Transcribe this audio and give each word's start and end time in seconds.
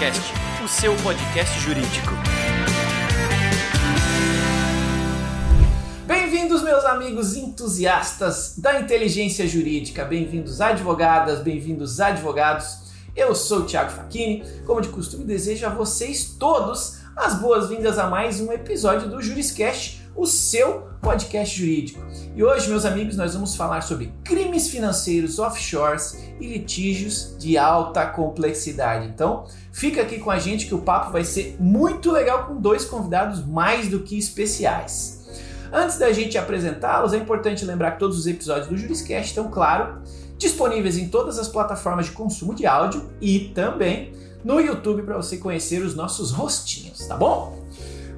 Juriscast, 0.00 0.32
o 0.64 0.68
seu 0.68 0.96
podcast 0.96 1.60
jurídico. 1.60 2.12
Bem-vindos, 6.06 6.62
meus 6.62 6.86
amigos 6.86 7.36
entusiastas 7.36 8.54
da 8.56 8.80
inteligência 8.80 9.46
jurídica. 9.46 10.02
Bem-vindos, 10.06 10.62
advogadas, 10.62 11.40
bem-vindos, 11.40 12.00
advogados. 12.00 12.78
Eu 13.14 13.34
sou 13.34 13.58
o 13.58 13.64
Thiago 13.66 13.90
Facchini. 13.90 14.42
Como 14.64 14.80
de 14.80 14.88
costume, 14.88 15.24
desejo 15.24 15.66
a 15.66 15.68
vocês 15.70 16.34
todos 16.38 17.00
as 17.14 17.34
boas-vindas 17.34 17.98
a 17.98 18.06
mais 18.06 18.40
um 18.40 18.50
episódio 18.50 19.06
do 19.06 19.20
Juriscast, 19.20 19.99
o 20.14 20.26
seu 20.26 20.88
podcast 21.00 21.58
jurídico. 21.58 22.00
E 22.34 22.44
hoje, 22.44 22.68
meus 22.68 22.84
amigos, 22.84 23.16
nós 23.16 23.34
vamos 23.34 23.56
falar 23.56 23.80
sobre 23.80 24.12
crimes 24.22 24.68
financeiros 24.68 25.38
offshores 25.38 26.18
e 26.40 26.46
litígios 26.46 27.34
de 27.38 27.56
alta 27.56 28.06
complexidade. 28.06 29.06
Então, 29.06 29.46
fica 29.72 30.02
aqui 30.02 30.18
com 30.18 30.30
a 30.30 30.38
gente 30.38 30.66
que 30.66 30.74
o 30.74 30.80
papo 30.80 31.12
vai 31.12 31.24
ser 31.24 31.56
muito 31.58 32.10
legal 32.10 32.46
com 32.46 32.60
dois 32.60 32.84
convidados 32.84 33.44
mais 33.44 33.88
do 33.88 34.00
que 34.00 34.18
especiais. 34.18 35.20
Antes 35.72 35.98
da 35.98 36.12
gente 36.12 36.36
apresentá-los, 36.36 37.12
é 37.12 37.16
importante 37.16 37.64
lembrar 37.64 37.92
que 37.92 38.00
todos 38.00 38.18
os 38.18 38.26
episódios 38.26 38.66
do 38.66 38.76
Juriscast 38.76 39.28
estão, 39.28 39.50
claro, 39.50 40.02
disponíveis 40.36 40.98
em 40.98 41.08
todas 41.08 41.38
as 41.38 41.48
plataformas 41.48 42.06
de 42.06 42.12
consumo 42.12 42.54
de 42.54 42.66
áudio 42.66 43.08
e 43.20 43.50
também 43.54 44.12
no 44.44 44.58
YouTube 44.58 45.02
para 45.02 45.16
você 45.16 45.36
conhecer 45.36 45.82
os 45.82 45.94
nossos 45.94 46.30
rostinhos, 46.30 47.06
tá 47.06 47.16
bom? 47.16 47.59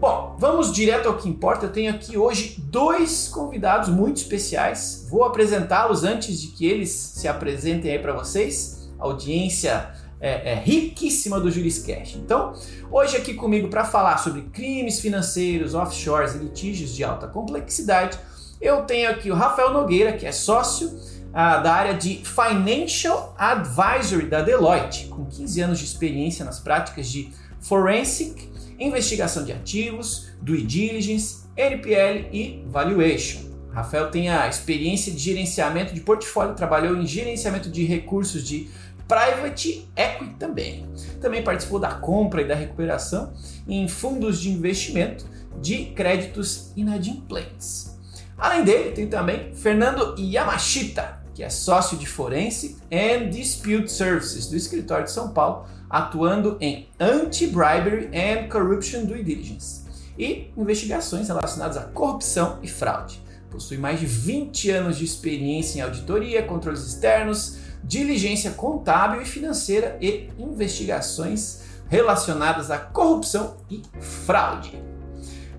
Bom, 0.02 0.34
vamos 0.36 0.72
direto 0.72 1.06
ao 1.06 1.16
que 1.16 1.28
importa. 1.28 1.66
Eu 1.66 1.70
tenho 1.70 1.88
aqui 1.88 2.18
hoje 2.18 2.56
dois 2.58 3.28
convidados 3.28 3.88
muito 3.88 4.16
especiais. 4.16 5.06
Vou 5.08 5.22
apresentá-los 5.22 6.02
antes 6.02 6.40
de 6.40 6.48
que 6.48 6.66
eles 6.66 6.90
se 6.90 7.28
apresentem 7.28 7.92
aí 7.92 8.00
para 8.00 8.12
vocês. 8.12 8.90
A 8.98 9.04
audiência 9.04 9.92
é, 10.20 10.54
é, 10.54 10.54
riquíssima 10.56 11.38
do 11.38 11.48
Juriscast. 11.48 12.18
Então, 12.18 12.52
hoje 12.90 13.16
aqui 13.16 13.32
comigo 13.32 13.68
para 13.68 13.84
falar 13.84 14.18
sobre 14.18 14.42
crimes 14.42 14.98
financeiros, 14.98 15.72
offshores 15.72 16.34
e 16.34 16.38
litígios 16.38 16.92
de 16.96 17.04
alta 17.04 17.28
complexidade, 17.28 18.18
eu 18.60 18.82
tenho 18.82 19.08
aqui 19.08 19.30
o 19.30 19.36
Rafael 19.36 19.72
Nogueira, 19.72 20.14
que 20.14 20.26
é 20.26 20.32
sócio 20.32 20.98
ah, 21.32 21.58
da 21.58 21.72
área 21.72 21.94
de 21.94 22.24
Financial 22.24 23.36
Advisory 23.38 24.26
da 24.26 24.42
Deloitte, 24.42 25.06
com 25.06 25.26
15 25.26 25.60
anos 25.60 25.78
de 25.78 25.84
experiência 25.84 26.44
nas 26.44 26.58
práticas 26.58 27.06
de 27.06 27.30
Forensic, 27.60 28.50
investigação 28.82 29.44
de 29.44 29.52
ativos, 29.52 30.28
due 30.40 30.62
diligence, 30.62 31.44
NPL 31.56 32.28
e 32.32 32.64
valuation. 32.66 33.52
Rafael 33.72 34.10
tem 34.10 34.28
a 34.28 34.48
experiência 34.48 35.10
de 35.12 35.18
gerenciamento 35.18 35.94
de 35.94 36.00
portfólio, 36.00 36.54
trabalhou 36.54 36.96
em 36.96 37.06
gerenciamento 37.06 37.70
de 37.70 37.84
recursos 37.84 38.46
de 38.46 38.68
private 39.08 39.88
equity 39.96 40.34
também. 40.38 40.86
Também 41.20 41.42
participou 41.42 41.78
da 41.78 41.94
compra 41.94 42.42
e 42.42 42.48
da 42.48 42.54
recuperação 42.54 43.32
em 43.66 43.88
fundos 43.88 44.40
de 44.40 44.50
investimento 44.50 45.26
de 45.60 45.86
créditos 45.86 46.72
inadimplentes. 46.76 47.98
Além 48.36 48.64
dele, 48.64 48.92
tem 48.92 49.06
também 49.06 49.54
Fernando 49.54 50.14
Yamashita, 50.18 51.22
que 51.34 51.42
é 51.42 51.48
sócio 51.48 51.96
de 51.96 52.06
Forensic 52.06 52.76
and 52.90 53.30
Dispute 53.30 53.90
Services 53.90 54.48
do 54.48 54.56
escritório 54.56 55.04
de 55.04 55.12
São 55.12 55.32
Paulo, 55.32 55.66
atuando 55.92 56.56
em 56.58 56.88
Anti-Bribery 56.98 58.08
and 58.16 58.48
Corruption 58.48 59.04
Due 59.04 59.22
Diligence 59.22 59.82
e 60.18 60.50
investigações 60.56 61.28
relacionadas 61.28 61.76
à 61.76 61.82
corrupção 61.82 62.58
e 62.62 62.68
fraude. 62.68 63.20
Possui 63.50 63.76
mais 63.76 64.00
de 64.00 64.06
20 64.06 64.70
anos 64.70 64.96
de 64.96 65.04
experiência 65.04 65.78
em 65.78 65.82
auditoria, 65.82 66.42
controles 66.42 66.86
externos, 66.86 67.58
diligência 67.84 68.52
contábil 68.52 69.20
e 69.20 69.26
financeira 69.26 69.98
e 70.00 70.30
investigações 70.38 71.60
relacionadas 71.90 72.70
à 72.70 72.78
corrupção 72.78 73.58
e 73.70 73.82
fraude. 74.00 74.82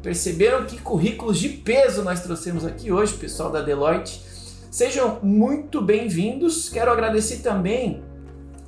Perceberam 0.02 0.66
que 0.66 0.82
currículos 0.82 1.38
de 1.38 1.50
peso 1.50 2.02
nós 2.02 2.22
trouxemos 2.22 2.66
aqui 2.66 2.92
hoje, 2.92 3.14
pessoal 3.14 3.52
da 3.52 3.62
Deloitte? 3.62 4.20
Sejam 4.72 5.20
muito 5.22 5.80
bem-vindos. 5.80 6.70
Quero 6.70 6.92
agradecer 6.92 7.38
também 7.38 8.04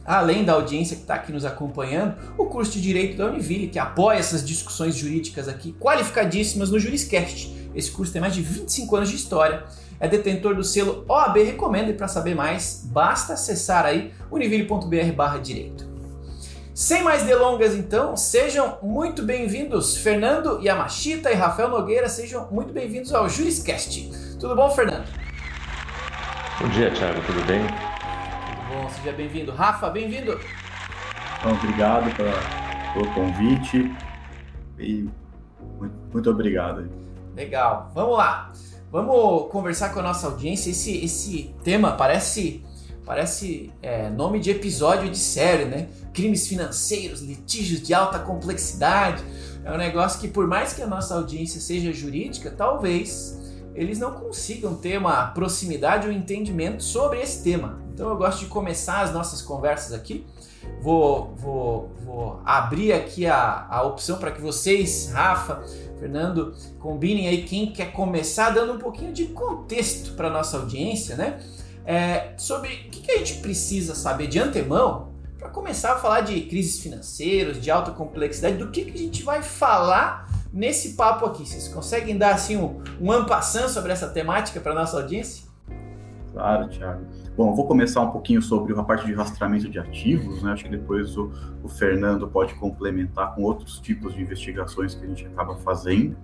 além 0.05 0.43
da 0.43 0.53
audiência 0.53 0.95
que 0.95 1.01
está 1.01 1.15
aqui 1.15 1.31
nos 1.31 1.43
acompanhando, 1.43 2.15
o 2.37 2.45
curso 2.45 2.73
de 2.73 2.81
Direito 2.81 3.17
da 3.17 3.25
Univille, 3.25 3.67
que 3.67 3.79
apoia 3.79 4.17
essas 4.19 4.45
discussões 4.45 4.95
jurídicas 4.95 5.47
aqui 5.47 5.73
qualificadíssimas 5.79 6.69
no 6.69 6.79
Juriscast. 6.79 7.53
Esse 7.73 7.91
curso 7.91 8.13
tem 8.13 8.21
mais 8.21 8.33
de 8.33 8.41
25 8.41 8.95
anos 8.95 9.09
de 9.09 9.15
história, 9.15 9.63
é 9.99 10.07
detentor 10.07 10.55
do 10.55 10.63
selo 10.63 11.03
OAB 11.07 11.37
Recomenda 11.37 11.89
e 11.89 11.93
para 11.93 12.07
saber 12.07 12.35
mais, 12.35 12.85
basta 12.85 13.33
acessar 13.33 13.85
aí 13.85 14.13
univille.br 14.29 15.39
direito. 15.41 15.95
Sem 16.73 17.03
mais 17.03 17.23
delongas 17.23 17.73
então, 17.73 18.17
sejam 18.17 18.77
muito 18.83 19.23
bem-vindos 19.23 19.95
Fernando 19.95 20.59
Yamashita 20.61 21.31
e 21.31 21.33
Rafael 21.33 21.69
Nogueira, 21.69 22.09
sejam 22.09 22.49
muito 22.51 22.73
bem-vindos 22.73 23.13
ao 23.13 23.29
Juriscast. 23.29 24.11
Tudo 24.37 24.55
bom, 24.55 24.69
Fernando? 24.69 25.07
Bom 26.59 26.67
dia, 26.69 26.91
Thiago, 26.91 27.21
tudo 27.25 27.45
bem? 27.45 27.94
Bom, 28.75 28.89
seja 28.89 29.13
bem-vindo. 29.13 29.51
Rafa, 29.53 29.89
bem-vindo. 29.89 30.37
Então, 31.39 31.53
obrigado 31.53 32.13
pelo 32.93 33.13
convite 33.13 33.95
e 34.77 35.07
muito, 35.79 35.95
muito 36.11 36.29
obrigado. 36.29 36.89
Legal, 37.35 37.91
vamos 37.93 38.17
lá. 38.17 38.51
Vamos 38.91 39.49
conversar 39.51 39.93
com 39.93 39.99
a 39.99 40.03
nossa 40.03 40.27
audiência. 40.27 40.69
Esse, 40.69 41.03
esse 41.03 41.55
tema 41.63 41.93
parece 41.93 42.63
parece 43.05 43.71
é, 43.83 44.09
nome 44.09 44.39
de 44.39 44.49
episódio 44.49 45.09
de 45.09 45.17
série, 45.17 45.65
né? 45.65 45.87
Crimes 46.11 46.47
financeiros, 46.47 47.21
litígios 47.21 47.81
de 47.81 47.93
alta 47.93 48.17
complexidade. 48.19 49.23
É 49.63 49.71
um 49.71 49.77
negócio 49.77 50.19
que, 50.19 50.27
por 50.27 50.47
mais 50.47 50.73
que 50.73 50.81
a 50.81 50.87
nossa 50.87 51.13
audiência 51.15 51.61
seja 51.61 51.93
jurídica, 51.93 52.49
talvez 52.49 53.39
eles 53.75 53.99
não 53.99 54.11
consigam 54.11 54.75
ter 54.75 54.97
uma 54.97 55.27
proximidade 55.27 56.07
ou 56.07 56.13
entendimento 56.13 56.81
sobre 56.81 57.21
esse 57.21 57.43
tema. 57.43 57.84
Então 57.95 58.09
eu 58.09 58.17
gosto 58.17 58.39
de 58.39 58.47
começar 58.47 59.03
as 59.03 59.13
nossas 59.13 59.41
conversas 59.41 59.93
aqui. 59.93 60.27
Vou, 60.81 61.33
vou, 61.37 61.95
vou 62.03 62.41
abrir 62.43 62.91
aqui 62.91 63.25
a, 63.25 63.67
a 63.69 63.83
opção 63.83 64.17
para 64.17 64.31
que 64.31 64.41
vocês, 64.41 65.09
Rafa, 65.13 65.63
Fernando, 65.97 66.53
combinem 66.77 67.29
aí 67.29 67.43
quem 67.43 67.71
quer 67.71 67.93
começar 67.93 68.49
dando 68.49 68.73
um 68.73 68.77
pouquinho 68.77 69.13
de 69.13 69.27
contexto 69.27 70.11
para 70.11 70.29
nossa 70.29 70.57
audiência, 70.57 71.15
né? 71.15 71.39
É, 71.85 72.33
sobre 72.37 72.67
o 72.67 72.89
que, 72.89 72.99
que 73.01 73.11
a 73.11 73.17
gente 73.19 73.35
precisa 73.35 73.95
saber 73.95 74.27
de 74.27 74.39
antemão 74.39 75.13
para 75.39 75.47
começar 75.47 75.93
a 75.93 75.95
falar 75.95 76.21
de 76.21 76.41
crises 76.41 76.81
financeiras, 76.81 77.61
de 77.61 77.71
alta 77.71 77.91
complexidade, 77.91 78.57
do 78.57 78.71
que, 78.71 78.83
que 78.83 78.91
a 78.91 78.97
gente 78.97 79.23
vai 79.23 79.41
falar 79.41 80.29
nesse 80.51 80.95
papo 80.95 81.25
aqui. 81.25 81.47
Vocês 81.47 81.69
conseguem 81.69 82.17
dar 82.17 82.33
assim 82.33 82.57
um, 82.57 82.81
um 82.99 83.09
ampassão 83.09 83.69
sobre 83.69 83.93
essa 83.93 84.09
temática 84.09 84.59
para 84.59 84.73
nossa 84.73 84.97
audiência? 84.97 85.45
Claro, 86.33 86.67
Thiago. 86.67 87.05
Bom, 87.37 87.49
eu 87.49 87.55
vou 87.55 87.67
começar 87.67 88.01
um 88.01 88.11
pouquinho 88.11 88.41
sobre 88.41 88.71
a 88.79 88.81
parte 88.81 89.05
de 89.05 89.13
rastreamento 89.13 89.67
de 89.67 89.77
ativos, 89.77 90.41
né? 90.41 90.53
Acho 90.53 90.63
que 90.63 90.69
depois 90.69 91.17
o, 91.17 91.31
o, 91.61 91.67
Fernando 91.67 92.25
pode 92.29 92.55
complementar 92.55 93.35
com 93.35 93.43
outros 93.43 93.77
tipos 93.79 94.13
de 94.13 94.21
investigações 94.21 94.95
que 94.95 95.03
a 95.03 95.07
gente 95.07 95.25
acaba 95.25 95.57
fazendo. 95.57 96.15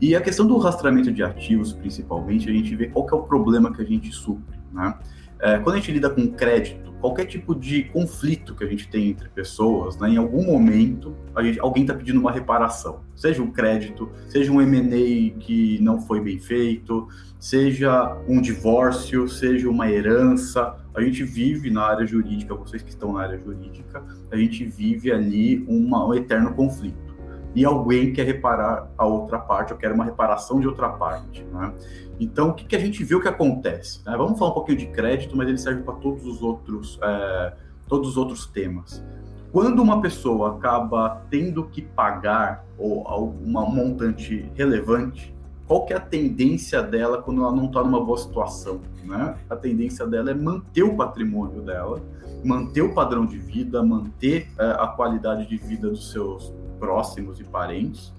E 0.00 0.16
a 0.16 0.20
questão 0.20 0.44
do 0.44 0.58
rastreamento 0.58 1.12
de 1.12 1.22
ativos, 1.22 1.72
principalmente, 1.72 2.50
a 2.50 2.52
gente 2.52 2.74
vê 2.74 2.88
qual 2.88 3.06
é 3.08 3.14
o 3.14 3.22
problema 3.22 3.72
que 3.72 3.80
a 3.80 3.84
gente 3.84 4.10
supre, 4.10 4.58
né? 4.72 4.98
É, 5.40 5.58
quando 5.58 5.76
a 5.76 5.78
gente 5.78 5.92
lida 5.92 6.10
com 6.10 6.30
crédito, 6.32 6.92
qualquer 7.00 7.24
tipo 7.24 7.54
de 7.54 7.84
conflito 7.84 8.54
que 8.54 8.62
a 8.62 8.66
gente 8.66 8.88
tem 8.88 9.08
entre 9.08 9.28
pessoas, 9.30 9.96
né, 9.96 10.10
em 10.10 10.16
algum 10.18 10.44
momento 10.44 11.16
gente, 11.42 11.60
alguém 11.60 11.82
está 11.82 11.94
pedindo 11.94 12.20
uma 12.20 12.30
reparação, 12.30 13.00
seja 13.16 13.42
um 13.42 13.50
crédito, 13.50 14.10
seja 14.28 14.52
um 14.52 14.60
M&A 14.60 15.38
que 15.40 15.78
não 15.80 16.00
foi 16.00 16.20
bem 16.20 16.38
feito, 16.38 17.08
seja 17.38 18.16
um 18.28 18.40
divórcio, 18.40 19.28
seja 19.28 19.68
uma 19.68 19.90
herança. 19.90 20.76
A 20.94 21.00
gente 21.00 21.24
vive 21.24 21.70
na 21.70 21.84
área 21.84 22.06
jurídica, 22.06 22.54
vocês 22.54 22.82
que 22.82 22.90
estão 22.90 23.12
na 23.14 23.22
área 23.22 23.38
jurídica, 23.38 24.04
a 24.30 24.36
gente 24.36 24.64
vive 24.64 25.10
ali 25.10 25.64
uma, 25.68 26.06
um 26.06 26.14
eterno 26.14 26.52
conflito 26.54 27.10
e 27.54 27.64
alguém 27.64 28.12
quer 28.12 28.26
reparar 28.26 28.90
a 28.96 29.04
outra 29.04 29.38
parte, 29.38 29.72
ou 29.72 29.78
quer 29.78 29.92
uma 29.92 30.04
reparação 30.04 30.60
de 30.60 30.68
outra 30.68 30.88
parte. 30.90 31.44
Né? 31.44 31.72
Então, 32.20 32.50
o 32.50 32.54
que, 32.54 32.66
que, 32.66 32.76
a 32.76 32.78
gente 32.78 33.02
viu 33.02 33.18
que 33.18 33.28
acontece? 33.28 34.02
Né? 34.04 34.14
Vamos 34.14 34.38
falar 34.38 34.50
um 34.50 34.54
pouquinho 34.54 34.76
de 34.76 34.86
crédito, 34.88 35.34
mas 35.34 35.48
ele 35.48 35.56
serve 35.56 35.82
para 35.82 35.94
todos 35.94 36.26
os 36.26 36.42
outros, 36.42 36.98
é, 37.02 37.54
todos 37.88 38.10
os 38.10 38.16
outros 38.18 38.46
temas. 38.46 39.02
Quando 39.50 39.80
uma 39.80 40.02
pessoa 40.02 40.56
acaba 40.56 41.22
tendo 41.30 41.64
que 41.64 41.80
pagar 41.80 42.64
ou 42.76 43.08
alguma 43.08 43.64
montante 43.64 44.52
relevante, 44.54 45.34
qual 45.66 45.86
que 45.86 45.94
é 45.94 45.96
a 45.96 46.00
tendência 46.00 46.82
dela 46.82 47.22
quando 47.22 47.40
ela 47.40 47.52
não 47.56 47.64
está 47.64 47.82
numa 47.82 48.04
boa 48.04 48.18
situação? 48.18 48.82
Né? 49.02 49.36
A 49.48 49.56
tendência 49.56 50.06
dela 50.06 50.30
é 50.30 50.34
manter 50.34 50.82
o 50.82 50.94
patrimônio 50.94 51.62
dela, 51.62 52.02
manter 52.44 52.82
o 52.82 52.92
padrão 52.94 53.24
de 53.24 53.38
vida, 53.38 53.82
manter 53.82 54.46
é, 54.58 54.70
a 54.72 54.88
qualidade 54.88 55.48
de 55.48 55.56
vida 55.56 55.88
dos 55.88 56.12
seus 56.12 56.52
próximos 56.78 57.40
e 57.40 57.44
parentes. 57.44 58.12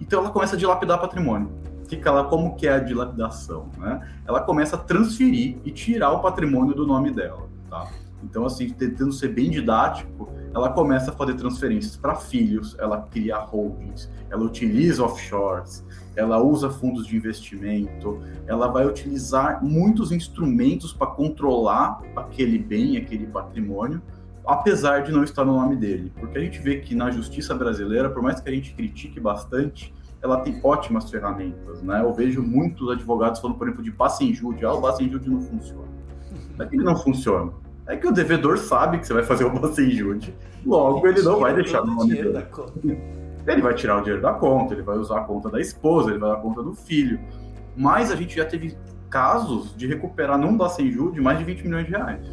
Então 0.00 0.18
ela 0.18 0.30
começa 0.30 0.56
a 0.56 0.58
dilapidar 0.58 1.00
patrimônio. 1.00 1.50
Fica 1.88 2.10
lá 2.10 2.24
como 2.24 2.54
que 2.56 2.66
é 2.66 2.72
a 2.74 2.78
dilapidação, 2.78 3.68
né? 3.78 4.06
Ela 4.26 4.40
começa 4.40 4.76
a 4.76 4.78
transferir 4.78 5.58
e 5.64 5.70
tirar 5.70 6.12
o 6.12 6.20
patrimônio 6.20 6.74
do 6.74 6.86
nome 6.86 7.10
dela, 7.10 7.48
tá? 7.68 7.88
Então 8.22 8.46
assim, 8.46 8.70
tentando 8.70 9.12
ser 9.12 9.28
bem 9.28 9.50
didático, 9.50 10.28
ela 10.54 10.70
começa 10.70 11.10
a 11.10 11.14
fazer 11.14 11.34
transferências 11.34 11.96
para 11.96 12.14
filhos, 12.14 12.76
ela 12.78 13.02
cria 13.02 13.36
holdings, 13.36 14.08
ela 14.30 14.44
utiliza 14.44 15.04
offshores, 15.04 15.84
ela 16.16 16.40
usa 16.40 16.70
fundos 16.70 17.06
de 17.06 17.16
investimento, 17.16 18.20
ela 18.46 18.68
vai 18.68 18.86
utilizar 18.86 19.62
muitos 19.62 20.12
instrumentos 20.12 20.92
para 20.92 21.08
controlar 21.08 22.00
aquele 22.14 22.56
bem, 22.56 22.96
aquele 22.96 23.26
patrimônio, 23.26 24.00
apesar 24.46 25.02
de 25.02 25.10
não 25.10 25.24
estar 25.24 25.44
no 25.44 25.54
nome 25.54 25.76
dele. 25.76 26.12
Porque 26.18 26.38
a 26.38 26.40
gente 26.40 26.60
vê 26.60 26.78
que 26.78 26.94
na 26.94 27.10
justiça 27.10 27.54
brasileira, 27.54 28.08
por 28.08 28.22
mais 28.22 28.40
que 28.40 28.48
a 28.48 28.52
gente 28.52 28.74
critique 28.74 29.18
bastante, 29.18 29.92
ela 30.24 30.40
tem 30.40 30.58
ótimas 30.64 31.10
ferramentas, 31.10 31.82
né? 31.82 32.00
Eu 32.02 32.12
vejo 32.14 32.42
muitos 32.42 32.90
advogados 32.90 33.40
falando, 33.40 33.58
por 33.58 33.68
exemplo, 33.68 33.84
de 33.84 33.92
passe 33.92 34.24
ah, 34.64 34.72
o 34.72 34.80
passe 34.80 35.04
não 35.06 35.40
funciona. 35.42 35.84
É 36.58 36.64
que 36.64 36.76
ele 36.76 36.84
não 36.84 36.96
funciona, 36.96 37.52
é 37.86 37.96
que 37.96 38.06
o 38.06 38.12
devedor 38.12 38.56
sabe 38.56 38.98
que 38.98 39.06
você 39.06 39.12
vai 39.12 39.22
fazer 39.22 39.44
o 39.44 39.60
passe 39.60 39.82
logo 40.64 41.06
ele 41.06 41.20
não 41.20 41.38
vai 41.38 41.54
deixar 41.54 41.84
no 41.84 41.94
nome 41.94 42.14
dele. 42.14 42.46
Ele 43.46 43.60
vai 43.60 43.74
tirar 43.74 43.98
o 43.98 44.00
dinheiro 44.00 44.22
da 44.22 44.32
conta, 44.32 44.72
ele 44.72 44.82
vai 44.82 44.96
usar 44.96 45.18
a 45.18 45.24
conta 45.24 45.50
da 45.50 45.60
esposa, 45.60 46.08
ele 46.08 46.18
vai 46.18 46.30
usar 46.30 46.38
a 46.38 46.40
conta 46.40 46.62
do 46.62 46.72
filho. 46.72 47.20
Mas 47.76 48.10
a 48.10 48.16
gente 48.16 48.34
já 48.34 48.46
teve 48.46 48.74
casos 49.10 49.76
de 49.76 49.86
recuperar 49.86 50.38
num 50.38 50.56
passe 50.56 51.22
mais 51.22 51.38
de 51.38 51.44
20 51.44 51.64
milhões 51.64 51.84
de 51.84 51.90
reais. 51.90 52.26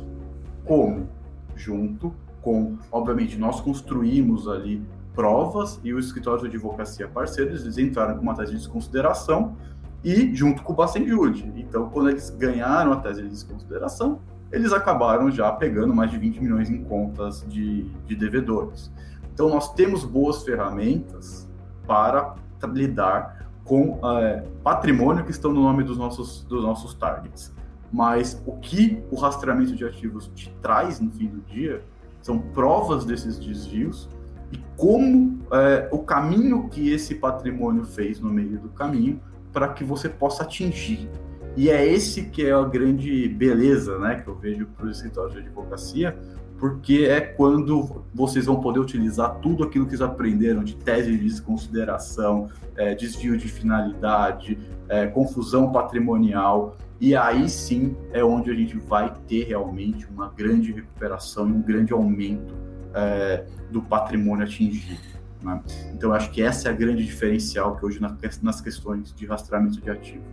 Como? 0.64 1.10
Junto 1.54 2.14
com, 2.42 2.78
obviamente, 2.90 3.38
nós 3.38 3.60
construímos 3.60 4.48
ali 4.48 4.82
provas 5.13 5.80
e 5.84 5.94
o 5.94 6.00
escritório 6.00 6.42
de 6.42 6.48
advocacia 6.48 7.08
parceiros, 7.08 7.63
eles 7.63 7.78
entraram 7.78 8.16
com 8.16 8.22
uma 8.22 8.36
tese 8.36 8.52
de 8.52 8.58
desconsideração 8.58 9.56
e 10.04 10.34
junto 10.34 10.63
com 10.63 10.74
o 10.74 10.75
Bacenjude. 10.75 11.52
Então, 11.56 11.90
quando 11.90 12.10
eles 12.10 12.30
ganharam 12.30 12.94
a 12.94 12.98
tese 12.98 13.22
de 13.22 13.30
desconsideração, 13.30 14.19
eles 14.52 14.74
acabaram 14.74 15.31
já 15.31 15.52
pegando 15.52 15.94
mais 15.94 16.12
de 16.12 16.18
20 16.18 16.42
milhões 16.42 16.69
em 16.69 16.84
contas 16.84 17.46
de, 17.48 17.84
de 18.06 18.16
devedores. 18.16 18.92
Então, 19.34 19.50
nós 19.50 19.74
temos 19.74 20.04
boas 20.04 20.44
ferramentas 20.44 21.48
para 21.86 22.36
lidar 22.74 23.50
com 23.64 24.00
é, 24.18 24.44
patrimônio 24.64 25.24
que 25.24 25.31
estão 25.31 25.54
no 25.54 25.62
nome 25.62 25.84
dos 25.84 25.98
nossos, 25.98 26.44
dos 26.44 26.64
nossos 26.64 26.94
targets. 26.94 27.54
Mas 27.92 28.42
o 28.46 28.54
que 28.57 29.04
o 29.12 29.16
rastreamento 29.16 29.75
de 29.75 29.86
ativos 29.86 30.30
te 30.34 30.54
traz 30.62 31.00
no 31.00 31.12
fim 31.12 31.28
do 31.28 31.42
dia 31.42 31.84
são 32.22 32.40
provas 32.40 33.06
desses 33.06 33.38
desvios 33.38 34.10
e 34.51 34.59
como 34.75 35.39
é, 35.51 35.88
o 35.92 36.00
caminho 36.00 36.68
que 36.69 36.92
esse 36.92 37.15
patrimônio 37.15 37.86
fez 37.86 38.19
no 38.19 38.30
meio 38.30 38.59
do 38.59 38.69
caminho 38.69 39.19
para 39.53 39.69
que 39.69 39.83
você 39.83 40.09
possa 40.09 40.44
atingir. 40.44 41.09
E 41.56 41.69
é 41.69 41.86
esse 41.86 42.25
que 42.25 42.45
é 42.45 42.53
a 42.53 42.63
grande 42.63 43.27
beleza 43.27 44.00
né, 44.00 44.15
que 44.15 44.27
eu 44.27 44.36
vejo 44.36 44.65
para 44.68 44.86
os 44.86 44.98
escritórios 44.98 45.33
de 45.33 45.39
advocacia, 45.39 46.18
porque 46.57 47.07
é 47.09 47.19
quando 47.19 48.03
vocês 48.13 48.45
vão 48.45 48.62
poder 48.62 48.80
utilizar 48.80 49.39
tudo 49.42 49.63
aquilo 49.63 49.86
que 49.86 49.92
eles 49.92 50.01
aprenderam 50.01 50.63
de 50.63 50.75
tese 50.75 51.12
de 51.12 51.18
desconsideração, 51.18 52.50
é, 52.75 52.95
desvio 52.95 53.36
de 53.38 53.47
finalidade, 53.47 54.57
é, 54.88 55.07
confusão 55.07 55.71
patrimonial, 55.71 56.77
e 57.00 57.15
aí 57.15 57.50
sim 57.50 57.95
é 58.13 58.24
onde 58.24 58.51
a 58.51 58.54
gente 58.54 58.77
vai 58.77 59.12
ter 59.27 59.45
realmente 59.45 60.07
uma 60.07 60.30
grande 60.30 60.71
recuperação 60.71 61.50
e 61.50 61.51
um 61.51 61.62
grande 61.62 61.92
aumento 61.92 62.54
é, 62.94 63.46
do 63.70 63.82
patrimônio 63.82 64.46
atingido. 64.46 65.02
Né? 65.42 65.62
Então, 65.94 66.14
acho 66.14 66.30
que 66.32 66.42
essa 66.42 66.70
é 66.70 66.72
a 66.72 66.76
grande 66.76 67.04
diferencial 67.04 67.76
que 67.76 67.86
hoje 67.86 68.00
nas 68.42 68.62
questões 68.62 69.14
de 69.14 69.26
rastreamento 69.26 69.82
de 69.82 69.90
ativo. 69.90 70.24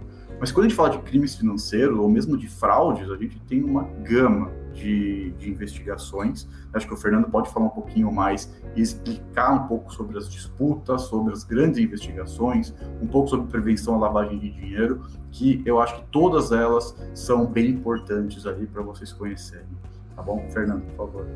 Mas 0.41 0.53
quando 0.53 0.67
a 0.67 0.69
gente 0.69 0.77
fala 0.77 0.91
de 0.91 0.99
crimes 0.99 1.35
financeiros 1.35 1.99
ou 1.99 2.09
mesmo 2.09 2.37
de 2.37 2.49
fraudes, 2.49 3.11
a 3.11 3.17
gente 3.17 3.41
tem 3.41 3.63
uma 3.63 3.83
gama 4.05 4.53
de, 4.73 5.31
de, 5.33 5.51
investigações. 5.51 6.49
Acho 6.73 6.87
que 6.87 6.95
o 6.95 6.97
Fernando 6.97 7.29
pode 7.29 7.51
falar 7.51 7.67
um 7.67 7.71
pouquinho 7.71 8.13
mais 8.13 8.55
e 8.77 8.81
explicar 8.81 9.53
um 9.53 9.67
pouco 9.67 9.93
sobre 9.93 10.17
as 10.17 10.29
disputas, 10.29 11.03
sobre 11.03 11.33
as 11.33 11.43
grandes 11.43 11.81
investigações, 11.81 12.73
um 13.03 13.07
pouco 13.07 13.29
sobre 13.29 13.51
prevenção 13.51 13.95
à 13.97 13.99
lavagem 13.99 14.39
de 14.39 14.51
dinheiro, 14.51 15.05
que 15.33 15.61
eu 15.67 15.81
acho 15.81 15.97
que 15.97 16.07
todas 16.13 16.53
elas 16.53 16.97
são 17.15 17.45
bem 17.45 17.71
importantes 17.71 18.47
ali 18.47 18.67
para 18.67 18.83
vocês 18.83 19.13
conhecerem. 19.13 19.67
Tá 20.15 20.23
bom? 20.23 20.47
Fernando, 20.51 20.83
por 20.83 21.07
favor. 21.09 21.27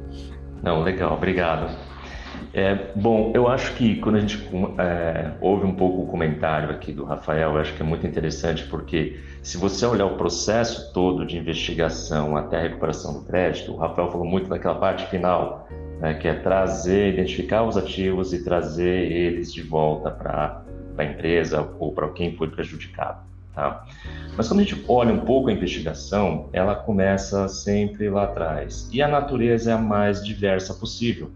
Não, 0.63 0.83
legal, 0.83 1.15
obrigado. 1.15 1.77
É, 2.55 2.93
bom, 2.95 3.33
eu 3.35 3.49
acho 3.49 3.75
que 3.75 3.97
quando 3.97 4.17
a 4.17 4.21
gente 4.21 4.49
é, 4.79 5.33
ouve 5.41 5.67
um 5.67 5.75
pouco 5.75 6.03
o 6.03 6.07
comentário 6.07 6.71
aqui 6.71 6.93
do 6.93 7.05
Rafael, 7.05 7.53
eu 7.53 7.59
acho 7.59 7.75
que 7.75 7.83
é 7.83 7.85
muito 7.85 8.07
interessante 8.07 8.65
porque 8.65 9.19
se 9.43 9.57
você 9.57 9.87
olhar 9.87 10.07
o 10.07 10.17
processo 10.17 10.93
todo 10.93 11.27
de 11.27 11.39
investigação 11.39 12.37
até 12.37 12.59
a 12.59 12.63
recuperação 12.63 13.15
do 13.15 13.25
crédito, 13.25 13.73
o 13.73 13.77
Rafael 13.77 14.11
falou 14.11 14.27
muito 14.27 14.49
daquela 14.49 14.75
parte 14.75 15.07
final, 15.07 15.67
né, 15.99 16.15
que 16.15 16.29
é 16.29 16.35
trazer, 16.35 17.15
identificar 17.15 17.65
os 17.65 17.77
ativos 17.77 18.33
e 18.33 18.45
trazer 18.45 19.11
eles 19.11 19.53
de 19.53 19.63
volta 19.63 20.11
para 20.11 20.63
a 20.99 21.05
empresa 21.05 21.75
ou 21.79 21.93
para 21.93 22.09
quem 22.11 22.37
foi 22.37 22.49
prejudicado. 22.49 23.32
Tá? 23.55 23.85
Mas 24.37 24.49
quando 24.49 24.61
a 24.61 24.63
gente 24.63 24.83
olha 24.89 25.13
um 25.13 25.21
pouco 25.21 25.51
a 25.51 25.53
investigação, 25.53 26.49
ela 26.53 26.75
começa 26.75 27.49
sempre 27.49 28.09
lá 28.09 28.25
atrás. 28.25 28.89
E 28.93 29.03
a 29.03 29.09
natureza 29.09 29.71
é 29.71 29.75
a 29.75 29.79
mais 29.79 30.25
diversa 30.25 30.73
possível. 30.75 31.31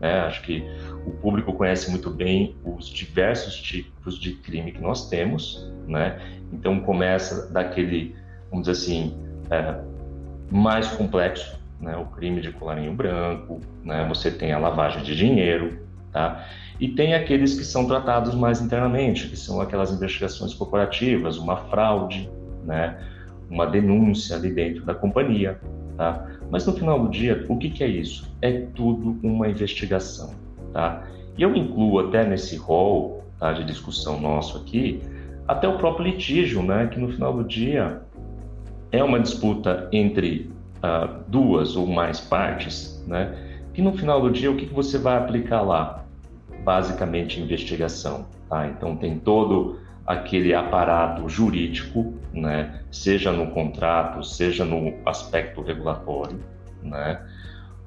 Né? 0.00 0.20
Acho 0.20 0.42
que 0.42 0.64
o 1.06 1.12
público 1.12 1.52
conhece 1.52 1.90
muito 1.90 2.10
bem 2.10 2.56
os 2.64 2.88
diversos 2.88 3.56
tipos 3.56 4.18
de 4.18 4.32
crime 4.32 4.72
que 4.72 4.80
nós 4.80 5.08
temos. 5.08 5.70
Né? 5.86 6.20
Então 6.52 6.80
começa 6.80 7.52
daquele, 7.52 8.16
vamos 8.50 8.66
dizer 8.66 8.82
assim, 8.82 9.14
é, 9.48 9.80
mais 10.50 10.88
complexo, 10.88 11.56
né? 11.80 11.96
o 11.96 12.06
crime 12.06 12.40
de 12.40 12.50
colarinho 12.50 12.92
branco, 12.92 13.60
né? 13.84 14.04
você 14.08 14.28
tem 14.30 14.52
a 14.52 14.58
lavagem 14.58 15.04
de 15.04 15.14
dinheiro, 15.14 15.86
tá? 16.12 16.44
E 16.80 16.88
tem 16.88 17.12
aqueles 17.12 17.54
que 17.54 17.64
são 17.64 17.86
tratados 17.86 18.34
mais 18.34 18.62
internamente, 18.62 19.28
que 19.28 19.36
são 19.36 19.60
aquelas 19.60 19.92
investigações 19.92 20.54
corporativas, 20.54 21.36
uma 21.36 21.56
fraude, 21.56 22.30
né? 22.64 22.98
uma 23.50 23.66
denúncia 23.66 24.36
ali 24.36 24.50
dentro 24.50 24.86
da 24.86 24.94
companhia. 24.94 25.60
Tá? 25.98 26.26
Mas 26.50 26.66
no 26.66 26.72
final 26.72 26.98
do 26.98 27.10
dia, 27.10 27.44
o 27.50 27.58
que, 27.58 27.68
que 27.68 27.84
é 27.84 27.86
isso? 27.86 28.34
É 28.40 28.62
tudo 28.74 29.18
uma 29.22 29.46
investigação. 29.46 30.30
Tá? 30.72 31.06
E 31.36 31.42
eu 31.42 31.54
incluo 31.54 31.98
até 31.98 32.24
nesse 32.24 32.56
rol 32.56 33.24
tá, 33.38 33.52
de 33.52 33.62
discussão 33.64 34.18
nosso 34.18 34.56
aqui, 34.56 35.02
até 35.46 35.68
o 35.68 35.76
próprio 35.76 36.06
litígio, 36.06 36.62
né? 36.62 36.86
que 36.86 36.98
no 36.98 37.12
final 37.12 37.34
do 37.34 37.44
dia 37.44 38.00
é 38.90 39.04
uma 39.04 39.20
disputa 39.20 39.86
entre 39.92 40.50
uh, 40.78 41.22
duas 41.28 41.76
ou 41.76 41.86
mais 41.86 42.20
partes, 42.20 43.04
né? 43.06 43.34
que 43.74 43.82
no 43.82 43.92
final 43.92 44.22
do 44.22 44.30
dia 44.30 44.50
o 44.50 44.56
que, 44.56 44.64
que 44.64 44.74
você 44.74 44.96
vai 44.96 45.18
aplicar 45.18 45.60
lá? 45.60 46.00
Basicamente 46.62 47.40
investigação. 47.40 48.26
Tá? 48.48 48.66
Então 48.66 48.96
tem 48.96 49.18
todo 49.18 49.78
aquele 50.06 50.54
aparato 50.54 51.28
jurídico, 51.28 52.14
né? 52.32 52.80
seja 52.90 53.30
no 53.30 53.50
contrato, 53.52 54.24
seja 54.24 54.64
no 54.64 54.94
aspecto 55.06 55.62
regulatório, 55.62 56.40
né? 56.82 57.20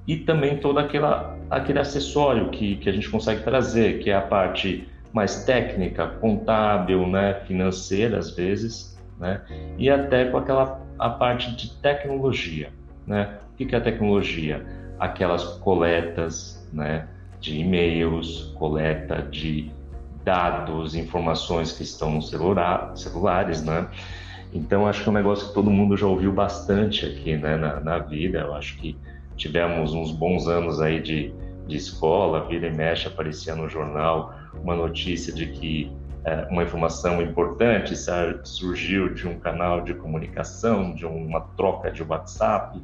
e 0.07 0.17
também 0.17 0.57
todo 0.57 0.79
aquela, 0.79 1.37
aquele 1.49 1.79
acessório 1.79 2.49
que, 2.49 2.77
que 2.77 2.89
a 2.89 2.93
gente 2.93 3.09
consegue 3.09 3.43
trazer, 3.43 3.99
que 3.99 4.09
é 4.09 4.15
a 4.15 4.21
parte 4.21 4.87
mais 5.11 5.43
técnica, 5.43 6.07
contábil, 6.07 7.07
né? 7.07 7.41
financeira 7.45 8.19
às 8.19 8.31
vezes, 8.31 8.97
né? 9.19 9.41
e 9.77 9.89
até 9.89 10.25
com 10.25 10.37
aquela 10.37 10.81
a 10.97 11.09
parte 11.09 11.53
de 11.55 11.73
tecnologia. 11.81 12.69
Né? 13.05 13.37
O 13.51 13.55
que 13.55 13.75
é 13.75 13.77
a 13.77 13.81
tecnologia? 13.81 14.65
Aquelas 14.99 15.43
coletas, 15.43 16.65
né? 16.71 17.07
De 17.43 17.59
e-mails, 17.59 18.53
coleta 18.55 19.21
de 19.21 19.69
dados, 20.23 20.95
informações 20.95 21.73
que 21.73 21.83
estão 21.83 22.09
nos 22.12 22.29
celular, 22.29 22.95
celulares, 22.95 23.62
né? 23.62 23.85
Então, 24.53 24.88
acho 24.88 25.03
que 25.03 25.09
é 25.09 25.12
um 25.12 25.15
negócio 25.15 25.50
que 25.50 25.53
todo 25.53 25.69
mundo 25.69 25.97
já 25.97 26.07
ouviu 26.07 26.31
bastante 26.31 27.05
aqui, 27.05 27.35
né, 27.35 27.57
na, 27.57 27.81
na 27.81 28.00
vida. 28.00 28.39
Eu 28.39 28.55
acho 28.55 28.77
que 28.77 28.95
tivemos 29.35 29.93
uns 29.93 30.12
bons 30.12 30.47
anos 30.47 30.79
aí 30.79 31.01
de, 31.01 31.33
de 31.67 31.75
escola, 31.75 32.47
vira 32.47 32.67
e 32.67 32.71
mexe, 32.71 33.09
aparecia 33.09 33.55
no 33.55 33.67
jornal 33.67 34.33
uma 34.63 34.75
notícia 34.75 35.33
de 35.33 35.47
que 35.47 35.91
é, 36.23 36.47
uma 36.50 36.63
informação 36.63 37.21
importante 37.21 37.93
surgiu 38.45 39.13
de 39.13 39.27
um 39.27 39.38
canal 39.38 39.81
de 39.81 39.93
comunicação, 39.95 40.95
de 40.95 41.05
uma 41.05 41.41
troca 41.57 41.91
de 41.91 42.03
WhatsApp, 42.03 42.81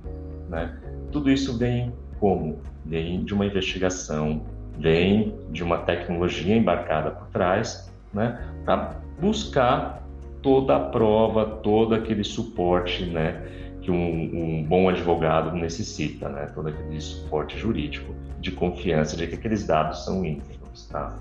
né? 0.49 0.77
Tudo 1.13 1.31
isso 1.31 1.57
vem 1.57 1.93
como? 2.19 2.59
Vem 2.85 3.23
de 3.23 3.33
uma 3.33 3.45
investigação, 3.45 4.41
vem 4.77 5.35
de 5.51 5.63
uma 5.63 5.79
tecnologia 5.79 6.55
embarcada 6.55 7.11
por 7.11 7.27
trás, 7.27 7.91
né, 8.13 8.47
para 8.65 8.95
buscar 9.19 10.03
toda 10.41 10.75
a 10.75 10.79
prova, 10.79 11.45
todo 11.45 11.93
aquele 11.93 12.23
suporte, 12.23 13.05
né, 13.05 13.45
que 13.81 13.91
um, 13.91 13.95
um, 13.95 14.63
bom 14.63 14.89
advogado 14.89 15.55
necessita, 15.55 16.29
né, 16.29 16.49
todo 16.53 16.69
aquele 16.69 16.99
suporte 16.99 17.57
jurídico 17.57 18.13
de 18.39 18.51
confiança 18.51 19.17
de 19.17 19.27
que 19.27 19.35
aqueles 19.35 19.67
dados 19.67 20.05
são 20.05 20.23
íntegros, 20.23 20.87
tá? 20.87 21.15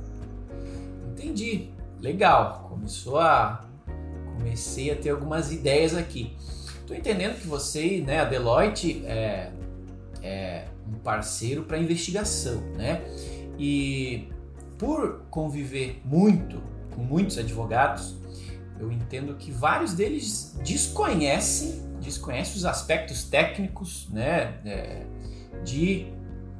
Entendi, 1.12 1.70
legal. 2.00 2.68
Começou 2.70 3.18
a 3.18 3.64
comecei 4.38 4.90
a 4.90 4.96
ter 4.96 5.10
algumas 5.10 5.52
ideias 5.52 5.96
aqui. 5.96 6.32
Estou 6.80 6.96
entendendo 6.96 7.40
que 7.40 7.46
você, 7.46 8.02
né, 8.06 8.20
a 8.20 8.24
Deloitte, 8.24 9.04
é, 9.04 9.50
é, 10.22 10.64
um 10.88 10.98
parceiro 10.98 11.64
para 11.64 11.78
investigação, 11.78 12.60
né? 12.76 13.02
E 13.58 14.28
por 14.78 15.22
conviver 15.30 16.00
muito 16.04 16.62
com 16.94 17.02
muitos 17.02 17.36
advogados, 17.38 18.16
eu 18.78 18.90
entendo 18.92 19.34
que 19.34 19.50
vários 19.50 19.92
deles 19.92 20.56
desconhecem, 20.64 21.82
desconhecem 22.00 22.56
os 22.56 22.64
aspectos 22.64 23.24
técnicos, 23.24 24.08
né, 24.10 24.60
é, 24.64 25.06
de 25.64 26.06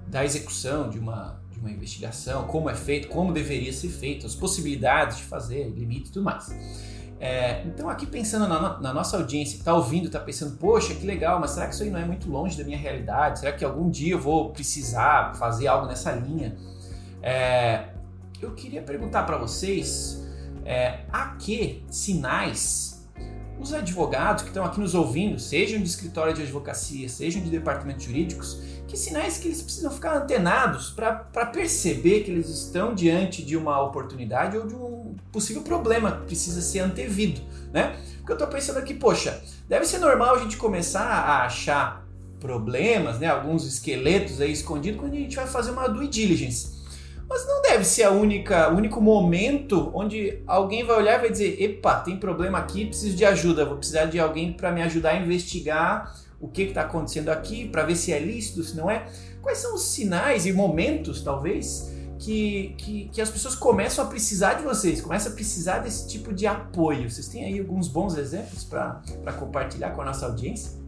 da 0.08 0.24
execução 0.24 0.88
de 0.88 0.98
uma 0.98 1.38
de 1.52 1.58
uma 1.58 1.70
investigação, 1.70 2.46
como 2.46 2.70
é 2.70 2.74
feito, 2.74 3.08
como 3.08 3.32
deveria 3.32 3.72
ser 3.72 3.88
feito, 3.88 4.24
as 4.26 4.34
possibilidades 4.34 5.18
de 5.18 5.24
fazer, 5.24 5.68
limites 5.68 6.10
e 6.10 6.12
tudo 6.12 6.24
mais. 6.24 6.48
É, 7.20 7.62
então, 7.64 7.88
aqui 7.88 8.06
pensando 8.06 8.46
na, 8.46 8.78
na 8.78 8.94
nossa 8.94 9.16
audiência 9.16 9.54
que 9.54 9.60
está 9.60 9.74
ouvindo, 9.74 10.06
está 10.06 10.20
pensando, 10.20 10.56
poxa, 10.56 10.94
que 10.94 11.04
legal, 11.04 11.40
mas 11.40 11.50
será 11.50 11.66
que 11.66 11.74
isso 11.74 11.82
aí 11.82 11.90
não 11.90 11.98
é 11.98 12.04
muito 12.04 12.30
longe 12.30 12.56
da 12.56 12.62
minha 12.62 12.78
realidade? 12.78 13.40
Será 13.40 13.52
que 13.52 13.64
algum 13.64 13.90
dia 13.90 14.12
eu 14.12 14.20
vou 14.20 14.50
precisar 14.50 15.34
fazer 15.34 15.66
algo 15.66 15.86
nessa 15.86 16.12
linha? 16.12 16.56
É, 17.20 17.88
eu 18.40 18.52
queria 18.52 18.82
perguntar 18.82 19.24
para 19.24 19.36
vocês 19.36 20.24
é, 20.64 21.00
a 21.12 21.34
que 21.36 21.84
sinais 21.90 22.88
os 23.58 23.72
advogados 23.74 24.44
que 24.44 24.50
estão 24.50 24.64
aqui 24.64 24.78
nos 24.78 24.94
ouvindo, 24.94 25.38
sejam 25.38 25.80
de 25.80 25.88
escritório 25.88 26.32
de 26.32 26.42
advocacia, 26.42 27.08
sejam 27.08 27.42
de 27.42 27.50
departamentos 27.50 28.04
jurídicos, 28.04 28.60
que 28.88 28.96
sinais 28.96 29.36
que 29.36 29.46
eles 29.46 29.60
precisam 29.62 29.90
ficar 29.90 30.16
antenados 30.16 30.90
para 30.90 31.46
perceber 31.46 32.20
que 32.20 32.30
eles 32.30 32.48
estão 32.48 32.94
diante 32.94 33.44
de 33.44 33.56
uma 33.56 33.80
oportunidade 33.82 34.56
ou 34.56 34.66
de 34.66 34.74
um 34.74 35.14
possível 35.30 35.62
problema 35.62 36.12
que 36.12 36.26
precisa 36.26 36.62
ser 36.62 36.80
antevido, 36.80 37.40
né? 37.72 37.96
Porque 38.16 38.32
eu 38.32 38.34
estou 38.34 38.48
pensando 38.48 38.78
aqui, 38.78 38.94
poxa, 38.94 39.40
deve 39.68 39.84
ser 39.84 39.98
normal 39.98 40.36
a 40.36 40.38
gente 40.38 40.56
começar 40.56 41.04
a 41.04 41.44
achar 41.44 42.08
problemas, 42.40 43.18
né, 43.18 43.26
alguns 43.26 43.66
esqueletos 43.66 44.40
aí 44.40 44.52
escondidos 44.52 45.00
quando 45.00 45.12
a 45.12 45.16
gente 45.16 45.36
vai 45.36 45.46
fazer 45.46 45.72
uma 45.72 45.88
due 45.88 46.08
diligence. 46.08 46.78
Mas 47.28 47.46
não 47.46 47.60
deve 47.60 47.84
ser 47.84 48.04
a 48.04 48.10
única, 48.10 48.72
o 48.72 48.76
único 48.76 49.02
momento 49.02 49.90
onde 49.92 50.40
alguém 50.46 50.82
vai 50.82 50.96
olhar 50.96 51.18
e 51.18 51.20
vai 51.20 51.30
dizer: 51.30 51.62
"Epa, 51.62 51.96
tem 51.96 52.16
problema 52.16 52.56
aqui, 52.56 52.86
preciso 52.86 53.14
de 53.14 53.24
ajuda, 53.24 53.66
vou 53.66 53.76
precisar 53.76 54.06
de 54.06 54.18
alguém 54.18 54.52
para 54.52 54.72
me 54.72 54.80
ajudar 54.82 55.10
a 55.10 55.16
investigar 55.16 56.14
o 56.40 56.48
que 56.48 56.62
está 56.62 56.82
acontecendo 56.82 57.30
aqui, 57.30 57.68
para 57.68 57.84
ver 57.84 57.96
se 57.96 58.12
é 58.12 58.18
lícito, 58.18 58.62
se 58.62 58.76
não 58.76 58.90
é. 58.90 59.06
Quais 59.42 59.58
são 59.58 59.74
os 59.74 59.82
sinais 59.82 60.46
e 60.46 60.52
momentos, 60.52 61.22
talvez, 61.22 61.92
que, 62.18 62.74
que, 62.78 63.08
que, 63.08 63.20
as 63.20 63.30
pessoas 63.30 63.54
começam 63.54 64.04
a 64.04 64.08
precisar 64.08 64.54
de 64.54 64.62
vocês, 64.62 65.00
começam 65.00 65.32
a 65.32 65.34
precisar 65.34 65.78
desse 65.78 66.08
tipo 66.08 66.32
de 66.32 66.46
apoio? 66.46 67.10
Vocês 67.10 67.28
têm 67.28 67.44
aí 67.44 67.58
alguns 67.58 67.88
bons 67.88 68.16
exemplos 68.16 68.64
para 68.64 69.32
compartilhar 69.38 69.90
com 69.90 70.02
a 70.02 70.04
nossa 70.04 70.26
audiência? 70.26 70.78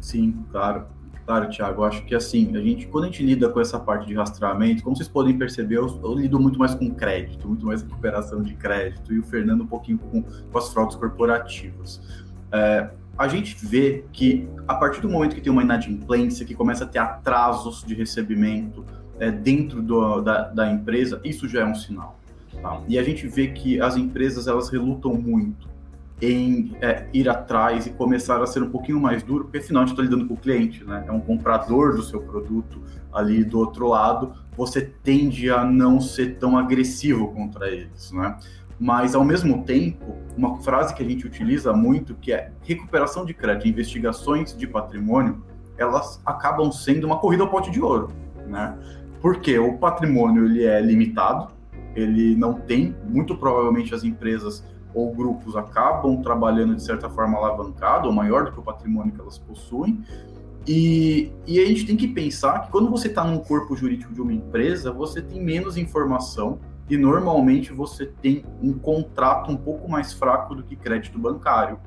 Sim, 0.00 0.44
claro. 0.50 0.86
Claro, 1.28 1.50
Thiago, 1.50 1.84
acho 1.84 2.06
que 2.06 2.14
assim, 2.14 2.56
a 2.56 2.60
gente, 2.62 2.86
quando 2.86 3.04
a 3.04 3.06
gente 3.08 3.22
lida 3.22 3.50
com 3.50 3.60
essa 3.60 3.78
parte 3.78 4.06
de 4.06 4.14
rastreamento, 4.14 4.82
como 4.82 4.96
vocês 4.96 5.10
podem 5.10 5.36
perceber, 5.36 5.76
eu, 5.76 6.00
eu 6.02 6.14
lido 6.14 6.40
muito 6.40 6.58
mais 6.58 6.74
com 6.74 6.90
crédito, 6.94 7.46
muito 7.46 7.66
mais 7.66 7.82
recuperação 7.82 8.42
de 8.42 8.54
crédito, 8.54 9.12
e 9.12 9.18
o 9.18 9.22
Fernando 9.22 9.60
um 9.60 9.66
pouquinho 9.66 9.98
com, 9.98 10.22
com 10.22 10.58
as 10.58 10.72
fraudes 10.72 10.96
corporativas. 10.96 12.00
É, 12.50 12.88
a 13.18 13.26
gente 13.26 13.56
vê 13.66 14.04
que 14.12 14.48
a 14.66 14.76
partir 14.76 15.00
do 15.00 15.08
momento 15.08 15.34
que 15.34 15.40
tem 15.40 15.52
uma 15.52 15.62
inadimplência, 15.62 16.46
que 16.46 16.54
começa 16.54 16.84
a 16.84 16.86
ter 16.86 17.00
atrasos 17.00 17.82
de 17.84 17.94
recebimento 17.94 18.84
é, 19.18 19.28
dentro 19.30 19.82
do, 19.82 20.20
da, 20.20 20.44
da, 20.44 20.70
empresa, 20.70 21.20
isso 21.24 21.48
já 21.48 21.62
é 21.62 21.64
um 21.64 21.74
sinal. 21.74 22.16
Tá? 22.62 22.80
E 22.86 22.96
a 22.96 23.02
gente 23.02 23.26
vê 23.26 23.48
que 23.48 23.80
as 23.80 23.96
empresas 23.96 24.46
elas 24.46 24.68
relutam 24.68 25.14
muito 25.14 25.68
em 26.22 26.76
é, 26.80 27.08
ir 27.12 27.28
atrás 27.28 27.86
e 27.86 27.90
começar 27.90 28.40
a 28.40 28.46
ser 28.46 28.62
um 28.62 28.70
pouquinho 28.70 29.00
mais 29.00 29.22
duro, 29.22 29.44
porque 29.44 29.58
afinal 29.58 29.82
a 29.82 29.86
gente 29.86 29.94
está 29.94 30.02
lidando 30.02 30.26
com 30.26 30.34
o 30.34 30.36
cliente, 30.36 30.84
né? 30.84 31.04
É 31.06 31.12
um 31.12 31.20
comprador 31.20 31.94
do 31.94 32.02
seu 32.02 32.20
produto 32.20 32.82
ali 33.12 33.44
do 33.44 33.58
outro 33.58 33.88
lado, 33.88 34.34
você 34.56 34.80
tende 34.82 35.48
a 35.48 35.64
não 35.64 36.00
ser 36.00 36.36
tão 36.38 36.58
agressivo 36.58 37.28
contra 37.32 37.68
eles, 37.68 38.10
né? 38.10 38.36
Mas, 38.78 39.14
ao 39.14 39.24
mesmo 39.24 39.64
tempo, 39.64 40.16
uma 40.38 40.60
frase 40.62 40.94
que 40.94 41.02
a 41.02 41.06
gente 41.06 41.26
utiliza 41.26 41.72
muito, 41.72 42.14
que 42.14 42.32
é 42.32 42.52
recuperação 42.62 43.24
de 43.24 43.34
crédito, 43.34 43.66
investigações 43.66 44.56
de 44.56 44.66
patrimônio, 44.68 45.42
elas 45.76 46.22
acabam 46.24 46.70
sendo 46.70 47.06
uma 47.06 47.18
corrida 47.18 47.42
ao 47.42 47.50
pote 47.50 47.70
de 47.70 47.80
ouro, 47.80 48.10
né? 48.46 48.78
Porque 49.20 49.58
o 49.58 49.76
patrimônio 49.78 50.44
ele 50.44 50.64
é 50.64 50.80
limitado, 50.80 51.48
ele 51.94 52.36
não 52.36 52.54
tem, 52.54 52.94
muito 53.04 53.36
provavelmente 53.36 53.92
as 53.92 54.04
empresas 54.04 54.64
ou 54.94 55.12
grupos 55.12 55.56
acabam 55.56 56.22
trabalhando 56.22 56.76
de 56.76 56.82
certa 56.82 57.10
forma 57.10 57.36
alavancado, 57.36 58.06
ou 58.06 58.14
maior 58.14 58.44
do 58.44 58.52
que 58.52 58.60
o 58.60 58.62
patrimônio 58.62 59.12
que 59.12 59.20
elas 59.20 59.38
possuem, 59.38 60.04
e, 60.66 61.32
e 61.46 61.58
a 61.58 61.66
gente 61.66 61.84
tem 61.84 61.96
que 61.96 62.06
pensar 62.06 62.60
que 62.60 62.70
quando 62.70 62.88
você 62.90 63.08
está 63.08 63.24
num 63.24 63.38
corpo 63.38 63.74
jurídico 63.74 64.14
de 64.14 64.20
uma 64.20 64.32
empresa, 64.32 64.92
você 64.92 65.20
tem 65.20 65.42
menos 65.42 65.76
informação 65.76 66.60
e 66.88 66.96
normalmente 66.96 67.72
você 67.72 68.06
tem 68.06 68.44
um 68.62 68.72
contrato 68.72 69.50
um 69.50 69.56
pouco 69.56 69.88
mais 69.88 70.12
fraco 70.12 70.54
do 70.54 70.62
que 70.62 70.74
crédito 70.74 71.18
bancário, 71.18 71.78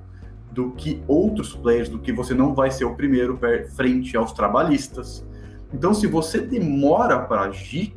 do 0.51 0.71
que 0.71 1.01
outros 1.07 1.55
players, 1.55 1.89
do 1.89 1.99
que 1.99 2.11
você 2.11 2.33
não 2.33 2.53
vai 2.53 2.69
ser 2.69 2.85
o 2.85 2.95
primeiro 2.95 3.39
frente 3.75 4.15
aos 4.17 4.33
trabalhistas. 4.33 5.25
Então, 5.73 5.93
se 5.93 6.05
você 6.05 6.39
demora 6.39 7.19
para 7.19 7.43
agir, 7.43 7.95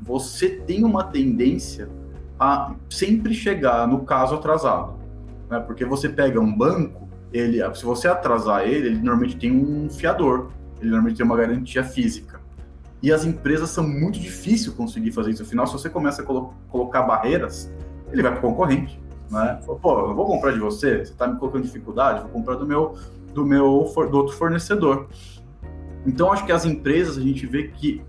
você 0.00 0.48
tem 0.48 0.82
uma 0.82 1.04
tendência 1.04 1.88
a 2.38 2.74
sempre 2.88 3.34
chegar 3.34 3.86
no 3.86 4.00
caso 4.04 4.34
atrasado, 4.34 4.94
né? 5.48 5.60
Porque 5.60 5.84
você 5.84 6.08
pega 6.08 6.40
um 6.40 6.56
banco, 6.56 7.06
ele, 7.32 7.58
se 7.74 7.84
você 7.84 8.08
atrasar 8.08 8.62
ele, 8.62 8.88
ele 8.88 8.96
normalmente 8.96 9.36
tem 9.36 9.52
um 9.52 9.90
fiador, 9.90 10.48
ele 10.80 10.88
normalmente 10.88 11.18
tem 11.18 11.26
uma 11.26 11.36
garantia 11.36 11.84
física. 11.84 12.29
E 13.02 13.12
as 13.12 13.24
empresas 13.24 13.70
são 13.70 13.86
muito 13.86 14.18
difícil 14.18 14.72
conseguir 14.74 15.12
fazer 15.12 15.30
isso. 15.30 15.42
Afinal, 15.42 15.66
se 15.66 15.72
você 15.72 15.88
começa 15.88 16.22
a 16.22 16.24
colo 16.24 16.54
colocar 16.68 17.02
barreiras, 17.02 17.72
ele 18.12 18.22
vai 18.22 18.32
para 18.32 18.40
o 18.40 18.50
concorrente. 18.50 19.00
Né? 19.30 19.60
Pô, 19.64 20.00
eu 20.00 20.14
vou 20.14 20.26
comprar 20.26 20.52
de 20.52 20.58
você, 20.58 21.04
você 21.04 21.12
está 21.12 21.26
me 21.26 21.38
colocando 21.38 21.62
dificuldade, 21.62 22.20
vou 22.20 22.30
comprar 22.30 22.56
do 22.56 22.66
meu, 22.66 22.96
do 23.32 23.46
meu 23.46 23.90
do 24.10 24.16
outro 24.16 24.36
fornecedor. 24.36 25.08
Então, 26.06 26.32
acho 26.32 26.44
que 26.44 26.52
as 26.52 26.64
empresas, 26.64 27.16
a 27.16 27.20
gente 27.20 27.46
vê 27.46 27.68
que 27.68 28.02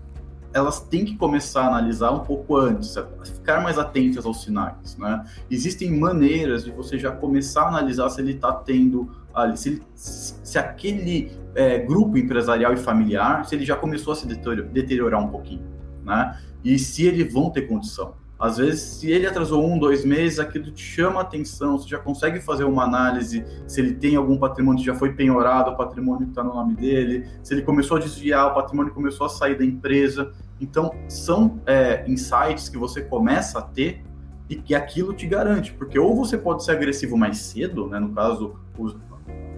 elas 0.52 0.80
têm 0.80 1.04
que 1.04 1.16
começar 1.16 1.62
a 1.62 1.66
analisar 1.68 2.10
um 2.10 2.20
pouco 2.20 2.56
antes, 2.56 2.94
ficar 3.24 3.62
mais 3.62 3.78
atentas 3.78 4.26
aos 4.26 4.42
sinais. 4.42 4.96
Né? 4.98 5.24
Existem 5.50 5.98
maneiras 5.98 6.64
de 6.64 6.70
você 6.70 6.98
já 6.98 7.10
começar 7.10 7.62
a 7.62 7.68
analisar 7.68 8.10
se 8.10 8.20
ele 8.20 8.32
está 8.32 8.52
tendo, 8.52 9.10
se, 9.54 9.68
ele, 9.68 9.82
se 9.94 10.58
aquele 10.58 11.32
é, 11.54 11.78
grupo 11.78 12.16
empresarial 12.16 12.72
e 12.72 12.76
familiar, 12.76 13.44
se 13.44 13.54
ele 13.54 13.64
já 13.64 13.76
começou 13.76 14.12
a 14.12 14.16
se 14.16 14.26
deteriorar 14.26 15.20
um 15.20 15.28
pouquinho, 15.28 15.62
né? 16.04 16.38
E 16.64 16.78
se 16.78 17.06
eles 17.06 17.32
vão 17.32 17.50
ter 17.50 17.62
condição. 17.62 18.14
Às 18.42 18.56
vezes, 18.56 18.80
se 18.80 19.08
ele 19.08 19.24
atrasou 19.24 19.64
um, 19.64 19.78
dois 19.78 20.04
meses, 20.04 20.40
aquilo 20.40 20.68
te 20.72 20.82
chama 20.82 21.20
atenção, 21.20 21.78
você 21.78 21.88
já 21.88 21.98
consegue 21.98 22.40
fazer 22.40 22.64
uma 22.64 22.82
análise 22.82 23.44
se 23.68 23.80
ele 23.80 23.94
tem 23.94 24.16
algum 24.16 24.36
patrimônio 24.36 24.80
que 24.80 24.86
já 24.86 24.96
foi 24.96 25.12
penhorado, 25.12 25.70
o 25.70 25.76
patrimônio 25.76 26.24
que 26.24 26.32
está 26.32 26.42
no 26.42 26.52
nome 26.52 26.74
dele, 26.74 27.24
se 27.40 27.54
ele 27.54 27.62
começou 27.62 27.98
a 27.98 28.00
desviar, 28.00 28.50
o 28.50 28.54
patrimônio 28.54 28.92
começou 28.92 29.26
a 29.26 29.28
sair 29.28 29.56
da 29.56 29.64
empresa. 29.64 30.32
Então, 30.60 30.92
são 31.08 31.60
é, 31.66 32.04
insights 32.10 32.68
que 32.68 32.76
você 32.76 33.02
começa 33.02 33.60
a 33.60 33.62
ter 33.62 34.02
e 34.48 34.56
que 34.56 34.74
aquilo 34.74 35.14
te 35.14 35.28
garante, 35.28 35.72
porque 35.72 35.96
ou 35.96 36.16
você 36.16 36.36
pode 36.36 36.64
ser 36.64 36.72
agressivo 36.72 37.16
mais 37.16 37.38
cedo, 37.38 37.86
né, 37.86 38.00
no 38.00 38.10
caso, 38.10 38.56
os, 38.76 38.96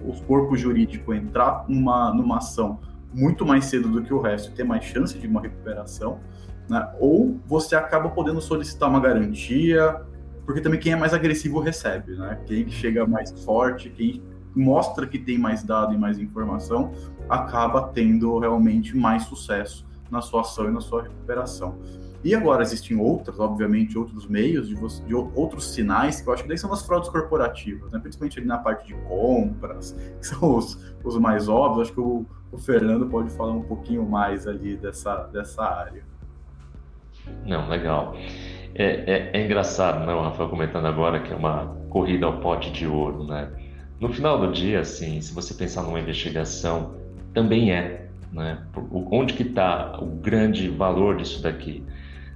os 0.07 0.21
corpos 0.21 0.59
jurídicos 0.59 1.15
entrar 1.15 1.65
numa, 1.67 2.13
numa 2.13 2.37
ação 2.37 2.79
muito 3.13 3.45
mais 3.45 3.65
cedo 3.65 3.89
do 3.89 4.01
que 4.01 4.13
o 4.13 4.19
resto 4.19 4.51
e 4.51 4.53
ter 4.53 4.63
mais 4.63 4.83
chance 4.83 5.17
de 5.17 5.25
uma 5.27 5.41
recuperação, 5.41 6.19
né? 6.69 6.87
ou 6.99 7.39
você 7.47 7.75
acaba 7.75 8.09
podendo 8.09 8.41
solicitar 8.41 8.89
uma 8.89 8.99
garantia, 8.99 10.01
porque 10.45 10.61
também 10.61 10.79
quem 10.79 10.91
é 10.91 10.95
mais 10.95 11.13
agressivo 11.13 11.59
recebe, 11.59 12.15
né? 12.15 12.39
Quem 12.45 12.69
chega 12.69 13.07
mais 13.07 13.31
forte, 13.43 13.89
quem 13.89 14.21
mostra 14.55 15.07
que 15.07 15.17
tem 15.17 15.37
mais 15.37 15.63
dado 15.63 15.93
e 15.93 15.97
mais 15.97 16.19
informação, 16.19 16.91
acaba 17.27 17.89
tendo 17.89 18.37
realmente 18.37 18.95
mais 18.95 19.23
sucesso 19.23 19.85
na 20.09 20.21
sua 20.21 20.41
ação 20.41 20.67
e 20.67 20.71
na 20.71 20.79
sua 20.79 21.03
recuperação. 21.03 21.79
E 22.25 22.33
agora 22.33 22.63
existem 22.63 22.97
outras, 22.99 23.39
obviamente, 23.39 23.95
outros 23.99 24.25
meios, 24.25 24.67
de, 24.67 24.73
de, 24.73 25.13
outros 25.13 25.71
sinais, 25.71 26.19
que 26.19 26.27
eu 26.27 26.33
acho 26.33 26.41
que 26.41 26.49
daí 26.49 26.57
são 26.57 26.73
as 26.73 26.83
fraudes 26.83 27.07
corporativas, 27.07 27.91
né? 27.91 27.99
principalmente 27.99 28.39
ali 28.39 28.47
na 28.47 28.57
parte 28.57 28.87
de 28.87 28.95
compras, 29.07 29.95
que 30.19 30.25
são 30.25 30.57
os, 30.57 30.95
os 31.03 31.19
mais 31.19 31.47
óbvios. 31.47 31.83
Acho 31.83 31.93
que 31.93 32.01
o, 32.01 32.25
o 32.51 32.57
Fernando 32.57 33.05
pode 33.05 33.29
falar 33.29 33.51
um 33.51 33.61
pouquinho 33.61 34.03
mais 34.09 34.47
ali 34.47 34.75
dessa, 34.75 35.27
dessa 35.27 35.63
área. 35.63 36.01
Não, 37.45 37.69
legal. 37.69 38.15
É, 38.73 38.83
é, 38.83 39.31
é 39.31 39.45
engraçado, 39.45 40.03
né, 40.03 40.11
o 40.11 40.21
Rafael 40.23 40.49
comentando 40.49 40.87
agora 40.87 41.19
que 41.19 41.31
é 41.31 41.35
uma 41.35 41.77
corrida 41.89 42.25
ao 42.25 42.39
pote 42.39 42.71
de 42.71 42.87
ouro, 42.87 43.23
né? 43.23 43.51
No 43.99 44.11
final 44.11 44.39
do 44.39 44.51
dia, 44.51 44.79
assim, 44.79 45.21
se 45.21 45.31
você 45.31 45.53
pensar 45.53 45.83
numa 45.83 45.99
investigação, 45.99 46.95
também 47.35 47.71
é, 47.71 48.09
né? 48.33 48.65
Onde 48.91 49.35
que 49.35 49.43
está 49.43 49.99
o 50.01 50.07
grande 50.07 50.67
valor 50.69 51.17
disso 51.17 51.43
daqui? 51.43 51.83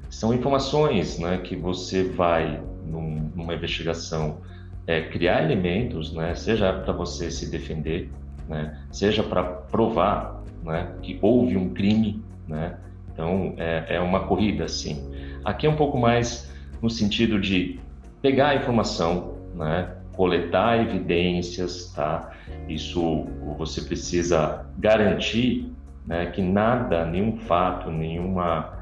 São 0.10 0.34
informações 0.34 1.20
né, 1.20 1.38
que 1.38 1.56
você 1.56 2.04
vai, 2.04 2.62
num, 2.86 3.32
numa 3.36 3.54
investigação, 3.54 4.40
é, 4.88 5.02
criar 5.02 5.44
elementos, 5.44 6.12
né, 6.14 6.34
seja 6.34 6.74
para 6.74 6.94
você 6.94 7.30
se 7.30 7.52
defender, 7.52 8.10
né, 8.48 8.80
seja 8.92 9.22
para 9.22 9.44
provar 9.44 10.44
né, 10.64 10.92
que 11.02 11.20
houve 11.22 11.56
um 11.56 11.70
crime, 11.74 12.24
né? 12.48 12.78
Então 13.14 13.54
é, 13.58 13.96
é 13.96 14.00
uma 14.00 14.22
corrida, 14.22 14.68
sim. 14.68 15.12
Aqui 15.44 15.68
é 15.68 15.70
um 15.70 15.76
pouco 15.76 15.98
mais 15.98 16.52
no 16.82 16.90
sentido 16.90 17.40
de 17.40 17.80
pegar 18.22 18.50
a 18.50 18.56
informação, 18.56 19.36
né, 19.56 19.94
coletar 20.14 20.80
evidências, 20.80 21.92
tá? 21.96 22.32
Isso 22.68 23.26
você 23.58 23.82
precisa 23.82 24.66
garantir, 24.78 25.72
né, 26.06 26.28
que 26.28 26.42
nada, 26.42 27.06
nenhum 27.06 27.38
fato, 27.38 27.92
nenhuma 27.92 28.79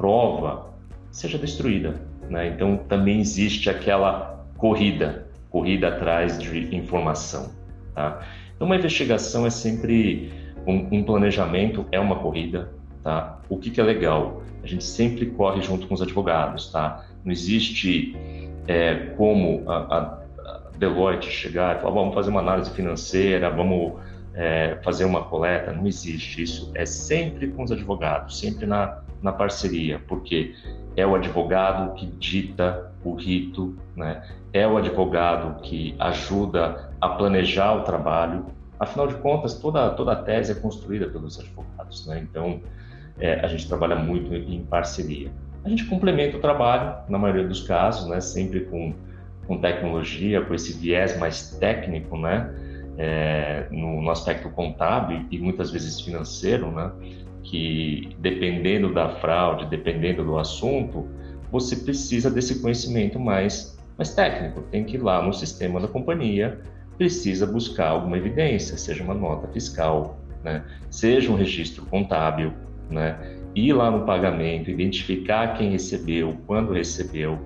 prova 0.00 0.70
seja 1.10 1.36
destruída, 1.36 2.00
né? 2.30 2.48
Então 2.48 2.78
também 2.88 3.20
existe 3.20 3.68
aquela 3.68 4.46
corrida, 4.56 5.26
corrida 5.50 5.88
atrás 5.88 6.38
de 6.38 6.74
informação, 6.74 7.50
tá? 7.94 8.22
Então 8.56 8.66
uma 8.66 8.76
investigação 8.76 9.46
é 9.46 9.50
sempre 9.50 10.32
um, 10.66 10.88
um 10.90 11.04
planejamento, 11.04 11.84
é 11.92 12.00
uma 12.00 12.16
corrida, 12.16 12.70
tá? 13.02 13.40
O 13.50 13.58
que, 13.58 13.70
que 13.70 13.78
é 13.78 13.84
legal? 13.84 14.42
A 14.64 14.66
gente 14.66 14.84
sempre 14.84 15.26
corre 15.26 15.60
junto 15.60 15.86
com 15.86 15.92
os 15.92 16.00
advogados, 16.00 16.72
tá? 16.72 17.04
Não 17.22 17.30
existe 17.30 18.16
é, 18.66 18.94
como 19.18 19.68
a, 19.68 19.76
a, 19.98 20.20
Deloitte 20.78 21.30
chegar 21.30 21.76
e 21.76 21.80
falar, 21.80 21.92
vamos 21.92 22.14
fazer 22.14 22.30
uma 22.30 22.40
análise 22.40 22.70
financeira, 22.70 23.50
vamos 23.50 24.00
é, 24.32 24.78
fazer 24.82 25.04
uma 25.04 25.24
coleta. 25.24 25.72
Não 25.72 25.86
existe 25.86 26.42
isso. 26.42 26.72
É 26.74 26.86
sempre 26.86 27.48
com 27.48 27.62
os 27.64 27.70
advogados, 27.70 28.38
sempre 28.38 28.64
na, 28.64 29.02
na 29.22 29.32
parceria, 29.32 30.00
porque 30.08 30.54
é 30.96 31.06
o 31.06 31.14
advogado 31.14 31.94
que 31.94 32.06
dita 32.06 32.92
o 33.04 33.14
rito, 33.14 33.76
né? 33.96 34.22
é 34.52 34.66
o 34.66 34.76
advogado 34.76 35.60
que 35.62 35.94
ajuda 35.98 36.90
a 37.00 37.08
planejar 37.10 37.74
o 37.74 37.82
trabalho. 37.82 38.46
Afinal 38.78 39.06
de 39.06 39.14
contas, 39.16 39.54
toda, 39.54 39.90
toda 39.90 40.12
a 40.12 40.16
tese 40.16 40.52
é 40.52 40.54
construída 40.54 41.06
pelos 41.06 41.38
advogados. 41.38 42.06
Né? 42.06 42.20
Então, 42.20 42.60
é, 43.18 43.40
a 43.40 43.46
gente 43.46 43.68
trabalha 43.68 43.96
muito 43.96 44.34
em 44.34 44.64
parceria. 44.64 45.30
A 45.64 45.68
gente 45.68 45.84
complementa 45.84 46.36
o 46.36 46.40
trabalho, 46.40 46.96
na 47.08 47.18
maioria 47.18 47.46
dos 47.46 47.62
casos, 47.66 48.08
né, 48.08 48.20
sempre 48.20 48.60
com, 48.60 48.94
com 49.46 49.58
tecnologia, 49.58 50.40
com 50.40 50.54
esse 50.54 50.72
viés 50.72 51.18
mais 51.18 51.50
técnico, 51.58 52.16
né, 52.16 52.50
é, 52.96 53.66
no, 53.70 54.00
no, 54.00 54.10
aspecto 54.10 54.48
contábil 54.50 55.26
e 55.30 55.38
muitas 55.38 55.70
vezes 55.70 56.00
financeiro, 56.00 56.70
né, 56.70 56.90
que 57.42 58.14
dependendo 58.18 58.92
da 58.92 59.08
fraude, 59.08 59.66
dependendo 59.66 60.24
do 60.24 60.38
assunto, 60.38 61.08
você 61.50 61.76
precisa 61.76 62.30
desse 62.30 62.60
conhecimento 62.60 63.18
mais, 63.18 63.78
mais 63.96 64.14
técnico. 64.14 64.62
Tem 64.70 64.84
que 64.84 64.96
ir 64.96 65.02
lá 65.02 65.22
no 65.22 65.32
sistema 65.32 65.80
da 65.80 65.88
companhia, 65.88 66.60
precisa 66.96 67.46
buscar 67.46 67.88
alguma 67.88 68.16
evidência, 68.16 68.76
seja 68.76 69.02
uma 69.02 69.14
nota 69.14 69.48
fiscal, 69.48 70.18
né, 70.44 70.64
seja 70.90 71.30
um 71.30 71.34
registro 71.34 71.84
contábil, 71.86 72.52
né? 72.90 73.18
Ir 73.54 73.72
lá 73.72 73.90
no 73.90 74.04
pagamento, 74.06 74.70
identificar 74.70 75.54
quem 75.56 75.70
recebeu, 75.70 76.36
quando 76.46 76.72
recebeu, 76.72 77.38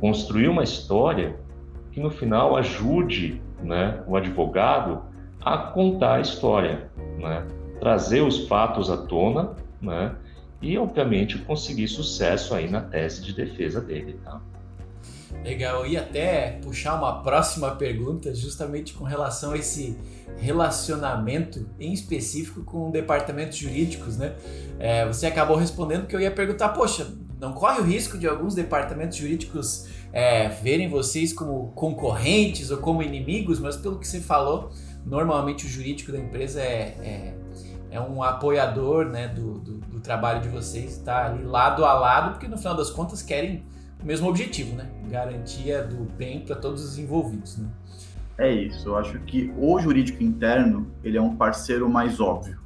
construir 0.00 0.48
uma 0.48 0.62
história 0.62 1.34
que 1.92 2.00
no 2.00 2.10
final 2.10 2.56
ajude, 2.56 3.40
né, 3.62 4.02
o 4.06 4.16
advogado 4.16 5.02
a 5.40 5.56
contar 5.56 6.16
a 6.16 6.20
história, 6.20 6.90
né? 7.18 7.46
Trazer 7.80 8.22
os 8.22 8.46
fatos 8.46 8.90
à 8.90 8.96
tona, 8.96 9.54
né? 9.80 10.14
E 10.60 10.78
obviamente 10.78 11.38
conseguir 11.38 11.88
sucesso 11.88 12.54
aí 12.54 12.68
na 12.68 12.80
tese 12.80 13.22
de 13.22 13.34
defesa 13.34 13.80
dele, 13.80 14.18
tá? 14.24 14.40
Legal, 15.44 15.86
ia 15.86 16.00
até 16.00 16.58
puxar 16.62 16.94
uma 16.94 17.22
próxima 17.22 17.70
pergunta 17.72 18.34
justamente 18.34 18.94
com 18.94 19.04
relação 19.04 19.52
a 19.52 19.58
esse 19.58 19.96
relacionamento 20.38 21.68
em 21.78 21.92
específico 21.92 22.64
com 22.64 22.90
departamentos 22.90 23.56
jurídicos, 23.56 24.16
né? 24.16 24.34
É, 24.78 25.06
você 25.06 25.26
acabou 25.26 25.56
respondendo 25.56 26.06
que 26.06 26.16
eu 26.16 26.20
ia 26.20 26.30
perguntar, 26.30 26.70
poxa, 26.70 27.06
não 27.40 27.52
corre 27.52 27.80
o 27.80 27.84
risco 27.84 28.18
de 28.18 28.26
alguns 28.26 28.54
departamentos 28.54 29.18
jurídicos 29.18 29.86
é, 30.12 30.48
verem 30.48 30.88
vocês 30.88 31.32
como 31.32 31.70
concorrentes 31.74 32.70
ou 32.70 32.78
como 32.78 33.02
inimigos, 33.02 33.58
mas 33.58 33.76
pelo 33.76 33.98
que 33.98 34.08
você 34.08 34.20
falou, 34.20 34.70
normalmente 35.06 35.64
o 35.64 35.68
jurídico 35.68 36.10
da 36.10 36.18
empresa 36.18 36.60
é, 36.60 36.96
é, 37.00 37.34
é 37.92 38.00
um 38.00 38.22
apoiador 38.22 39.06
né, 39.06 39.28
do, 39.28 39.58
do, 39.60 39.72
do 39.78 40.00
trabalho 40.00 40.42
de 40.42 40.48
vocês, 40.48 40.92
está 40.92 41.26
ali 41.26 41.44
lado 41.44 41.84
a 41.84 41.94
lado, 41.94 42.32
porque 42.32 42.48
no 42.48 42.58
final 42.58 42.76
das 42.76 42.90
contas 42.90 43.22
querem 43.22 43.64
o 44.02 44.04
mesmo 44.04 44.28
objetivo, 44.28 44.76
né? 44.76 44.90
Garantia 45.08 45.82
do 45.82 46.04
bem 46.16 46.40
para 46.40 46.56
todos 46.56 46.84
os 46.84 46.98
envolvidos, 46.98 47.56
né? 47.56 47.68
É 48.36 48.52
isso. 48.52 48.88
Eu 48.88 48.96
acho 48.96 49.18
que 49.20 49.50
o 49.56 49.78
jurídico 49.80 50.22
interno 50.22 50.90
ele 51.02 51.16
é 51.16 51.22
um 51.22 51.34
parceiro 51.34 51.88
mais 51.88 52.20
óbvio, 52.20 52.58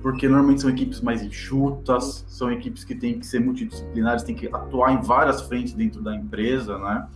porque 0.00 0.26
normalmente 0.28 0.62
são 0.62 0.70
equipes 0.70 1.00
mais 1.00 1.22
enxutas, 1.22 2.24
são 2.28 2.50
equipes 2.50 2.84
que 2.84 2.94
têm 2.94 3.18
que 3.18 3.26
ser 3.26 3.40
multidisciplinares, 3.40 4.22
têm 4.22 4.34
que 4.34 4.46
atuar 4.46 4.92
em 4.92 5.02
várias 5.02 5.42
frentes 5.42 5.74
dentro 5.74 6.00
da 6.00 6.14
empresa, 6.14 6.78
né? 6.78 7.06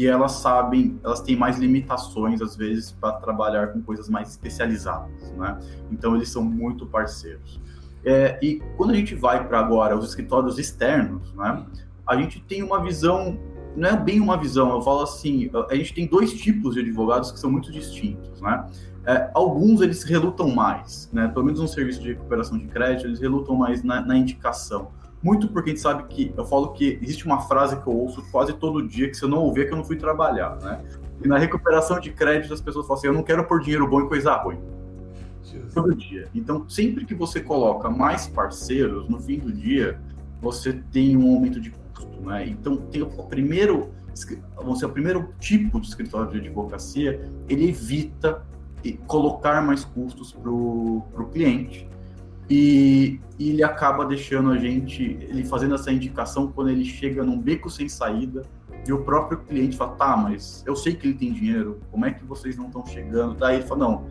E 0.00 0.06
elas 0.06 0.32
sabem, 0.32 0.98
elas 1.04 1.20
têm 1.20 1.36
mais 1.36 1.58
limitações 1.58 2.40
às 2.40 2.56
vezes 2.56 2.90
para 2.90 3.12
trabalhar 3.18 3.66
com 3.66 3.82
coisas 3.82 4.08
mais 4.08 4.30
especializadas, 4.30 5.30
né? 5.32 5.58
Então 5.92 6.16
eles 6.16 6.30
são 6.30 6.42
muito 6.42 6.86
parceiros. 6.86 7.60
É, 8.02 8.38
e 8.40 8.62
quando 8.78 8.92
a 8.92 8.94
gente 8.94 9.14
vai 9.14 9.46
para 9.46 9.58
agora 9.58 9.94
os 9.94 10.08
escritórios 10.08 10.58
externos, 10.58 11.34
né? 11.34 11.66
A 12.06 12.16
gente 12.16 12.40
tem 12.40 12.62
uma 12.62 12.82
visão 12.82 13.38
não 13.76 13.90
é 13.90 13.96
bem 13.96 14.20
uma 14.20 14.38
visão, 14.38 14.70
eu 14.70 14.80
falo 14.80 15.02
assim, 15.02 15.50
a 15.68 15.74
gente 15.74 15.92
tem 15.92 16.06
dois 16.06 16.32
tipos 16.32 16.74
de 16.74 16.80
advogados 16.80 17.30
que 17.30 17.38
são 17.38 17.50
muito 17.50 17.70
distintos, 17.70 18.40
né? 18.40 18.66
É, 19.04 19.30
alguns 19.34 19.82
eles 19.82 20.02
relutam 20.02 20.48
mais, 20.48 21.10
né? 21.12 21.28
Pelo 21.28 21.44
menos 21.44 21.60
no 21.60 21.68
serviço 21.68 22.00
de 22.00 22.14
recuperação 22.14 22.56
de 22.56 22.66
crédito, 22.68 23.06
eles 23.06 23.20
relutam 23.20 23.54
mais 23.54 23.82
na, 23.82 24.00
na, 24.00 24.16
indicação. 24.16 24.92
Muito 25.22 25.48
porque 25.48 25.70
a 25.70 25.72
gente 25.74 25.82
sabe 25.82 26.04
que, 26.04 26.32
eu 26.36 26.44
falo 26.46 26.72
que 26.72 26.98
existe 27.02 27.26
uma 27.26 27.42
frase 27.42 27.76
que 27.76 27.86
eu 27.86 27.92
ouço 27.94 28.22
quase 28.30 28.54
todo 28.54 28.86
dia, 28.86 29.08
que 29.08 29.14
se 29.14 29.22
eu 29.22 29.28
não 29.28 29.38
ouvir 29.38 29.62
é 29.62 29.64
que 29.66 29.72
eu 29.72 29.76
não 29.76 29.84
fui 29.84 29.96
trabalhar, 29.96 30.56
né? 30.62 30.82
E 31.22 31.28
na 31.28 31.36
recuperação 31.36 32.00
de 32.00 32.10
crédito 32.10 32.54
as 32.54 32.60
pessoas 32.60 32.86
falam 32.86 32.98
assim, 32.98 33.06
eu 33.08 33.12
não 33.12 33.22
quero 33.22 33.44
pôr 33.46 33.60
dinheiro 33.60 33.86
bom 33.86 34.00
em 34.00 34.08
coisa 34.08 34.34
ruim. 34.36 34.58
Todo 35.74 35.94
dia. 35.94 36.28
Então, 36.34 36.68
sempre 36.68 37.04
que 37.04 37.14
você 37.14 37.40
coloca 37.40 37.90
mais 37.90 38.26
parceiros, 38.26 39.08
no 39.08 39.20
fim 39.20 39.38
do 39.38 39.52
dia, 39.52 40.00
você 40.40 40.72
tem 40.72 41.16
um 41.16 41.34
aumento 41.34 41.60
de 41.60 41.72
né? 42.22 42.46
Então, 42.48 42.76
tem 42.76 43.02
o 43.02 43.08
primeiro, 43.24 43.90
dizer, 44.12 44.40
o 44.86 44.90
primeiro 44.90 45.34
tipo 45.38 45.80
de 45.80 45.88
escritório 45.88 46.30
de 46.30 46.38
advocacia, 46.38 47.30
ele 47.48 47.68
evita 47.68 48.42
colocar 49.06 49.60
mais 49.60 49.84
custos 49.84 50.32
para 50.32 50.50
o 50.50 51.30
cliente 51.32 51.89
e, 52.50 53.20
e, 53.38 53.50
ele 53.50 53.62
acaba 53.62 54.04
deixando 54.04 54.50
a 54.50 54.58
gente, 54.58 55.02
ele 55.02 55.44
fazendo 55.44 55.74
essa 55.74 55.92
indicação 55.92 56.48
quando 56.48 56.70
ele 56.70 56.84
chega 56.84 57.22
num 57.22 57.38
beco 57.38 57.70
sem 57.70 57.88
saída 57.88 58.42
e 58.86 58.92
o 58.92 59.04
próprio 59.04 59.38
cliente 59.38 59.76
fala, 59.76 59.92
tá, 59.92 60.16
mas 60.16 60.64
eu 60.66 60.74
sei 60.74 60.94
que 60.94 61.06
ele 61.06 61.14
tem 61.14 61.32
dinheiro, 61.32 61.80
como 61.90 62.04
é 62.04 62.10
que 62.10 62.24
vocês 62.24 62.56
não 62.56 62.66
estão 62.66 62.84
chegando? 62.84 63.34
Daí 63.34 63.56
ele 63.56 63.66
fala, 63.66 63.88
não, 63.88 64.06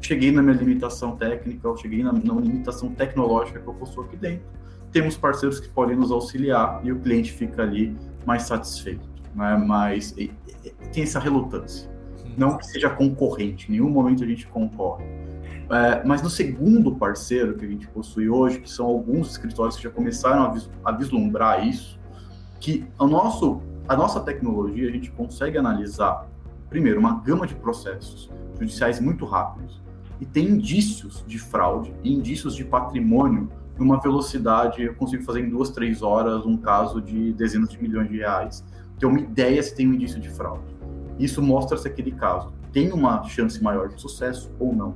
cheguei 0.00 0.32
na 0.32 0.42
minha 0.42 0.56
limitação 0.56 1.16
técnica, 1.16 1.68
eu 1.68 1.76
cheguei 1.76 2.02
na, 2.02 2.12
na 2.12 2.34
limitação 2.34 2.88
tecnológica 2.90 3.60
que 3.60 3.66
eu 3.66 3.74
possuo 3.74 4.04
aqui 4.04 4.16
dentro 4.16 4.62
temos 4.92 5.16
parceiros 5.16 5.58
que 5.58 5.68
podem 5.68 5.96
nos 5.96 6.12
auxiliar 6.12 6.80
e 6.84 6.92
o 6.92 7.00
cliente 7.00 7.32
fica 7.32 7.62
ali 7.62 7.96
mais 8.26 8.42
satisfeito, 8.42 9.08
né? 9.34 9.56
mas 9.56 10.12
tem 10.12 11.02
essa 11.02 11.18
relutância. 11.18 11.90
Não 12.36 12.56
que 12.56 12.66
seja 12.66 12.90
concorrente, 12.90 13.68
em 13.68 13.72
nenhum 13.72 13.90
momento 13.90 14.22
a 14.22 14.26
gente 14.26 14.46
concorre. 14.46 15.04
É, 15.70 16.04
mas 16.04 16.22
no 16.22 16.30
segundo 16.30 16.94
parceiro 16.94 17.54
que 17.54 17.64
a 17.64 17.68
gente 17.68 17.88
possui 17.88 18.28
hoje, 18.28 18.60
que 18.60 18.70
são 18.70 18.86
alguns 18.86 19.30
escritórios 19.30 19.76
que 19.76 19.82
já 19.82 19.90
começaram 19.90 20.44
a, 20.44 20.48
vis 20.50 20.70
a 20.84 20.92
vislumbrar 20.92 21.66
isso, 21.66 21.98
que 22.60 22.86
o 22.98 23.06
nosso, 23.06 23.60
a 23.88 23.96
nossa 23.96 24.20
tecnologia 24.20 24.88
a 24.88 24.92
gente 24.92 25.10
consegue 25.10 25.58
analisar, 25.58 26.28
primeiro, 26.68 27.00
uma 27.00 27.20
gama 27.20 27.46
de 27.46 27.54
processos 27.54 28.30
judiciais 28.58 29.00
muito 29.00 29.24
rápidos 29.24 29.82
e 30.20 30.24
tem 30.24 30.46
indícios 30.46 31.24
de 31.26 31.38
fraude 31.38 31.92
e 32.04 32.12
indícios 32.12 32.54
de 32.54 32.64
patrimônio 32.64 33.48
numa 33.78 33.98
velocidade, 34.00 34.82
eu 34.82 34.94
consigo 34.94 35.24
fazer 35.24 35.40
em 35.40 35.48
duas, 35.48 35.70
três 35.70 36.02
horas 36.02 36.46
um 36.46 36.56
caso 36.56 37.00
de 37.00 37.32
dezenas 37.32 37.68
de 37.70 37.82
milhões 37.82 38.08
de 38.08 38.18
reais, 38.18 38.64
ter 38.98 39.06
uma 39.06 39.18
ideia 39.18 39.60
se 39.62 39.74
tem 39.74 39.88
um 39.88 39.94
indício 39.94 40.20
de 40.20 40.28
fraude. 40.28 40.76
Isso 41.18 41.42
mostra 41.42 41.76
se 41.76 41.88
aquele 41.88 42.12
caso 42.12 42.52
tem 42.72 42.92
uma 42.92 43.22
chance 43.24 43.62
maior 43.62 43.88
de 43.88 44.00
sucesso 44.00 44.50
ou 44.58 44.74
não. 44.74 44.94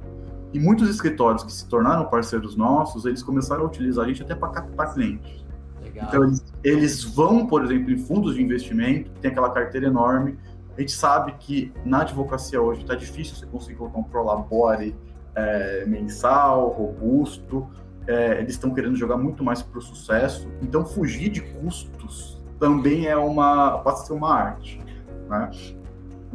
E 0.52 0.61
muitos 0.61 0.88
escritórios 0.88 1.42
que 1.44 1.52
se 1.52 1.66
tornaram 1.68 2.06
parceiros 2.06 2.56
nossos, 2.56 3.04
eles 3.04 3.22
começaram 3.22 3.62
a 3.62 3.66
utilizar 3.66 4.04
a 4.04 4.09
gente 4.09 4.22
até 4.22 4.35
para 4.35 4.48
captar 4.48 4.94
clientes. 4.94 5.44
Legal. 5.82 6.06
Então, 6.09 6.24
eles, 6.24 6.44
eles 6.64 7.04
vão, 7.04 7.46
por 7.46 7.64
exemplo, 7.64 7.90
em 7.90 7.98
fundos 7.98 8.35
de 8.35 8.42
investimento, 8.42 9.11
que 9.11 9.20
tem 9.20 9.30
aquela 9.30 9.50
carteira 9.50 9.87
enorme. 9.87 10.38
A 10.76 10.80
gente 10.80 10.92
sabe 10.92 11.35
que 11.38 11.72
na 11.85 12.02
advocacia 12.02 12.61
hoje 12.61 12.82
está 12.82 12.94
difícil 12.94 13.35
você 13.35 13.46
conseguir 13.46 13.76
colocar 13.76 13.98
um 13.98 14.04
prolabore 14.04 14.94
é, 15.35 15.85
mensal, 15.87 16.68
robusto, 16.68 17.66
é, 18.06 18.38
eles 18.38 18.52
estão 18.52 18.72
querendo 18.72 18.96
jogar 18.96 19.16
muito 19.16 19.42
mais 19.42 19.62
para 19.62 19.78
o 19.78 19.82
sucesso. 19.82 20.48
Então, 20.62 20.85
fugir 20.85 21.28
de 21.28 21.40
custos 21.40 22.42
também 22.59 23.06
é 23.06 23.16
uma 23.16 23.78
pode 23.78 24.06
ser 24.06 24.12
uma 24.12 24.32
arte, 24.32 24.80
né? 25.28 25.50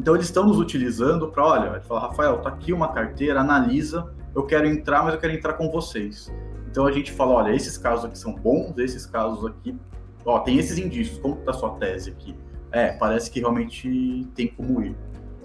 Então, 0.01 0.15
eles 0.15 0.25
estão 0.25 0.47
nos 0.47 0.57
utilizando 0.57 1.27
para, 1.27 1.45
olha, 1.45 1.81
falar, 1.81 2.07
Rafael, 2.07 2.39
tá 2.39 2.49
aqui 2.49 2.73
uma 2.73 2.87
carteira, 2.87 3.41
analisa 3.41 4.11
eu 4.35 4.43
quero 4.43 4.65
entrar, 4.65 5.03
mas 5.03 5.13
eu 5.13 5.19
quero 5.19 5.33
entrar 5.33 5.53
com 5.53 5.69
vocês. 5.69 6.33
Então 6.69 6.87
a 6.87 6.91
gente 6.91 7.11
fala, 7.11 7.33
olha, 7.33 7.53
esses 7.53 7.77
casos 7.77 8.05
aqui 8.05 8.17
são 8.17 8.33
bons, 8.33 8.77
esses 8.77 9.05
casos 9.05 9.45
aqui, 9.45 9.77
ó, 10.25 10.39
tem 10.39 10.57
esses 10.57 10.77
indícios, 10.77 11.19
como 11.19 11.35
está 11.35 11.51
a 11.51 11.53
sua 11.53 11.71
tese 11.71 12.09
aqui? 12.09 12.35
É, 12.71 12.93
parece 12.93 13.29
que 13.29 13.41
realmente 13.41 14.27
tem 14.33 14.47
como 14.47 14.81
ir. 14.81 14.95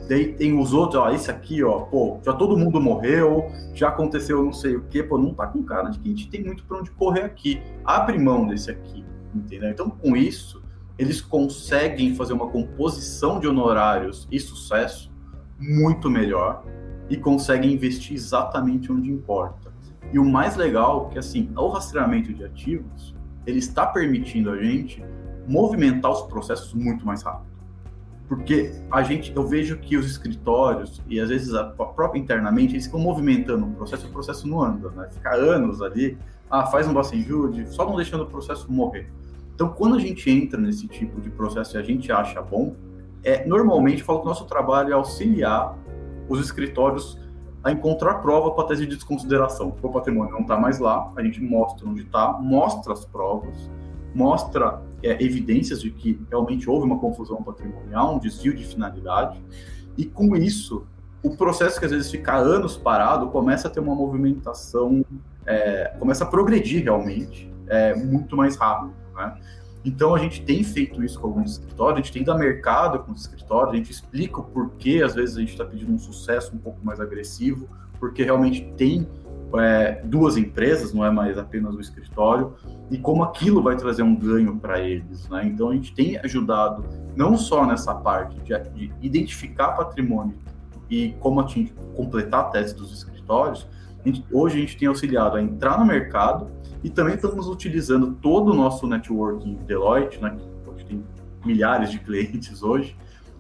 Daí 0.09 0.35
tem 0.35 0.57
os 0.57 0.73
outros, 0.73 1.03
ó, 1.03 1.11
esse 1.11 1.29
aqui, 1.31 1.65
ó, 1.65 1.81
pô, 1.81 2.21
já 2.25 2.33
todo 2.33 2.57
mundo 2.57 2.81
morreu, 2.81 3.51
já 3.75 3.89
aconteceu 3.89 4.43
não 4.43 4.53
sei 4.53 4.77
o 4.77 4.85
quê, 4.85 5.03
pô, 5.03 5.19
não 5.19 5.35
tá 5.35 5.49
com 5.49 5.65
cara 5.65 5.91
de 5.91 5.99
que 5.99 6.09
a 6.09 6.11
gente 6.13 6.29
tem 6.31 6.45
muito 6.45 6.65
para 6.65 6.79
onde 6.79 6.91
correr 6.93 7.23
aqui. 7.23 7.61
Abre 7.85 8.17
mão 8.17 8.47
desse 8.47 8.71
aqui, 8.71 9.05
entendeu? 9.35 9.71
Então, 9.71 9.91
com 9.91 10.17
isso, 10.17 10.63
eles 10.99 11.21
conseguem 11.21 12.15
fazer 12.15 12.33
uma 12.33 12.49
composição 12.49 13.39
de 13.39 13.47
honorários 13.47 14.27
e 14.31 14.41
sucesso 14.41 15.13
muito 15.59 16.11
melhor 16.11 16.65
e 17.09 17.17
conseguem 17.17 17.73
investir 17.73 18.15
exatamente 18.15 18.91
onde 18.91 19.11
importa. 19.11 19.73
E 20.13 20.19
o 20.19 20.25
mais 20.25 20.57
legal 20.57 21.09
é 21.09 21.13
que, 21.15 21.19
assim, 21.19 21.51
o 21.57 21.69
rastreamento 21.69 22.33
de 22.33 22.45
ativos, 22.45 23.15
ele 23.47 23.59
está 23.59 23.87
permitindo 23.87 24.51
a 24.51 24.63
gente 24.63 25.05
movimentar 25.47 26.11
os 26.11 26.23
processos 26.23 26.73
muito 26.75 27.07
mais 27.07 27.23
rápido 27.23 27.57
porque 28.29 28.73
a 28.91 29.03
gente, 29.03 29.33
eu 29.35 29.47
vejo 29.47 29.79
que 29.79 29.97
os 29.97 30.07
escritórios 30.07 31.03
e 31.09 31.21
às 31.21 31.29
vezes 31.29 31.55
a 31.55 31.65
própria 31.65 32.19
internamente 32.19 32.75
eles 32.75 32.87
ficam 32.87 33.01
movimentando 33.01 33.67
o 33.67 33.71
processo, 33.73 34.07
o 34.07 34.11
processo 34.11 34.49
não 34.49 34.63
anda, 34.63 34.91
né? 34.91 35.09
Fica 35.13 35.35
anos 35.35 35.81
ali, 35.81 36.19
ah, 36.51 36.67
faz 36.67 36.89
um 36.89 36.95
Bacenjude, 36.95 37.73
só 37.73 37.87
não 37.87 37.97
deixando 37.97 38.25
o 38.25 38.27
processo 38.27 38.71
morrer. 38.71 39.11
Então, 39.57 39.71
quando 39.71 39.97
a 39.97 39.99
gente 39.99 40.31
entra 40.31 40.61
nesse 40.61 40.87
tipo 40.87 41.19
de 41.19 41.31
processo 41.31 41.79
e 41.79 41.81
a 41.81 41.83
gente 41.83 42.13
acha 42.13 42.43
bom, 42.43 42.77
é 43.25 43.47
normalmente 43.47 44.03
falo 44.03 44.19
que 44.19 44.27
o 44.27 44.29
nosso 44.29 44.45
trabalho 44.45 44.91
é 44.91 44.93
auxiliar 44.93 45.75
os 46.29 46.39
escritórios 46.41 47.19
a 47.65 47.73
encontrar 47.73 48.17
prova 48.17 48.51
para 48.51 48.69
tese 48.69 48.87
de 48.87 48.95
desconsideração. 48.97 49.75
O 49.83 49.89
patrimônio 49.89 50.31
não 50.31 50.43
está 50.43 50.59
mais 50.59 50.79
lá, 50.79 51.11
a 51.17 51.23
gente 51.23 51.41
mostra 51.41 51.89
onde 51.89 52.03
está, 52.03 52.35
mostra 52.35 52.93
as 52.93 53.07
provas, 53.07 53.71
mostra 54.15 54.83
é, 55.03 55.25
evidências 55.25 55.81
de 55.81 55.91
que 55.91 56.21
realmente 56.29 56.69
houve 56.69 56.85
uma 56.85 56.99
confusão 56.99 57.43
patrimonial, 57.43 58.17
um 58.17 58.19
desvio 58.19 58.55
de 58.55 58.63
finalidade, 58.63 59.43
e 59.97 60.05
com 60.05 60.37
isso, 60.37 60.87
o 61.23 61.35
processo 61.35 61.81
que 61.81 61.87
às 61.87 61.93
vezes 61.93 62.11
fica 62.11 62.37
anos 62.37 62.77
parado 62.77 63.29
começa 63.31 63.69
a 63.69 63.71
ter 63.71 63.81
uma 63.81 63.95
movimentação, 63.95 65.03
é, 65.47 65.95
começa 65.99 66.25
a 66.25 66.27
progredir 66.27 66.85
realmente, 66.85 67.51
é, 67.67 67.95
muito 67.95 68.37
mais 68.37 68.55
rápido. 68.55 69.06
Né? 69.17 69.39
Então 69.85 70.15
a 70.15 70.19
gente 70.19 70.43
tem 70.43 70.63
feito 70.63 71.03
isso 71.03 71.19
com 71.21 71.29
alguns 71.29 71.53
escritórios, 71.53 72.01
a 72.01 72.03
gente 72.03 72.13
tem 72.13 72.25
dado 72.25 72.39
mercado 72.39 72.99
com 73.01 73.13
os 73.13 73.23
escritórios, 73.23 73.73
a 73.73 73.77
gente 73.77 73.91
explica 73.91 74.41
o 74.41 74.45
porquê 74.45 75.03
às 75.05 75.15
vezes 75.15 75.37
a 75.37 75.41
gente 75.41 75.53
está 75.53 75.65
pedindo 75.65 75.93
um 75.93 75.99
sucesso 75.99 76.55
um 76.55 76.59
pouco 76.59 76.85
mais 76.85 77.01
agressivo, 77.01 77.69
porque 77.99 78.23
realmente 78.23 78.73
tem 78.77 79.09
é, 79.55 80.03
duas 80.05 80.37
empresas, 80.37 80.93
não 80.93 81.05
é 81.05 81.11
mais 81.11 81.39
apenas 81.39 81.75
o 81.75 81.81
escritório, 81.81 82.55
e 82.91 82.99
como 82.99 83.23
aquilo 83.23 83.63
vai 83.63 83.77
trazer 83.77 84.03
um 84.03 84.15
ganho 84.15 84.57
para 84.57 84.81
eles. 84.81 85.29
Né? 85.29 85.47
Então, 85.47 85.71
a 85.71 85.75
gente 85.75 85.95
tem 85.95 86.19
ajudado 86.19 86.85
não 87.15 87.37
só 87.37 87.65
nessa 87.67 87.95
parte 87.95 88.39
de, 88.41 88.59
de 88.71 88.93
identificar 89.01 89.73
patrimônio 89.73 90.37
e 90.91 91.15
como 91.21 91.41
atingir, 91.41 91.73
completar 91.95 92.41
a 92.41 92.45
tese 92.45 92.75
dos 92.75 92.93
escritórios, 92.93 93.67
a 93.67 93.76
gente, 94.07 94.25
hoje 94.33 94.57
a 94.57 94.61
gente 94.61 94.77
tem 94.77 94.89
auxiliado 94.89 95.37
a 95.37 95.43
entrar 95.43 95.79
no 95.79 95.85
mercado 95.85 96.51
e 96.83 96.91
também 96.91 97.15
estamos 97.15 97.49
utilizando 97.49 98.13
todo 98.15 98.53
o 98.53 98.55
nosso 98.55 98.87
networking 98.87 99.57
Deloitte, 99.67 100.23
né, 100.23 100.37
que 100.77 100.85
tem 100.85 101.05
milhares 101.45 101.91
de 101.91 101.99
clientes 101.99 102.63
hoje, 102.63 102.97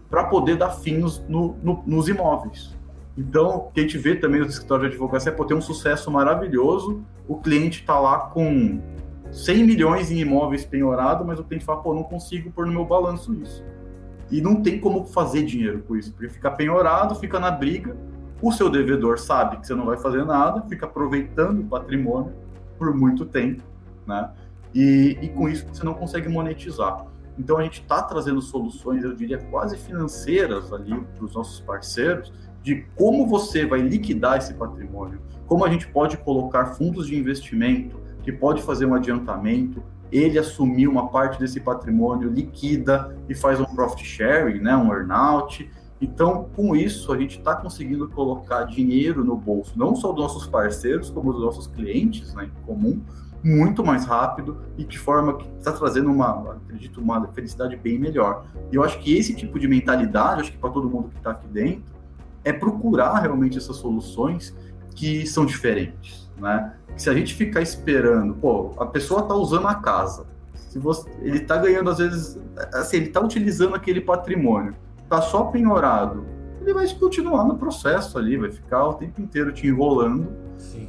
para 0.08 0.24
poder 0.24 0.56
dar 0.56 0.70
fins 0.70 1.22
no, 1.28 1.56
no, 1.62 1.82
nos 1.86 2.08
imóveis. 2.08 2.76
Então, 3.16 3.56
o 3.56 3.70
que 3.70 3.80
a 3.80 3.82
gente 3.82 3.98
vê 3.98 4.14
também 4.14 4.40
no 4.40 4.46
escritório 4.46 4.88
de 4.88 4.94
advocacia 4.94 5.32
é 5.32 5.34
por 5.34 5.46
ter 5.46 5.54
um 5.54 5.60
sucesso 5.60 6.10
maravilhoso, 6.10 7.02
o 7.26 7.36
cliente 7.36 7.80
está 7.80 7.98
lá 7.98 8.18
com 8.18 8.80
100 9.30 9.64
milhões 9.64 10.10
em 10.10 10.18
imóveis 10.18 10.64
penhorados, 10.64 11.26
mas 11.26 11.38
o 11.38 11.44
cliente 11.44 11.64
fala, 11.64 11.80
pô, 11.82 11.94
não 11.94 12.02
consigo 12.02 12.50
pôr 12.50 12.66
no 12.66 12.72
meu 12.72 12.84
balanço 12.84 13.34
isso. 13.34 13.64
E 14.30 14.40
não 14.40 14.62
tem 14.62 14.78
como 14.78 15.04
fazer 15.06 15.44
dinheiro 15.44 15.82
com 15.86 15.96
isso, 15.96 16.12
porque 16.12 16.28
fica 16.28 16.50
penhorado, 16.50 17.14
fica 17.14 17.40
na 17.40 17.50
briga, 17.50 17.96
o 18.40 18.52
seu 18.52 18.68
devedor 18.68 19.18
sabe 19.18 19.58
que 19.58 19.66
você 19.66 19.74
não 19.74 19.86
vai 19.86 19.96
fazer 19.96 20.24
nada, 20.24 20.62
fica 20.68 20.86
aproveitando 20.86 21.60
o 21.60 21.64
patrimônio 21.64 22.32
por 22.78 22.94
muito 22.94 23.24
tempo, 23.24 23.62
né? 24.06 24.30
E, 24.74 25.18
e 25.22 25.28
com 25.30 25.48
isso 25.48 25.66
você 25.72 25.84
não 25.84 25.94
consegue 25.94 26.28
monetizar. 26.28 27.06
Então 27.38 27.58
a 27.58 27.62
gente 27.62 27.80
está 27.80 28.02
trazendo 28.02 28.40
soluções, 28.40 29.04
eu 29.04 29.14
diria, 29.14 29.38
quase 29.38 29.76
financeiras 29.76 30.72
ali 30.72 30.98
para 31.16 31.24
os 31.24 31.34
nossos 31.34 31.60
parceiros, 31.60 32.32
de 32.62 32.84
como 32.96 33.26
você 33.26 33.64
vai 33.64 33.80
liquidar 33.80 34.38
esse 34.38 34.54
patrimônio, 34.54 35.20
como 35.46 35.64
a 35.64 35.68
gente 35.68 35.86
pode 35.88 36.16
colocar 36.18 36.66
fundos 36.66 37.06
de 37.06 37.16
investimento 37.16 38.00
que 38.22 38.32
pode 38.32 38.62
fazer 38.62 38.86
um 38.86 38.94
adiantamento, 38.94 39.82
ele 40.10 40.38
assumir 40.38 40.88
uma 40.88 41.08
parte 41.08 41.38
desse 41.38 41.60
patrimônio, 41.60 42.28
liquida 42.28 43.16
e 43.28 43.34
faz 43.34 43.60
um 43.60 43.64
profit 43.64 44.04
sharing, 44.04 44.60
né, 44.60 44.76
um 44.76 44.92
earnout. 44.92 45.70
Então, 46.00 46.50
com 46.54 46.76
isso, 46.76 47.12
a 47.12 47.18
gente 47.18 47.38
está 47.38 47.54
conseguindo 47.56 48.08
colocar 48.08 48.64
dinheiro 48.64 49.24
no 49.24 49.36
bolso, 49.36 49.72
não 49.76 49.96
só 49.96 50.12
dos 50.12 50.22
nossos 50.22 50.46
parceiros, 50.46 51.08
como 51.08 51.32
dos 51.32 51.42
nossos 51.42 51.66
clientes 51.66 52.34
né, 52.34 52.44
em 52.44 52.66
comum, 52.66 53.00
muito 53.42 53.84
mais 53.84 54.04
rápido 54.04 54.58
e 54.76 54.84
de 54.84 54.98
forma 54.98 55.36
que 55.36 55.48
está 55.58 55.72
trazendo 55.72 56.10
uma, 56.10 56.52
acredito, 56.52 57.00
uma 57.00 57.26
felicidade 57.28 57.76
bem 57.76 57.98
melhor. 57.98 58.44
E 58.72 58.76
eu 58.76 58.82
acho 58.82 58.98
que 58.98 59.16
esse 59.16 59.34
tipo 59.34 59.58
de 59.58 59.68
mentalidade, 59.68 60.42
acho 60.42 60.52
que 60.52 60.58
para 60.58 60.70
todo 60.70 60.90
mundo 60.90 61.08
que 61.08 61.16
está 61.16 61.30
aqui 61.30 61.46
dentro, 61.48 61.94
é 62.44 62.52
procurar 62.52 63.18
realmente 63.20 63.56
essas 63.56 63.76
soluções 63.76 64.54
que 64.94 65.26
são 65.26 65.46
diferentes, 65.46 66.30
né? 66.38 66.74
Se 66.96 67.10
a 67.10 67.14
gente 67.14 67.34
ficar 67.34 67.60
esperando, 67.60 68.34
pô, 68.34 68.72
a 68.78 68.86
pessoa 68.86 69.20
está 69.20 69.34
usando 69.34 69.68
a 69.68 69.74
casa, 69.74 70.26
se 70.54 70.78
você, 70.78 71.08
ele 71.20 71.38
está 71.38 71.56
ganhando 71.56 71.90
às 71.90 71.98
vezes, 71.98 72.38
assim, 72.72 72.98
ele 72.98 73.06
está 73.06 73.20
utilizando 73.20 73.74
aquele 73.74 74.00
patrimônio, 74.00 74.74
está 75.06 75.22
só 75.22 75.44
penhorado, 75.44 76.26
ele 76.60 76.74
vai 76.74 76.88
continuar 76.94 77.44
no 77.44 77.56
processo 77.56 78.18
ali, 78.18 78.36
vai 78.36 78.50
ficar 78.50 78.88
o 78.88 78.94
tempo 78.94 79.20
inteiro 79.20 79.52
te 79.52 79.66
enrolando 79.66 80.28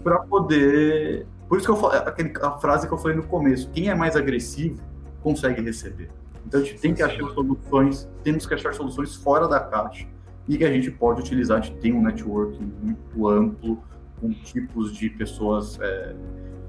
para 0.04 0.20
poder. 0.20 1.28
Por 1.48 1.58
isso 1.58 1.68
que 1.68 1.72
eu 1.72 1.78
falei, 1.78 2.02
a 2.42 2.52
frase 2.54 2.88
que 2.88 2.94
eu 2.94 2.98
falei 2.98 3.16
no 3.16 3.24
começo: 3.24 3.70
quem 3.70 3.90
é 3.90 3.96
mais 3.96 4.16
agressivo 4.16 4.82
consegue 5.22 5.62
receber. 5.62 6.10
Então 6.46 6.62
a 6.62 6.64
gente 6.64 6.80
tem 6.80 6.94
que 6.94 7.04
achar 7.04 7.30
soluções, 7.30 8.10
temos 8.24 8.46
que 8.46 8.54
achar 8.54 8.74
soluções 8.74 9.16
fora 9.16 9.48
da 9.48 9.60
caixa 9.60 10.08
e 10.48 10.58
que 10.58 10.64
a 10.64 10.72
gente 10.72 10.90
pode 10.90 11.22
utilizar. 11.22 11.60
A 11.60 11.62
gente 11.62 11.78
tem 11.78 11.94
um 11.94 12.02
network 12.02 12.58
muito 12.82 13.28
amplo, 13.28 13.84
com 14.20 14.32
tipos 14.32 14.94
de 14.94 15.10
pessoas, 15.10 15.80
é, 15.80 16.16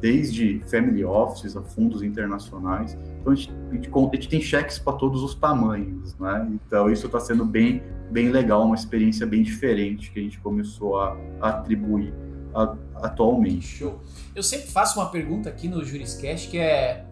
desde 0.01 0.61
family 0.71 1.05
offices 1.05 1.57
a 1.57 1.63
fundos 1.63 2.03
internacionais. 2.03 2.97
Então, 3.21 3.33
a 3.33 3.37
gente, 3.37 3.53
a 3.71 3.75
gente, 3.75 3.91
a 3.95 4.15
gente 4.15 4.29
tem 4.29 4.41
cheques 4.41 4.79
para 4.79 4.93
todos 4.95 5.23
os 5.23 5.35
tamanhos, 5.35 6.17
né? 6.19 6.49
Então, 6.53 6.91
isso 6.91 7.07
está 7.07 7.19
sendo 7.21 7.45
bem, 7.45 7.83
bem 8.11 8.31
legal, 8.31 8.65
uma 8.65 8.75
experiência 8.75 9.27
bem 9.27 9.43
diferente 9.43 10.11
que 10.11 10.21
a 10.21 10.23
gente 10.23 10.39
começou 10.39 11.01
a, 11.01 11.17
atribuir 11.41 12.15
a, 12.55 12.75
atualmente. 12.97 13.67
Show. 13.67 14.01
Eu 14.35 14.43
sempre 14.43 14.69
faço 14.69 14.99
uma 15.01 15.11
pergunta 15.11 15.49
aqui 15.49 15.69
no 15.69 15.85
Juriscast 15.85 16.49
que 16.49 16.59
é 16.59 17.05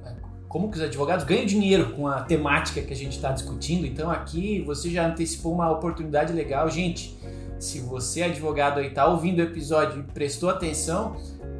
como 0.49 0.70
que 0.70 0.77
os 0.77 0.83
advogados 0.83 1.25
ganham 1.25 1.44
dinheiro 1.44 1.92
com 1.92 2.07
a 2.07 2.22
temática 2.22 2.81
que 2.81 2.92
a 2.92 2.96
gente 2.96 3.16
está 3.16 3.33
discutindo. 3.33 3.85
Então 3.85 4.11
aqui 4.11 4.62
você 4.64 4.90
já 4.90 5.07
antecipou 5.07 5.53
uma 5.53 5.70
oportunidade 5.70 6.33
legal. 6.33 6.70
Gente, 6.70 7.18
se 7.59 7.81
você 7.81 8.20
é 8.20 8.25
advogado 8.27 8.79
aí 8.79 8.88
está 8.88 9.07
ouvindo 9.07 9.40
o 9.40 9.42
episódio 9.42 10.01
e 10.01 10.12
prestou 10.12 10.49
atenção, 10.49 11.16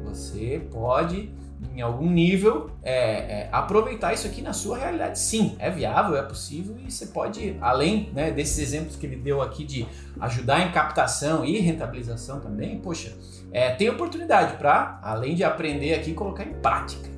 você 0.09 0.61
pode 0.71 1.29
em 1.75 1.81
algum 1.81 2.09
nível 2.09 2.69
é, 2.83 2.93
é, 2.93 3.49
aproveitar 3.51 4.13
isso 4.13 4.27
aqui 4.27 4.41
na 4.41 4.53
sua 4.53 4.77
realidade. 4.77 5.19
Sim, 5.19 5.55
é 5.59 5.69
viável, 5.69 6.15
é 6.15 6.21
possível 6.21 6.75
e 6.85 6.91
você 6.91 7.07
pode, 7.07 7.57
além 7.61 8.11
né, 8.13 8.31
desses 8.31 8.59
exemplos 8.59 8.95
que 8.95 9.05
ele 9.05 9.15
deu 9.15 9.41
aqui 9.41 9.63
de 9.63 9.87
ajudar 10.19 10.61
em 10.61 10.71
captação 10.71 11.43
e 11.43 11.59
rentabilização 11.59 12.39
também, 12.39 12.79
poxa, 12.79 13.15
é, 13.51 13.71
tem 13.71 13.89
oportunidade 13.89 14.57
para, 14.57 14.99
além 15.01 15.35
de 15.35 15.43
aprender 15.43 15.93
aqui, 15.93 16.13
colocar 16.13 16.43
em 16.43 16.53
prática. 16.53 17.09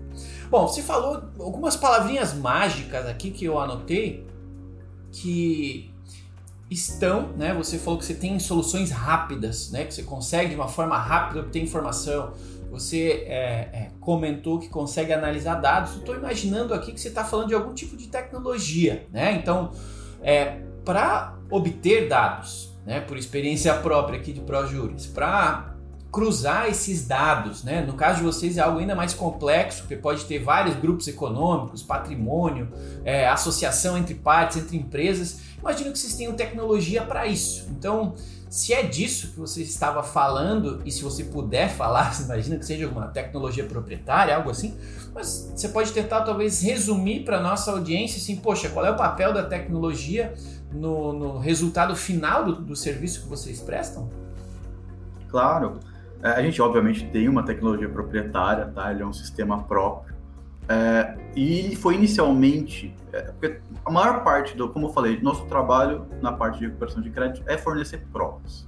Bom, 0.49 0.67
você 0.67 0.81
falou 0.81 1.23
algumas 1.39 1.75
palavrinhas 1.75 2.33
mágicas 2.33 3.05
aqui 3.05 3.29
que 3.29 3.45
eu 3.45 3.59
anotei 3.59 4.25
que 5.11 5.93
estão, 6.69 7.29
né? 7.37 7.53
Você 7.53 7.77
falou 7.77 7.99
que 7.99 8.05
você 8.05 8.13
tem 8.13 8.39
soluções 8.39 8.91
rápidas, 8.91 9.71
né? 9.71 9.85
Que 9.85 9.93
você 9.93 10.03
consegue 10.03 10.49
de 10.49 10.55
uma 10.55 10.67
forma 10.67 10.97
rápida 10.97 11.41
obter 11.41 11.61
informação. 11.61 12.33
Você 12.69 13.25
é, 13.27 13.69
é, 13.73 13.91
comentou 13.99 14.59
que 14.59 14.69
consegue 14.69 15.11
analisar 15.11 15.55
dados. 15.55 15.95
Estou 15.95 16.15
imaginando 16.15 16.73
aqui 16.73 16.91
que 16.91 16.99
você 16.99 17.07
está 17.07 17.23
falando 17.23 17.47
de 17.47 17.55
algum 17.55 17.73
tipo 17.73 17.97
de 17.97 18.07
tecnologia, 18.07 19.07
né? 19.11 19.33
Então, 19.33 19.71
é, 20.21 20.61
para 20.85 21.35
obter 21.49 22.07
dados, 22.07 22.77
né? 22.85 23.01
Por 23.01 23.17
experiência 23.17 23.73
própria 23.75 24.19
aqui 24.19 24.31
de 24.31 24.41
ProJuris, 24.41 25.07
para 25.07 25.75
cruzar 26.11 26.67
esses 26.67 27.07
dados, 27.07 27.63
né? 27.63 27.81
No 27.81 27.93
caso 27.93 28.19
de 28.19 28.23
vocês 28.23 28.57
é 28.57 28.61
algo 28.61 28.79
ainda 28.79 28.95
mais 28.95 29.13
complexo, 29.13 29.81
porque 29.81 29.95
pode 29.95 30.25
ter 30.25 30.39
vários 30.39 30.75
grupos 30.75 31.07
econômicos, 31.07 31.83
patrimônio, 31.83 32.69
é, 33.05 33.27
associação 33.27 33.97
entre 33.97 34.15
partes, 34.15 34.57
entre 34.57 34.77
empresas. 34.77 35.41
Imagino 35.59 35.91
que 35.91 35.99
vocês 35.99 36.15
tenham 36.15 36.33
tecnologia 36.33 37.03
para 37.03 37.27
isso. 37.27 37.67
Então, 37.69 38.15
se 38.49 38.73
é 38.73 38.81
disso 38.81 39.31
que 39.31 39.39
você 39.39 39.61
estava 39.61 40.01
falando, 40.01 40.81
e 40.83 40.91
se 40.91 41.03
você 41.03 41.23
puder 41.23 41.69
falar, 41.69 42.11
imagina 42.25 42.57
que 42.57 42.65
seja 42.65 42.87
uma 42.87 43.07
tecnologia 43.07 43.63
proprietária, 43.63 44.35
algo 44.35 44.49
assim, 44.49 44.75
mas 45.13 45.51
você 45.55 45.69
pode 45.69 45.91
tentar 45.91 46.21
talvez 46.21 46.61
resumir 46.61 47.23
para 47.23 47.39
nossa 47.39 47.71
audiência 47.71 48.17
assim, 48.17 48.35
poxa, 48.37 48.69
qual 48.69 48.85
é 48.85 48.91
o 48.91 48.95
papel 48.95 49.33
da 49.33 49.43
tecnologia 49.43 50.33
no, 50.71 51.13
no 51.13 51.37
resultado 51.37 51.95
final 51.95 52.43
do, 52.43 52.55
do 52.55 52.75
serviço 52.75 53.21
que 53.21 53.29
vocês 53.29 53.61
prestam? 53.61 54.09
Claro. 55.29 55.79
É, 56.21 56.29
a 56.31 56.41
gente, 56.41 56.61
obviamente, 56.61 57.05
tem 57.05 57.29
uma 57.29 57.43
tecnologia 57.43 57.87
proprietária, 57.87 58.65
tá? 58.65 58.91
Ele 58.91 59.03
é 59.03 59.05
um 59.05 59.13
sistema 59.13 59.63
próprio. 59.63 60.15
É, 60.69 61.17
e 61.35 61.75
foi 61.75 61.95
inicialmente, 61.95 62.95
é, 63.11 63.23
porque 63.23 63.59
a 63.83 63.91
maior 63.91 64.23
parte 64.23 64.55
do, 64.55 64.69
como 64.69 64.85
eu 64.85 64.93
falei, 64.93 65.19
nosso 65.19 65.45
trabalho 65.47 66.05
na 66.21 66.31
parte 66.31 66.59
de 66.59 66.65
recuperação 66.65 67.01
de 67.01 67.09
crédito 67.09 67.43
é 67.47 67.57
fornecer 67.57 68.05
provas. 68.13 68.67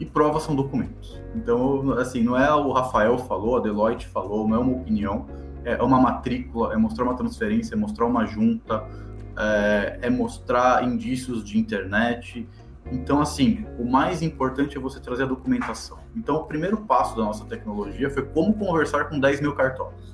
E 0.00 0.06
provas 0.06 0.44
são 0.44 0.56
documentos. 0.56 1.20
Então, 1.34 1.92
assim, 1.92 2.22
não 2.22 2.36
é 2.36 2.52
o 2.54 2.72
Rafael 2.72 3.18
falou, 3.18 3.58
a 3.58 3.60
Deloitte 3.60 4.08
falou, 4.08 4.48
não 4.48 4.56
é 4.56 4.58
uma 4.58 4.72
opinião, 4.72 5.26
é 5.62 5.80
uma 5.82 6.00
matrícula, 6.00 6.72
é 6.72 6.76
mostrar 6.76 7.04
uma 7.04 7.14
transferência, 7.14 7.74
é 7.74 7.76
mostrar 7.76 8.06
uma 8.06 8.24
junta, 8.24 8.82
é, 9.36 9.98
é 10.02 10.10
mostrar 10.10 10.82
indícios 10.82 11.44
de 11.44 11.58
internet, 11.58 12.48
então, 12.90 13.20
assim, 13.20 13.64
o 13.78 13.84
mais 13.84 14.22
importante 14.22 14.76
é 14.76 14.80
você 14.80 14.98
trazer 14.98 15.22
a 15.22 15.26
documentação. 15.26 15.98
Então, 16.16 16.36
o 16.36 16.44
primeiro 16.44 16.78
passo 16.78 17.16
da 17.16 17.22
nossa 17.22 17.44
tecnologia 17.44 18.10
foi 18.10 18.24
como 18.24 18.54
conversar 18.54 19.08
com 19.08 19.20
10 19.20 19.40
mil 19.40 19.54
cartórios. 19.54 20.11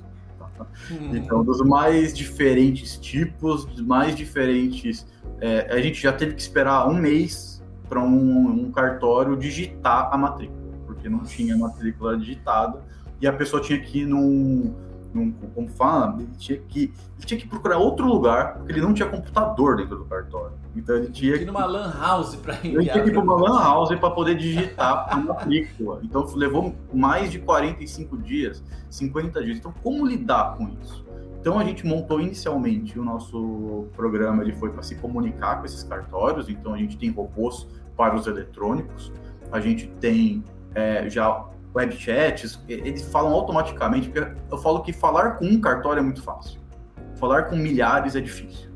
Hum. 0.91 1.15
Então, 1.15 1.43
dos 1.43 1.61
mais 1.61 2.13
diferentes 2.13 2.97
tipos, 2.97 3.65
dos 3.65 3.81
mais 3.81 4.15
diferentes. 4.15 5.05
É, 5.41 5.73
a 5.73 5.79
gente 5.79 6.01
já 6.01 6.11
teve 6.11 6.33
que 6.33 6.41
esperar 6.41 6.87
um 6.87 6.95
mês 6.95 7.63
para 7.87 8.01
um, 8.01 8.65
um 8.65 8.71
cartório 8.71 9.35
digitar 9.35 10.09
a 10.13 10.17
matrícula, 10.17 10.59
porque 10.85 11.09
não 11.09 11.23
tinha 11.23 11.57
matrícula 11.57 12.17
digitada 12.17 12.83
e 13.21 13.27
a 13.27 13.33
pessoa 13.33 13.61
tinha 13.61 13.79
que 13.79 14.01
ir 14.01 14.05
num 14.05 14.73
num, 15.13 15.31
como 15.31 15.67
fala, 15.69 16.15
ele 16.19 16.29
tinha, 16.37 16.59
que, 16.59 16.93
ele 17.17 17.25
tinha 17.25 17.39
que 17.39 17.47
procurar 17.47 17.77
outro 17.77 18.05
lugar, 18.05 18.55
porque 18.55 18.71
ele 18.73 18.81
não 18.81 18.93
tinha 18.93 19.07
computador 19.07 19.77
dentro 19.77 19.97
do 19.97 20.05
cartório. 20.05 20.53
Então 20.75 20.95
ele 20.95 21.09
tinha 21.09 21.37
que. 21.37 21.43
ir 21.43 21.45
numa 21.45 21.65
lan 21.65 21.91
house 21.99 22.35
para 22.35 22.55
enviar. 22.55 22.73
Ele 22.73 22.89
tinha 22.89 23.03
que 23.03 23.09
ir 23.09 23.13
para 23.13 23.23
uma 23.23 23.35
lan 23.35 23.59
house 23.59 23.89
para 23.95 24.11
poder 24.11 24.35
digitar 24.35 25.07
a 25.11 25.15
matrícula. 25.17 25.99
Então 26.03 26.25
levou 26.35 26.75
mais 26.93 27.31
de 27.31 27.39
45 27.39 28.17
dias, 28.17 28.63
50 28.89 29.43
dias. 29.43 29.57
Então, 29.57 29.73
como 29.83 30.05
lidar 30.05 30.55
com 30.57 30.69
isso? 30.81 31.05
Então 31.41 31.57
a 31.57 31.63
gente 31.63 31.85
montou 31.85 32.19
inicialmente 32.19 32.99
o 32.99 33.03
nosso 33.03 33.87
programa, 33.95 34.43
ele 34.43 34.53
foi 34.53 34.69
para 34.69 34.83
se 34.83 34.95
comunicar 34.95 35.59
com 35.59 35.65
esses 35.65 35.83
cartórios, 35.83 36.49
então 36.49 36.73
a 36.73 36.77
gente 36.77 36.97
tem 36.97 37.09
robôs 37.09 37.65
para 37.95 38.13
os 38.13 38.27
eletrônicos, 38.27 39.11
a 39.49 39.59
gente 39.61 39.87
tem 40.01 40.43
é, 40.75 41.09
já 41.09 41.45
web 41.75 41.95
chats, 41.95 42.63
eles 42.67 43.03
falam 43.11 43.33
automaticamente, 43.33 44.09
porque 44.09 44.31
eu 44.51 44.57
falo 44.57 44.81
que 44.81 44.91
falar 44.91 45.31
com 45.31 45.45
um 45.45 45.61
cartório 45.61 45.99
é 45.99 46.03
muito 46.03 46.21
fácil. 46.21 46.59
Falar 47.15 47.43
com 47.43 47.55
milhares 47.55 48.15
é 48.15 48.21
difícil. 48.21 48.69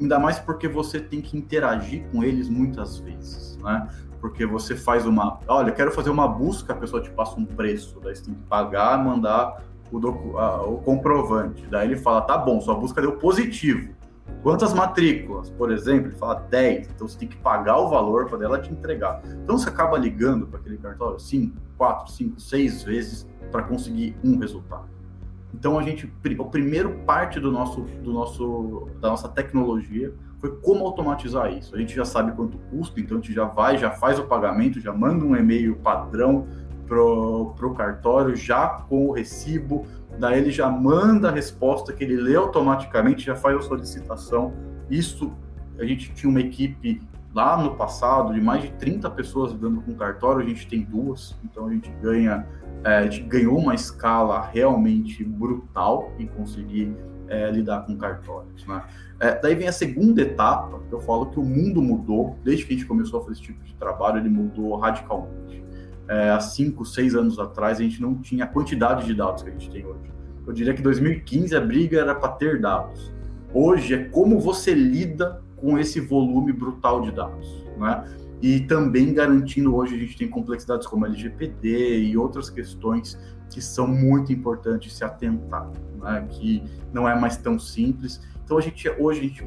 Ainda 0.00 0.18
mais 0.18 0.38
porque 0.38 0.68
você 0.68 1.00
tem 1.00 1.20
que 1.20 1.36
interagir 1.36 2.04
com 2.10 2.22
eles 2.22 2.48
muitas 2.48 2.98
vezes, 2.98 3.58
né? 3.58 3.88
Porque 4.20 4.46
você 4.46 4.76
faz 4.76 5.06
uma, 5.06 5.40
olha, 5.48 5.72
quero 5.72 5.90
fazer 5.90 6.10
uma 6.10 6.28
busca, 6.28 6.72
a 6.72 6.76
pessoa 6.76 7.02
te 7.02 7.10
passa 7.10 7.40
um 7.40 7.44
preço, 7.44 7.98
daí 8.00 8.14
você 8.14 8.24
tem 8.24 8.34
que 8.34 8.42
pagar, 8.42 9.02
mandar 9.02 9.64
o, 9.90 9.98
docu, 9.98 10.36
o 10.36 10.78
comprovante. 10.78 11.66
Daí 11.66 11.88
ele 11.88 11.96
fala, 11.96 12.20
tá 12.20 12.36
bom, 12.36 12.60
sua 12.60 12.74
busca 12.74 13.00
deu 13.00 13.12
positivo. 13.12 13.94
Quantas 14.42 14.72
matrículas? 14.72 15.50
Por 15.50 15.72
exemplo, 15.72 16.08
ele 16.08 16.16
fala 16.16 16.34
10, 16.34 16.90
então 16.94 17.08
você 17.08 17.18
tem 17.18 17.28
que 17.28 17.36
pagar 17.36 17.78
o 17.78 17.88
valor 17.88 18.26
para 18.26 18.44
ela 18.44 18.60
te 18.60 18.70
entregar. 18.70 19.20
Então 19.42 19.58
você 19.58 19.68
acaba 19.68 19.98
ligando 19.98 20.46
para 20.46 20.60
aquele 20.60 20.78
cartório 20.78 21.18
5, 21.18 21.56
4, 21.80 22.12
5, 22.12 22.38
6 22.38 22.82
vezes 22.82 23.28
para 23.50 23.62
conseguir 23.62 24.14
um 24.22 24.36
resultado. 24.36 24.84
Então 25.54 25.78
a 25.78 25.82
gente, 25.82 26.12
o 26.38 26.44
primeiro 26.44 26.90
parte 27.06 27.40
do 27.40 27.50
nosso, 27.50 27.80
do 28.04 28.12
nosso, 28.12 28.90
da 29.00 29.08
nossa 29.08 29.30
tecnologia 29.30 30.12
foi 30.38 30.54
como 30.56 30.84
automatizar 30.84 31.50
isso. 31.50 31.74
A 31.74 31.78
gente 31.78 31.96
já 31.96 32.04
sabe 32.04 32.32
quanto 32.32 32.58
custa, 32.70 33.00
então 33.00 33.16
a 33.16 33.20
gente 33.20 33.32
já 33.32 33.46
vai, 33.46 33.78
já 33.78 33.90
faz 33.92 34.18
o 34.18 34.24
pagamento, 34.24 34.78
já 34.78 34.92
manda 34.92 35.24
um 35.24 35.34
e-mail 35.34 35.74
padrão 35.76 36.46
pro, 36.86 37.54
pro 37.56 37.72
cartório, 37.72 38.36
já 38.36 38.68
com 38.68 39.06
o 39.06 39.12
recibo, 39.12 39.86
daí 40.18 40.38
ele 40.38 40.50
já 40.50 40.68
manda 40.68 41.30
a 41.30 41.32
resposta 41.32 41.94
que 41.94 42.04
ele 42.04 42.16
lê 42.16 42.36
automaticamente, 42.36 43.24
já 43.24 43.34
faz 43.34 43.56
a 43.56 43.62
solicitação. 43.62 44.52
Isso, 44.90 45.32
a 45.78 45.84
gente 45.86 46.12
tinha 46.12 46.28
uma 46.28 46.40
equipe 46.40 47.00
lá 47.34 47.62
no 47.62 47.76
passado 47.76 48.34
de 48.34 48.40
mais 48.40 48.62
de 48.62 48.72
30 48.72 49.08
pessoas 49.10 49.52
lidando 49.52 49.80
com 49.82 49.94
cartório, 49.94 50.40
a 50.40 50.48
gente 50.48 50.66
tem 50.66 50.82
duas, 50.82 51.38
então 51.44 51.66
a 51.66 51.70
gente 51.70 51.90
ganha, 52.02 52.46
é, 52.84 52.98
a 52.98 53.02
gente 53.02 53.22
ganhou 53.22 53.58
uma 53.58 53.74
escala 53.74 54.48
realmente 54.52 55.22
brutal 55.22 56.12
em 56.18 56.26
conseguir 56.26 56.96
é, 57.28 57.50
lidar 57.50 57.86
com 57.86 57.96
cartórios. 57.96 58.66
Né? 58.66 58.82
É, 59.20 59.40
daí 59.40 59.54
vem 59.54 59.68
a 59.68 59.72
segunda 59.72 60.22
etapa, 60.22 60.80
que 60.88 60.92
eu 60.92 61.00
falo 61.00 61.26
que 61.26 61.38
o 61.38 61.44
mundo 61.44 61.80
mudou, 61.80 62.36
desde 62.42 62.66
que 62.66 62.74
a 62.74 62.76
gente 62.76 62.86
começou 62.86 63.20
a 63.20 63.22
fazer 63.22 63.34
esse 63.34 63.42
tipo 63.42 63.62
de 63.64 63.74
trabalho, 63.76 64.18
ele 64.18 64.28
mudou 64.28 64.76
radicalmente 64.76 65.60
é, 66.10 66.28
há 66.28 66.40
cinco, 66.40 66.84
seis 66.84 67.14
anos 67.14 67.38
atrás, 67.38 67.78
a 67.78 67.82
gente 67.84 68.02
não 68.02 68.16
tinha 68.16 68.42
a 68.44 68.46
quantidade 68.48 69.06
de 69.06 69.14
dados 69.14 69.44
que 69.44 69.48
a 69.48 69.52
gente 69.52 69.70
tem 69.70 69.86
hoje. 69.86 70.10
Eu 70.44 70.52
diria 70.52 70.74
que 70.74 70.82
2015 70.82 71.54
a 71.54 71.60
briga 71.60 72.00
era 72.00 72.16
para 72.16 72.30
ter 72.30 72.60
dados. 72.60 73.12
Hoje 73.54 73.94
é 73.94 74.04
como 74.06 74.40
você 74.40 74.74
lida 74.74 75.40
com 75.60 75.78
esse 75.78 76.00
volume 76.00 76.52
brutal 76.52 77.02
de 77.02 77.12
dados, 77.12 77.64
né? 77.76 78.04
E 78.42 78.60
também 78.60 79.12
garantindo 79.12 79.74
hoje 79.74 79.94
a 79.94 79.98
gente 79.98 80.16
tem 80.16 80.28
complexidades 80.28 80.86
como 80.86 81.04
LGPD 81.04 82.04
e 82.04 82.16
outras 82.16 82.48
questões 82.48 83.18
que 83.50 83.60
são 83.60 83.86
muito 83.86 84.32
importantes 84.32 84.96
se 84.96 85.04
atentar, 85.04 85.70
né? 86.00 86.26
Que 86.30 86.62
não 86.92 87.08
é 87.08 87.18
mais 87.18 87.36
tão 87.36 87.58
simples. 87.58 88.20
Então 88.44 88.56
a 88.56 88.60
gente 88.60 88.88
hoje 88.98 89.20
a 89.20 89.22
gente 89.22 89.46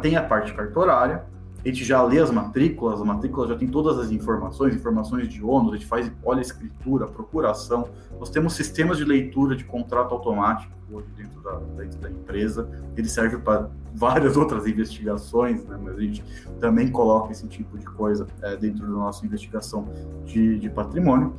tem 0.00 0.16
a 0.16 0.22
parte 0.22 0.54
cartorária, 0.54 1.24
a 1.68 1.70
gente 1.70 1.84
já 1.84 2.02
lê 2.02 2.18
as 2.18 2.30
matrículas, 2.30 3.00
a 3.00 3.04
matrícula 3.04 3.46
já 3.46 3.56
tem 3.56 3.68
todas 3.68 3.98
as 3.98 4.10
informações, 4.10 4.74
informações 4.74 5.28
de 5.28 5.44
ônus, 5.44 5.74
a 5.74 5.76
gente 5.76 5.86
faz, 5.86 6.10
olha 6.24 6.38
a 6.38 6.42
escritura, 6.42 7.06
procuração. 7.06 7.88
Nós 8.18 8.30
temos 8.30 8.54
sistemas 8.54 8.96
de 8.96 9.04
leitura 9.04 9.54
de 9.54 9.64
contrato 9.64 10.14
automático 10.14 10.72
hoje 10.90 11.08
dentro 11.14 11.42
da, 11.42 11.58
dentro 11.76 11.98
da 11.98 12.10
empresa. 12.10 12.70
Ele 12.96 13.06
serve 13.06 13.36
para 13.36 13.68
várias 13.94 14.34
outras 14.38 14.66
investigações, 14.66 15.62
né? 15.66 15.78
mas 15.82 15.98
a 15.98 16.00
gente 16.00 16.24
também 16.58 16.90
coloca 16.90 17.32
esse 17.32 17.46
tipo 17.46 17.76
de 17.76 17.84
coisa 17.84 18.26
é, 18.40 18.56
dentro 18.56 18.86
da 18.86 18.92
nossa 18.92 19.26
investigação 19.26 19.86
de, 20.24 20.58
de 20.58 20.70
patrimônio. 20.70 21.34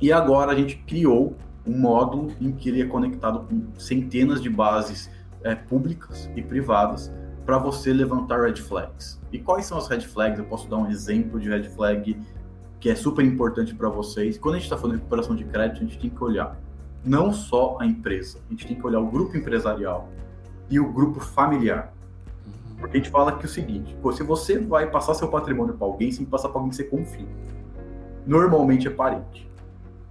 E 0.00 0.12
agora 0.12 0.52
a 0.52 0.54
gente 0.54 0.76
criou 0.86 1.36
um 1.66 1.76
módulo 1.76 2.30
em 2.40 2.52
que 2.52 2.68
ele 2.68 2.82
é 2.82 2.86
conectado 2.86 3.40
com 3.40 3.76
centenas 3.76 4.40
de 4.40 4.48
bases 4.48 5.10
é, 5.42 5.56
públicas 5.56 6.30
e 6.36 6.42
privadas 6.42 7.12
para 7.48 7.56
você 7.56 7.94
levantar 7.94 8.42
red 8.42 8.56
flags. 8.56 9.18
E 9.32 9.38
quais 9.38 9.64
são 9.64 9.78
as 9.78 9.88
red 9.88 10.02
flags? 10.02 10.38
Eu 10.38 10.44
posso 10.44 10.68
dar 10.68 10.76
um 10.76 10.90
exemplo 10.90 11.40
de 11.40 11.48
red 11.48 11.62
flag 11.62 12.20
que 12.78 12.90
é 12.90 12.94
super 12.94 13.24
importante 13.24 13.74
para 13.74 13.88
vocês. 13.88 14.36
Quando 14.36 14.56
a 14.56 14.58
gente 14.58 14.66
está 14.66 14.76
falando 14.76 14.96
de 14.96 14.98
recuperação 14.98 15.34
de 15.34 15.44
crédito, 15.44 15.78
a 15.78 15.80
gente 15.80 15.98
tem 15.98 16.10
que 16.10 16.22
olhar 16.22 16.60
não 17.02 17.32
só 17.32 17.78
a 17.80 17.86
empresa, 17.86 18.38
a 18.46 18.50
gente 18.50 18.66
tem 18.66 18.76
que 18.76 18.86
olhar 18.86 19.00
o 19.00 19.06
grupo 19.06 19.34
empresarial 19.34 20.10
e 20.68 20.78
o 20.78 20.92
grupo 20.92 21.20
familiar. 21.20 21.94
Porque 22.78 22.98
a 22.98 23.00
gente 23.00 23.10
fala 23.10 23.32
que 23.32 23.44
é 23.44 23.46
o 23.46 23.50
seguinte: 23.50 23.96
se 24.12 24.22
você 24.22 24.58
vai 24.58 24.90
passar 24.90 25.14
seu 25.14 25.28
patrimônio 25.28 25.72
para 25.72 25.86
alguém, 25.86 26.10
você 26.10 26.18
tem 26.18 26.26
que 26.26 26.30
passar 26.30 26.50
para 26.50 26.58
alguém 26.58 26.68
que 26.68 26.76
você 26.76 26.84
confia. 26.84 27.28
Normalmente 28.26 28.88
é 28.88 28.90
parente. 28.90 29.50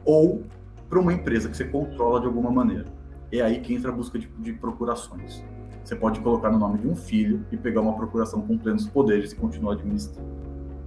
Ou 0.03 0.43
para 0.89 0.97
uma 0.97 1.13
empresa 1.13 1.47
que 1.49 1.55
você 1.55 1.65
controla 1.65 2.19
de 2.19 2.25
alguma 2.25 2.49
maneira. 2.49 2.85
É 3.31 3.41
aí 3.41 3.59
que 3.59 3.75
entra 3.75 3.91
a 3.91 3.93
busca 3.93 4.17
de, 4.17 4.25
de 4.39 4.53
procurações. 4.53 5.43
Você 5.87 5.95
pode 5.95 6.19
colocar 6.19 6.49
no 6.49 6.59
nome 6.59 6.79
de 6.79 6.85
um 6.89 6.97
filho 6.97 7.45
e 7.49 7.55
pegar 7.55 7.79
uma 7.79 7.93
procuração 7.93 8.41
com 8.41 8.57
plenos 8.57 8.85
poderes 8.85 9.31
e 9.31 9.37
continuar 9.37 9.71
administrando. 9.71 10.27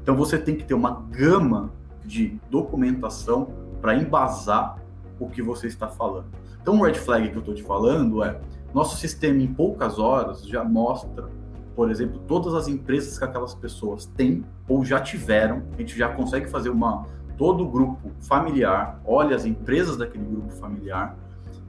Então 0.03 0.15
você 0.15 0.37
tem 0.37 0.55
que 0.55 0.63
ter 0.63 0.75
uma 0.75 1.07
gama 1.11 1.73
de 2.05 2.39
documentação 2.51 3.49
para 3.81 3.95
embasar 3.95 4.77
o 5.19 5.27
que 5.27 5.41
você 5.41 5.69
está 5.69 5.89
falando. 5.89 6.27
Então, 6.61 6.79
o 6.79 6.85
red 6.85 6.93
flag 6.93 7.31
que 7.31 7.35
eu 7.35 7.41
estou 7.41 7.55
te 7.55 7.63
falando 7.63 8.23
é: 8.23 8.43
nosso 8.75 8.99
sistema, 8.99 9.41
em 9.41 9.47
poucas 9.47 9.99
horas, 9.99 10.47
já 10.47 10.63
mostra, 10.63 11.31
por 11.75 11.91
exemplo, 11.91 12.21
todas 12.29 12.53
as 12.53 12.69
empresas 12.69 13.19
que 13.19 13.25
aquelas 13.25 13.55
pessoas 13.55 14.05
têm 14.05 14.45
ou 14.69 14.85
já 14.85 15.01
tiveram. 15.01 15.63
A 15.73 15.79
gente 15.79 15.97
já 15.97 16.11
consegue 16.11 16.51
fazer 16.51 16.69
uma. 16.69 17.07
Todo 17.39 17.65
o 17.65 17.71
grupo 17.71 18.11
familiar, 18.21 19.01
olha 19.03 19.35
as 19.35 19.47
empresas 19.47 19.97
daquele 19.97 20.27
grupo 20.27 20.51
familiar, 20.51 21.17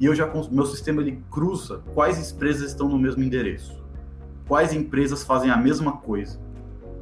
e 0.01 0.05
eu 0.07 0.15
já 0.15 0.27
meu 0.51 0.65
sistema 0.65 0.99
ele 0.99 1.23
cruza 1.29 1.83
quais 1.93 2.31
empresas 2.31 2.71
estão 2.71 2.89
no 2.89 2.97
mesmo 2.97 3.21
endereço, 3.21 3.79
quais 4.47 4.73
empresas 4.73 5.23
fazem 5.23 5.51
a 5.51 5.55
mesma 5.55 5.91
coisa. 5.91 6.39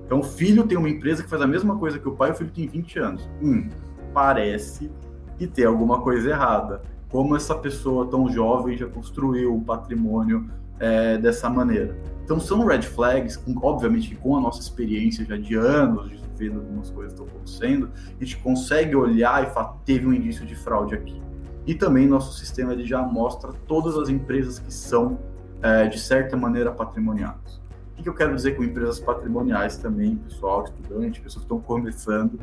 Então, 0.06 0.20
o 0.20 0.24
filho 0.24 0.68
tem 0.68 0.78
uma 0.78 0.90
empresa 0.90 1.24
que 1.24 1.30
faz 1.30 1.42
a 1.42 1.48
mesma 1.48 1.78
coisa 1.78 1.98
que 1.98 2.10
o 2.10 2.12
pai, 2.12 2.32
o 2.32 2.36
filho 2.36 2.52
tem 2.52 2.68
20 2.68 3.00
anos. 3.00 3.30
Hum, 3.42 3.70
parece 4.14 4.92
e 5.40 5.48
ter 5.48 5.66
alguma 5.66 6.02
coisa 6.02 6.32
errada. 6.32 6.82
Como 7.10 7.38
essa 7.38 7.56
pessoa 7.56 8.06
tão 8.08 8.28
jovem 8.30 8.76
já 8.76 8.88
construiu 8.88 9.56
um 9.56 9.64
patrimônio 9.64 10.50
é, 10.78 11.18
dessa 11.18 11.50
maneira. 11.50 11.98
Então 12.26 12.38
são 12.38 12.66
red 12.66 12.82
flags, 12.82 13.38
com, 13.38 13.56
obviamente 13.66 14.14
com 14.16 14.36
a 14.36 14.42
nossa 14.42 14.60
experiência 14.60 15.24
já 15.24 15.38
de 15.38 15.56
anos, 15.56 16.10
de 16.10 16.20
vendo 16.36 16.60
algumas 16.60 16.90
coisas 16.90 17.14
estão 17.14 17.26
acontecendo, 17.26 17.90
a 18.20 18.24
gente 18.24 18.38
consegue 18.38 18.96
olhar 18.96 19.44
e 19.44 19.54
falar, 19.54 19.78
teve 19.86 20.06
um 20.06 20.14
indício 20.14 20.46
de 20.46 20.56
fraude 20.56 20.96
aqui. 20.96 21.29
E 21.70 21.76
também 21.76 22.08
nosso 22.08 22.36
sistema 22.36 22.74
ele 22.74 22.84
já 22.84 23.00
mostra 23.04 23.54
todas 23.68 23.96
as 23.96 24.10
empresas 24.10 24.58
que 24.58 24.74
são, 24.74 25.20
é, 25.62 25.88
de 25.88 26.00
certa 26.00 26.36
maneira, 26.36 26.72
patrimoniais. 26.72 27.62
O 27.96 28.02
que 28.02 28.10
eu 28.10 28.14
quero 28.16 28.36
dizer 28.36 28.58
com 28.58 28.64
empresas 28.64 29.00
patrimoniais 29.00 29.78
também, 29.78 30.16
pessoal, 30.16 30.64
estudante, 30.64 31.22
pessoas 31.22 31.46
que 31.46 31.54
estão 31.54 31.62
começando? 31.62 32.40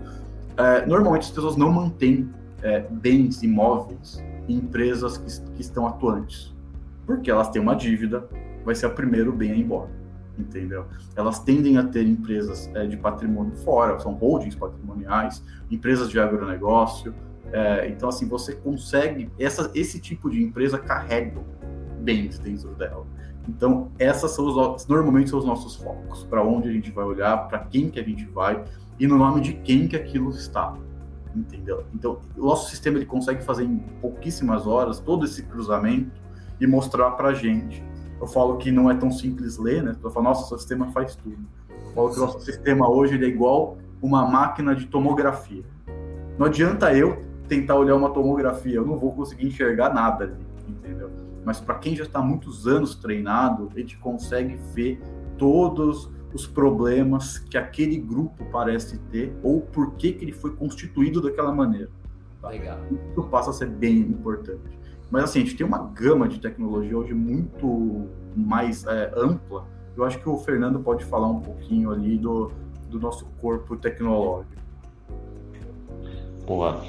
É, 0.56 0.86
normalmente 0.86 1.22
as 1.22 1.30
pessoas 1.30 1.56
não 1.56 1.72
mantêm 1.72 2.30
é, 2.62 2.86
bens 2.88 3.42
imóveis 3.42 4.24
em 4.48 4.58
empresas 4.58 5.18
que, 5.18 5.40
que 5.56 5.60
estão 5.60 5.88
atuantes, 5.88 6.54
porque 7.04 7.28
elas 7.28 7.48
têm 7.48 7.60
uma 7.60 7.74
dívida, 7.74 8.28
vai 8.64 8.76
ser 8.76 8.86
o 8.86 8.90
primeiro 8.94 9.32
bem 9.32 9.50
a 9.50 9.54
ir 9.56 9.60
embora, 9.62 9.90
entendeu? 10.38 10.86
Elas 11.16 11.40
tendem 11.40 11.78
a 11.78 11.82
ter 11.82 12.06
empresas 12.06 12.70
é, 12.74 12.86
de 12.86 12.96
patrimônio 12.96 13.56
fora, 13.56 13.98
são 13.98 14.12
holdings 14.12 14.54
patrimoniais, 14.54 15.42
empresas 15.68 16.10
de 16.10 16.20
agronegócio, 16.20 17.12
é, 17.52 17.88
então 17.88 18.08
assim, 18.08 18.28
você 18.28 18.54
consegue, 18.54 19.30
essa, 19.38 19.70
esse 19.74 20.00
tipo 20.00 20.30
de 20.30 20.42
empresa 20.42 20.78
carrega 20.78 21.40
bens 22.00 22.38
dentro 22.38 22.74
dela. 22.74 23.06
Então, 23.48 23.90
essas 23.98 24.32
são 24.32 24.46
os 24.46 24.86
normalmente 24.86 25.30
são 25.30 25.38
os 25.38 25.44
nossos 25.44 25.76
focos, 25.76 26.24
para 26.24 26.42
onde 26.42 26.68
a 26.68 26.72
gente 26.72 26.90
vai 26.90 27.04
olhar, 27.04 27.48
para 27.48 27.60
quem 27.60 27.88
que 27.88 28.00
a 28.00 28.02
gente 28.02 28.24
vai 28.26 28.64
e 28.98 29.06
no 29.06 29.16
nome 29.16 29.40
de 29.40 29.52
quem 29.54 29.86
que 29.86 29.96
aquilo 29.96 30.30
está. 30.30 30.74
Entendeu? 31.34 31.84
Então, 31.94 32.20
o 32.36 32.46
nosso 32.46 32.70
sistema 32.70 32.96
ele 32.96 33.06
consegue 33.06 33.44
fazer 33.44 33.64
em 33.64 33.78
pouquíssimas 34.00 34.66
horas 34.66 34.98
todo 34.98 35.24
esse 35.24 35.42
cruzamento 35.42 36.10
e 36.60 36.66
mostrar 36.66 37.12
para 37.12 37.28
a 37.28 37.34
gente. 37.34 37.84
Eu 38.18 38.26
falo 38.26 38.56
que 38.56 38.72
não 38.72 38.90
é 38.90 38.94
tão 38.94 39.10
simples 39.10 39.58
ler, 39.58 39.82
né? 39.82 39.94
Eu 40.02 40.10
falo, 40.10 40.24
nossa, 40.24 40.54
o 40.54 40.58
sistema 40.58 40.90
faz 40.92 41.14
tudo. 41.14 41.38
Eu 41.68 41.92
falo 41.92 42.10
que 42.10 42.16
o 42.16 42.20
nosso 42.20 42.40
sistema 42.40 42.88
hoje 42.88 43.14
ele 43.14 43.26
é 43.26 43.28
igual 43.28 43.76
uma 44.00 44.26
máquina 44.26 44.74
de 44.74 44.86
tomografia. 44.86 45.62
Não 46.38 46.46
adianta 46.46 46.94
eu 46.94 47.22
tentar 47.48 47.76
olhar 47.76 47.94
uma 47.94 48.10
tomografia, 48.10 48.76
eu 48.76 48.86
não 48.86 48.96
vou 48.96 49.12
conseguir 49.12 49.46
enxergar 49.46 49.92
nada 49.92 50.24
ali, 50.24 50.34
entendeu? 50.68 51.10
mas 51.46 51.60
para 51.60 51.76
quem 51.76 51.94
já 51.94 52.02
está 52.02 52.18
há 52.18 52.22
muitos 52.22 52.66
anos 52.66 52.96
treinado, 52.96 53.70
a 53.72 53.78
gente 53.78 53.96
consegue 53.98 54.56
ver 54.74 55.00
todos 55.38 56.10
os 56.34 56.44
problemas 56.44 57.38
que 57.38 57.56
aquele 57.56 57.96
grupo 57.98 58.44
parece 58.50 58.98
ter 59.12 59.32
ou 59.44 59.60
por 59.60 59.92
que, 59.92 60.12
que 60.12 60.24
ele 60.24 60.32
foi 60.32 60.56
constituído 60.56 61.22
daquela 61.22 61.52
maneira. 61.52 61.88
Tá? 62.42 62.48
Legal. 62.48 62.80
Isso 62.90 63.22
passa 63.28 63.50
a 63.50 63.52
ser 63.52 63.68
bem 63.68 63.98
importante. 63.98 64.76
Mas 65.08 65.22
assim, 65.22 65.38
a 65.38 65.42
gente 65.44 65.56
tem 65.56 65.64
uma 65.64 65.78
gama 65.78 66.26
de 66.26 66.40
tecnologia 66.40 66.98
hoje 66.98 67.14
muito 67.14 68.08
mais 68.34 68.84
é, 68.84 69.12
ampla. 69.16 69.68
Eu 69.96 70.02
acho 70.02 70.18
que 70.18 70.28
o 70.28 70.36
Fernando 70.38 70.80
pode 70.80 71.04
falar 71.04 71.28
um 71.28 71.40
pouquinho 71.40 71.92
ali 71.92 72.18
do, 72.18 72.50
do 72.90 72.98
nosso 72.98 73.24
corpo 73.40 73.76
tecnológico. 73.76 74.60
Boa. 76.44 76.82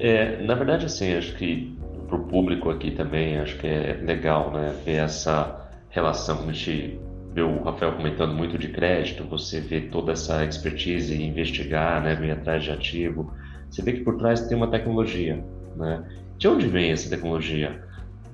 É, 0.00 0.42
na 0.42 0.54
verdade, 0.54 0.86
assim, 0.86 1.14
acho 1.14 1.34
que 1.36 1.76
para 2.08 2.16
o 2.16 2.24
público 2.24 2.70
aqui 2.70 2.90
também, 2.90 3.38
acho 3.38 3.58
que 3.58 3.66
é 3.66 4.00
legal 4.02 4.50
né, 4.50 4.74
ver 4.82 4.96
essa 4.96 5.68
relação. 5.90 6.40
A 6.48 6.52
gente 6.52 6.98
vê 7.34 7.42
o 7.42 7.62
Rafael 7.62 7.92
comentando 7.92 8.34
muito 8.34 8.56
de 8.56 8.68
crédito, 8.68 9.24
você 9.24 9.60
vê 9.60 9.82
toda 9.82 10.12
essa 10.12 10.42
expertise 10.42 11.14
em 11.14 11.28
investigar, 11.28 12.02
né, 12.02 12.14
vir 12.14 12.30
atrás 12.30 12.64
de 12.64 12.70
ativo. 12.70 13.30
Você 13.70 13.82
vê 13.82 13.92
que 13.92 14.00
por 14.00 14.16
trás 14.16 14.40
tem 14.48 14.56
uma 14.56 14.68
tecnologia. 14.68 15.44
Né? 15.76 16.02
De 16.38 16.48
onde 16.48 16.66
vem 16.66 16.90
essa 16.90 17.10
tecnologia? 17.10 17.84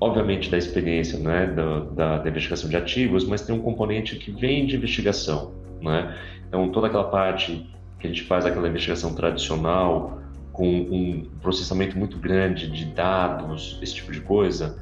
Obviamente 0.01 0.49
da 0.49 0.57
experiência 0.57 1.19
né, 1.19 1.49
da, 1.49 1.81
da, 1.81 2.19
da 2.19 2.29
investigação 2.29 2.71
de 2.71 2.77
ativos, 2.77 3.27
mas 3.27 3.43
tem 3.43 3.55
um 3.55 3.61
componente 3.61 4.15
que 4.17 4.31
vem 4.31 4.67
de 4.67 4.77
investigação. 4.77 5.53
Né? 5.83 6.17
Então, 6.47 6.71
toda 6.71 6.87
aquela 6.87 7.11
parte 7.11 7.69
que 7.99 8.07
a 8.07 8.11
gente 8.11 8.23
faz 8.23 8.47
aquela 8.47 8.69
investigação 8.69 9.15
tradicional, 9.15 10.23
com 10.57 10.67
um 10.67 11.27
processamento 11.43 11.99
muito 11.99 12.19
grande 12.19 12.71
de 12.71 12.87
dados, 12.87 13.79
esse 13.83 13.95
tipo 13.97 14.11
de 14.11 14.23
coisa, 14.23 14.79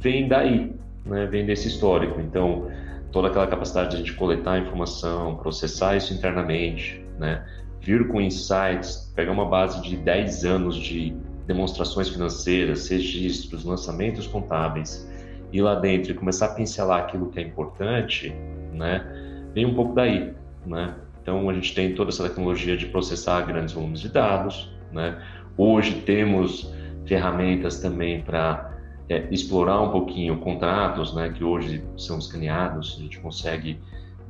vem 0.00 0.26
daí, 0.26 0.74
né? 1.04 1.26
vem 1.26 1.44
desse 1.44 1.68
histórico. 1.68 2.18
Então, 2.18 2.70
toda 3.12 3.28
aquela 3.28 3.46
capacidade 3.46 3.90
de 3.90 3.96
a 3.96 3.98
gente 3.98 4.14
coletar 4.14 4.58
informação, 4.58 5.36
processar 5.36 5.96
isso 5.96 6.14
internamente, 6.14 7.04
né? 7.18 7.44
vir 7.78 8.08
com 8.08 8.22
insights, 8.22 9.12
pegar 9.14 9.32
uma 9.32 9.44
base 9.44 9.82
de 9.82 9.98
10 9.98 10.46
anos 10.46 10.76
de 10.76 11.14
demonstrações 11.46 12.08
financeiras, 12.08 12.88
registros, 12.88 13.64
lançamentos 13.64 14.26
contábeis, 14.26 15.06
ir 15.52 15.60
lá 15.60 15.74
dentro 15.74 16.12
e 16.12 16.14
começar 16.14 16.46
a 16.46 16.54
pincelar 16.54 17.00
aquilo 17.00 17.28
que 17.28 17.38
é 17.38 17.42
importante, 17.42 18.34
né? 18.72 19.06
vem 19.52 19.66
um 19.66 19.74
pouco 19.74 19.94
daí. 19.94 20.32
Né? 20.64 20.94
Então, 21.20 21.50
a 21.50 21.52
gente 21.52 21.74
tem 21.74 21.94
toda 21.94 22.08
essa 22.08 22.26
tecnologia 22.26 22.78
de 22.78 22.86
processar 22.86 23.42
grandes 23.42 23.74
volumes 23.74 24.00
de 24.00 24.08
dados, 24.08 24.77
né? 24.92 25.20
Hoje 25.56 26.02
temos 26.02 26.72
ferramentas 27.06 27.80
também 27.80 28.20
para 28.20 28.78
é, 29.08 29.26
explorar 29.30 29.80
um 29.80 29.90
pouquinho 29.90 30.38
contratos, 30.38 31.14
né, 31.14 31.32
que 31.34 31.42
hoje 31.42 31.82
são 31.96 32.18
escaneados, 32.18 32.96
a 32.98 33.02
gente 33.02 33.18
consegue 33.18 33.80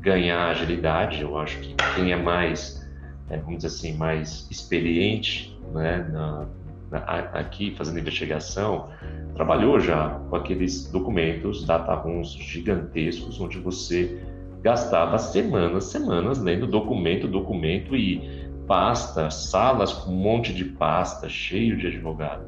ganhar 0.00 0.50
agilidade. 0.50 1.20
Eu 1.20 1.36
acho 1.36 1.58
que 1.58 1.74
quem 1.96 2.12
é 2.12 2.16
mais, 2.16 2.88
é, 3.28 3.36
vamos 3.36 3.56
dizer 3.56 3.68
assim, 3.68 3.96
mais 3.96 4.48
experiente 4.50 5.58
né, 5.74 6.08
na, 6.12 6.46
na, 6.90 6.98
aqui 7.34 7.74
fazendo 7.76 7.98
investigação, 7.98 8.88
trabalhou 9.34 9.80
já 9.80 10.10
com 10.30 10.36
aqueles 10.36 10.90
documentos, 10.90 11.64
data 11.64 11.94
rooms 11.94 12.30
gigantescos, 12.30 13.40
onde 13.40 13.58
você 13.58 14.22
gastava 14.62 15.18
semanas, 15.18 15.84
semanas 15.84 16.38
lendo 16.38 16.66
documento, 16.66 17.28
documento 17.28 17.94
e 17.94 18.47
pasta, 18.68 19.30
salas 19.30 19.92
com 19.92 20.12
um 20.12 20.16
monte 20.16 20.52
de 20.52 20.64
pasta, 20.64 21.28
cheio 21.28 21.76
de 21.76 21.86
advogado. 21.86 22.44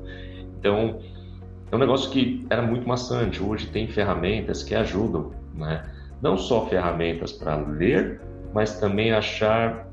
Então, 0.58 1.00
é 1.72 1.74
um 1.74 1.78
negócio 1.78 2.10
que 2.10 2.46
era 2.50 2.62
muito 2.62 2.86
maçante. 2.86 3.42
Hoje 3.42 3.66
tem 3.68 3.88
ferramentas 3.88 4.62
que 4.62 4.74
ajudam, 4.74 5.32
né? 5.54 5.84
Não 6.20 6.36
só 6.36 6.66
ferramentas 6.66 7.32
para 7.32 7.56
ler, 7.56 8.20
mas 8.52 8.78
também 8.78 9.12
achar 9.12 9.88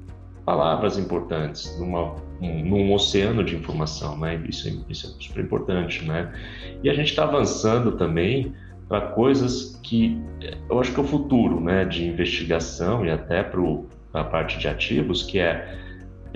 palavras 0.45 0.97
importantes 0.97 1.77
numa, 1.79 2.15
um, 2.41 2.65
num 2.65 2.93
oceano 2.93 3.43
de 3.43 3.55
informação, 3.55 4.17
né? 4.17 4.35
Isso, 4.47 4.67
é, 4.67 4.73
isso 4.89 5.07
é 5.07 5.23
super 5.23 5.43
importante, 5.43 6.05
né? 6.05 6.33
E 6.83 6.89
a 6.89 6.93
gente 6.93 7.09
está 7.09 7.23
avançando 7.23 7.93
também 7.93 8.53
para 8.89 9.01
coisas 9.01 9.79
que 9.83 10.21
eu 10.69 10.79
acho 10.79 10.93
que 10.93 10.99
é 10.99 11.03
o 11.03 11.07
futuro, 11.07 11.61
né? 11.61 11.85
De 11.85 12.05
investigação 12.05 13.05
e 13.05 13.11
até 13.11 13.43
para 13.43 13.61
a 14.13 14.23
parte 14.23 14.57
de 14.57 14.67
ativos, 14.67 15.23
que 15.23 15.39
é 15.39 15.87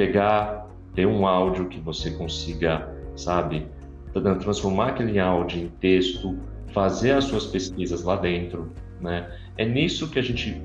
pegar, 0.02 0.68
ter 0.96 1.06
um 1.06 1.28
áudio 1.28 1.68
que 1.70 1.80
você 1.80 2.10
consiga, 2.10 2.90
sabe, 3.16 3.68
transformar 4.12 4.90
aquele 4.90 5.20
áudio 5.20 5.62
em 5.62 5.68
texto, 5.68 6.40
fazer 6.74 7.12
as 7.12 7.26
suas 7.26 7.46
pesquisas 7.46 8.04
lá 8.04 8.16
dentro, 8.16 8.72
né? 9.00 9.32
É 9.58 9.64
nisso 9.64 10.10
que 10.10 10.18
a 10.18 10.22
gente 10.24 10.60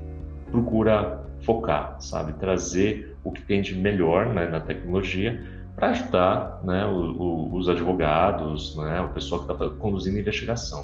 procura 0.49 1.23
focar, 1.41 2.01
sabe, 2.01 2.33
trazer 2.33 3.15
o 3.23 3.31
que 3.31 3.43
tem 3.43 3.61
de 3.61 3.75
melhor 3.75 4.33
né, 4.33 4.47
na 4.47 4.59
tecnologia 4.59 5.39
para 5.75 5.89
ajudar 5.89 6.59
né, 6.63 6.83
o, 6.87 7.11
o, 7.21 7.55
os 7.55 7.69
advogados, 7.69 8.75
né, 8.75 9.01
o 9.01 9.09
pessoal 9.09 9.45
que 9.45 9.51
está 9.51 9.69
conduzindo 9.69 10.17
a 10.17 10.21
investigação. 10.21 10.83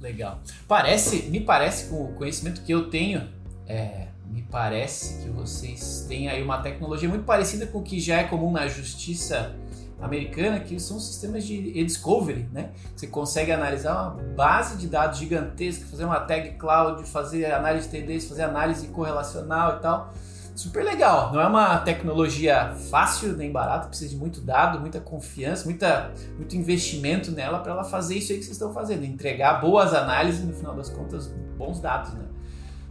Legal. 0.00 0.40
Parece, 0.66 1.30
me 1.30 1.40
parece 1.40 1.88
com 1.88 2.02
o 2.02 2.14
conhecimento 2.14 2.62
que 2.62 2.72
eu 2.72 2.90
tenho, 2.90 3.22
é, 3.68 4.08
me 4.32 4.42
parece 4.42 5.22
que 5.22 5.28
vocês 5.28 6.06
têm 6.08 6.28
aí 6.28 6.42
uma 6.42 6.62
tecnologia 6.62 7.08
muito 7.08 7.24
parecida 7.24 7.66
com 7.66 7.80
o 7.80 7.82
que 7.82 8.00
já 8.00 8.16
é 8.16 8.24
comum 8.24 8.50
na 8.50 8.66
justiça 8.66 9.54
americana, 10.00 10.58
que 10.58 10.80
são 10.80 10.98
sistemas 10.98 11.44
de 11.44 11.78
e-discovery, 11.78 12.48
né? 12.50 12.70
Você 12.96 13.06
consegue 13.06 13.52
analisar 13.52 13.92
uma 13.92 14.22
base 14.34 14.78
de 14.78 14.88
dados 14.88 15.18
gigantesca, 15.18 15.86
fazer 15.86 16.04
uma 16.04 16.18
tag 16.18 16.52
cloud, 16.52 17.04
fazer 17.04 17.52
análise 17.52 17.86
de 17.86 17.92
tendência, 17.92 18.28
fazer 18.28 18.42
análise 18.42 18.88
correlacional 18.88 19.76
e 19.76 19.80
tal. 19.80 20.12
Super 20.56 20.84
legal. 20.84 21.32
Não 21.32 21.40
é 21.40 21.46
uma 21.46 21.78
tecnologia 21.78 22.74
fácil 22.90 23.36
nem 23.36 23.52
barata, 23.52 23.88
precisa 23.88 24.10
de 24.10 24.16
muito 24.16 24.40
dado, 24.40 24.80
muita 24.80 24.98
confiança, 24.98 25.66
muita, 25.66 26.12
muito 26.36 26.56
investimento 26.56 27.30
nela 27.30 27.60
para 27.60 27.72
ela 27.72 27.84
fazer 27.84 28.16
isso 28.16 28.32
aí 28.32 28.38
que 28.38 28.44
vocês 28.44 28.56
estão 28.56 28.72
fazendo, 28.72 29.04
entregar 29.04 29.60
boas 29.60 29.94
análises 29.94 30.44
no 30.44 30.52
final 30.52 30.74
das 30.74 30.88
contas, 30.88 31.28
bons 31.56 31.80
dados, 31.80 32.12
né? 32.14 32.31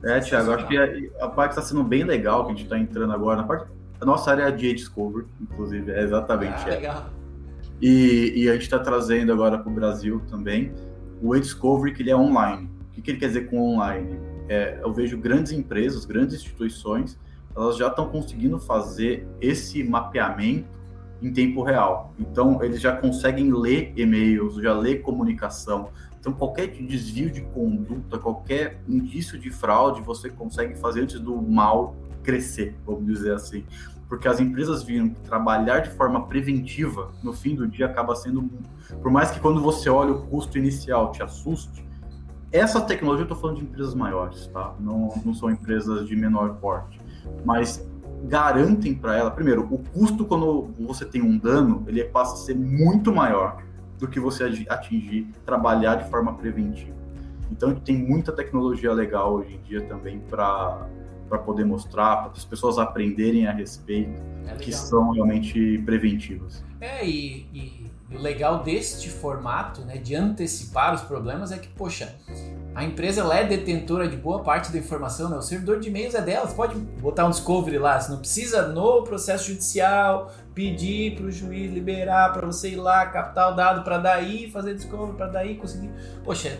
É, 0.04 0.20
Thiago, 0.20 0.52
acho 0.52 0.68
que 0.68 0.78
a, 0.78 1.26
a 1.26 1.30
parte 1.30 1.52
está 1.52 1.62
sendo 1.62 1.84
bem 1.84 2.04
legal 2.04 2.46
que 2.46 2.52
a 2.52 2.56
gente 2.56 2.64
está 2.64 2.78
entrando 2.78 3.14
agora 3.14 3.38
na 3.38 3.48
parte. 3.48 3.68
A 4.00 4.06
nossa 4.06 4.32
área 4.32 4.44
é 4.44 4.52
de 4.52 4.74
Discovery, 4.74 5.28
inclusive, 5.40 5.92
é 5.92 6.02
exatamente. 6.02 6.64
Ah. 6.88 7.08
E, 7.80 8.34
e, 8.36 8.50
a 8.50 8.54
gente 8.54 8.64
está 8.64 8.80
trazendo 8.80 9.32
agora 9.32 9.58
para 9.58 9.72
o 9.72 9.74
Brasil 9.74 10.22
também 10.30 10.72
o 11.22 11.36
e-discovery, 11.36 11.94
que 11.94 12.02
ele 12.02 12.12
é 12.12 12.16
online. 12.16 12.70
O 12.90 12.94
que, 12.94 13.02
que 13.02 13.12
ele 13.12 13.20
quer 13.20 13.28
dizer 13.28 13.50
com 13.50 13.62
online? 13.62 14.20
É, 14.50 14.80
eu 14.82 14.92
vejo 14.92 15.18
grandes 15.18 15.52
empresas, 15.52 16.04
grandes 16.04 16.36
instituições, 16.36 17.18
elas 17.56 17.78
já 17.78 17.88
estão 17.88 18.10
conseguindo 18.10 18.60
fazer 18.60 19.28
esse 19.40 19.84
mapeamento 19.84 20.68
em 21.22 21.32
tempo 21.32 21.62
real. 21.62 22.14
Então, 22.20 22.64
eles 22.64 22.82
já 22.82 22.96
conseguem 22.96 23.54
ler 23.54 23.94
e-mails, 23.96 24.56
já 24.56 24.74
ler 24.74 25.02
comunicação. 25.02 25.90
Então, 26.22 26.32
qualquer 26.32 26.68
desvio 26.68 27.32
de 27.32 27.42
conduta, 27.42 28.20
qualquer 28.20 28.80
indício 28.88 29.40
de 29.40 29.50
fraude, 29.50 30.04
você 30.04 30.30
consegue 30.30 30.76
fazer 30.76 31.02
antes 31.02 31.20
do 31.20 31.42
mal 31.42 31.96
crescer, 32.22 32.78
vamos 32.86 33.08
dizer 33.08 33.34
assim. 33.34 33.66
Porque 34.08 34.28
as 34.28 34.40
empresas 34.40 34.84
viram 34.84 35.10
que 35.10 35.20
trabalhar 35.22 35.80
de 35.80 35.90
forma 35.90 36.28
preventiva, 36.28 37.12
no 37.24 37.34
fim 37.34 37.56
do 37.56 37.68
dia, 37.68 37.88
acaba 37.88 38.14
sendo. 38.16 38.48
Por 39.02 39.12
mais 39.12 39.32
que 39.32 39.40
quando 39.40 39.60
você 39.60 39.90
olha 39.90 40.12
o 40.12 40.28
custo 40.28 40.60
inicial 40.60 41.12
te 41.12 41.24
assuste, 41.24 41.84
essa 42.52 42.80
tecnologia, 42.82 43.22
eu 43.22 43.26
estou 43.26 43.38
falando 43.38 43.58
de 43.58 43.64
empresas 43.64 43.96
maiores, 43.96 44.46
tá? 44.48 44.76
Não, 44.80 45.20
não 45.26 45.34
são 45.34 45.50
empresas 45.50 46.06
de 46.06 46.16
menor 46.16 46.58
porte. 46.58 47.00
Mas 47.44 47.84
garantem 48.26 48.94
para 48.94 49.18
ela, 49.18 49.32
primeiro, 49.32 49.68
o 49.74 49.80
custo 49.80 50.24
quando 50.24 50.70
você 50.80 51.04
tem 51.04 51.24
um 51.24 51.36
dano, 51.36 51.84
ele 51.88 52.04
passa 52.04 52.36
a 52.36 52.38
ser 52.38 52.56
muito 52.56 53.12
maior 53.12 53.64
do 54.02 54.08
que 54.08 54.20
você 54.20 54.44
atingir, 54.68 55.28
trabalhar 55.46 55.96
de 55.96 56.10
forma 56.10 56.34
preventiva. 56.34 57.00
Então, 57.50 57.74
tem 57.76 57.96
muita 57.96 58.32
tecnologia 58.32 58.92
legal 58.92 59.36
hoje 59.36 59.56
em 59.56 59.62
dia 59.62 59.82
também 59.86 60.20
para 60.20 60.88
poder 61.46 61.64
mostrar, 61.64 62.24
para 62.24 62.32
as 62.32 62.44
pessoas 62.44 62.78
aprenderem 62.78 63.48
a 63.48 63.52
respeito, 63.54 64.20
é 64.48 64.56
que 64.56 64.74
são 64.74 65.12
realmente 65.12 65.78
preventivas. 65.86 66.64
É, 66.80 67.06
e, 67.06 67.48
e 67.54 67.92
e 68.12 68.18
o 68.18 68.20
legal 68.20 68.62
deste 68.62 69.10
formato, 69.10 69.82
né, 69.82 69.96
de 69.96 70.14
antecipar 70.16 70.94
os 70.94 71.02
problemas, 71.02 71.52
é 71.54 71.58
que, 71.58 71.70
poxa, 71.70 72.14
a 72.74 72.84
empresa 72.84 73.22
ela 73.22 73.36
é 73.36 73.44
detentora 73.44 74.08
de 74.08 74.16
boa 74.16 74.42
parte 74.42 74.72
da 74.72 74.78
informação, 74.78 75.30
né? 75.30 75.38
o 75.38 75.42
servidor 75.42 75.80
de 75.80 75.90
e-mails 75.90 76.16
é 76.16 76.22
dela, 76.22 76.48
você 76.48 76.56
pode 76.56 76.76
botar 76.76 77.26
um 77.26 77.30
discovery 77.30 77.78
lá, 77.78 78.00
você 78.00 78.12
não 78.12 78.20
precisa 78.20 78.68
no 78.68 79.04
processo 79.04 79.50
judicial 79.50 80.32
pedir 80.54 81.16
para 81.16 81.26
o 81.26 81.32
juiz 81.32 81.72
liberar 81.72 82.32
para 82.32 82.46
você 82.46 82.70
ir 82.70 82.78
lá 82.78 83.06
captar 83.06 83.52
o 83.52 83.56
dado 83.56 83.84
para 83.84 83.98
daí 83.98 84.50
fazer 84.50 84.74
discovery, 84.76 85.18
para 85.18 85.28
daí 85.28 85.56
conseguir. 85.56 85.92
Poxa, 86.24 86.60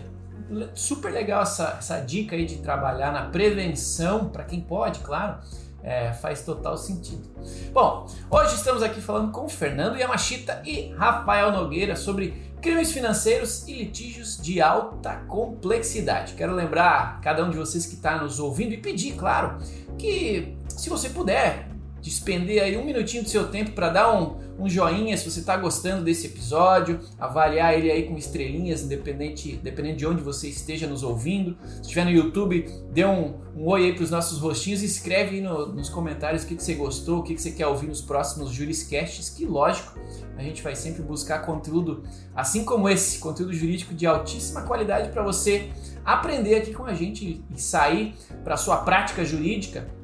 super 0.74 1.10
legal 1.10 1.42
essa, 1.42 1.76
essa 1.78 1.98
dica 2.00 2.36
aí 2.36 2.44
de 2.44 2.58
trabalhar 2.58 3.10
na 3.12 3.22
prevenção, 3.26 4.28
para 4.28 4.44
quem 4.44 4.60
pode, 4.60 5.00
claro 5.00 5.38
é, 5.82 6.12
faz 6.12 6.42
total 6.42 6.76
sentido. 6.76 7.28
Bom, 7.72 8.06
hoje 8.30 8.54
estamos 8.54 8.82
aqui 8.82 9.00
falando 9.00 9.32
com 9.32 9.48
Fernando 9.48 9.98
Yamashita 9.98 10.62
e 10.64 10.92
Rafael 10.94 11.50
Nogueira 11.50 11.96
sobre 11.96 12.51
crimes 12.62 12.92
financeiros 12.92 13.66
e 13.66 13.74
litígios 13.74 14.40
de 14.40 14.62
alta 14.62 15.16
complexidade. 15.26 16.34
Quero 16.34 16.54
lembrar 16.54 17.20
cada 17.20 17.44
um 17.44 17.50
de 17.50 17.56
vocês 17.58 17.84
que 17.84 17.94
está 17.94 18.22
nos 18.22 18.38
ouvindo 18.38 18.72
e 18.72 18.76
pedir, 18.76 19.14
claro, 19.14 19.58
que 19.98 20.56
se 20.68 20.88
você 20.88 21.08
puder, 21.08 21.68
despender 22.02 22.60
aí 22.60 22.76
um 22.76 22.84
minutinho 22.84 23.22
do 23.22 23.28
seu 23.28 23.48
tempo 23.48 23.70
para 23.70 23.88
dar 23.88 24.12
um, 24.12 24.36
um 24.58 24.68
joinha 24.68 25.16
se 25.16 25.30
você 25.30 25.38
está 25.38 25.56
gostando 25.56 26.04
desse 26.04 26.26
episódio, 26.26 26.98
avaliar 27.18 27.74
ele 27.74 27.90
aí 27.90 28.02
com 28.02 28.18
estrelinhas, 28.18 28.82
independente, 28.82 29.58
dependendo 29.62 29.96
de 29.96 30.06
onde 30.06 30.20
você 30.20 30.48
esteja 30.48 30.88
nos 30.88 31.04
ouvindo. 31.04 31.56
Se 31.76 31.82
estiver 31.82 32.04
no 32.04 32.10
YouTube, 32.10 32.68
dê 32.92 33.04
um, 33.04 33.34
um 33.56 33.68
oi 33.68 33.84
aí 33.84 33.92
para 33.94 34.02
os 34.02 34.10
nossos 34.10 34.40
rostinhos 34.40 34.82
e 34.82 34.86
escreve 34.86 35.36
aí 35.36 35.40
no, 35.40 35.68
nos 35.72 35.88
comentários 35.88 36.42
o 36.42 36.46
que, 36.46 36.56
que 36.56 36.64
você 36.64 36.74
gostou, 36.74 37.20
o 37.20 37.22
que, 37.22 37.36
que 37.36 37.40
você 37.40 37.52
quer 37.52 37.68
ouvir 37.68 37.86
nos 37.86 38.00
próximos 38.00 38.50
Juriscasts, 38.50 39.30
que 39.30 39.46
lógico, 39.46 39.96
a 40.36 40.42
gente 40.42 40.60
vai 40.60 40.74
sempre 40.74 41.02
buscar 41.02 41.46
conteúdo 41.46 42.02
assim 42.34 42.64
como 42.64 42.88
esse, 42.88 43.20
conteúdo 43.20 43.54
jurídico 43.54 43.94
de 43.94 44.06
altíssima 44.06 44.62
qualidade 44.62 45.10
para 45.10 45.22
você 45.22 45.70
aprender 46.04 46.56
aqui 46.56 46.74
com 46.74 46.84
a 46.84 46.94
gente 46.94 47.44
e 47.48 47.60
sair 47.60 48.14
para 48.42 48.56
sua 48.56 48.78
prática 48.78 49.24
jurídica 49.24 50.01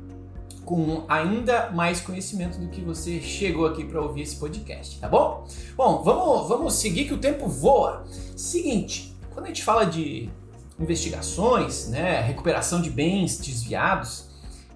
com 0.69 1.03
ainda 1.09 1.71
mais 1.71 1.99
conhecimento 1.99 2.59
do 2.59 2.69
que 2.69 2.83
você 2.83 3.23
chegou 3.23 3.65
aqui 3.65 3.85
para 3.85 4.03
ouvir 4.03 4.21
esse 4.21 4.37
podcast, 4.37 5.01
tá 5.01 5.09
bom? 5.09 5.49
Bom, 5.75 6.03
vamos, 6.03 6.47
vamos 6.47 6.75
seguir 6.75 7.07
que 7.07 7.15
o 7.15 7.17
tempo 7.17 7.49
voa. 7.49 8.05
Seguinte, 8.37 9.17
quando 9.33 9.47
a 9.47 9.49
gente 9.49 9.65
fala 9.65 9.87
de 9.87 10.29
investigações, 10.79 11.89
né, 11.89 12.21
recuperação 12.21 12.83
de 12.83 12.91
bens 12.91 13.39
desviados, 13.39 14.29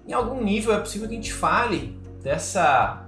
em 0.07 0.13
algum 0.13 0.43
nível 0.43 0.73
é 0.73 0.79
possível 0.79 1.07
que 1.07 1.13
a 1.13 1.17
gente 1.17 1.31
fale 1.31 1.95
dessa 2.23 3.05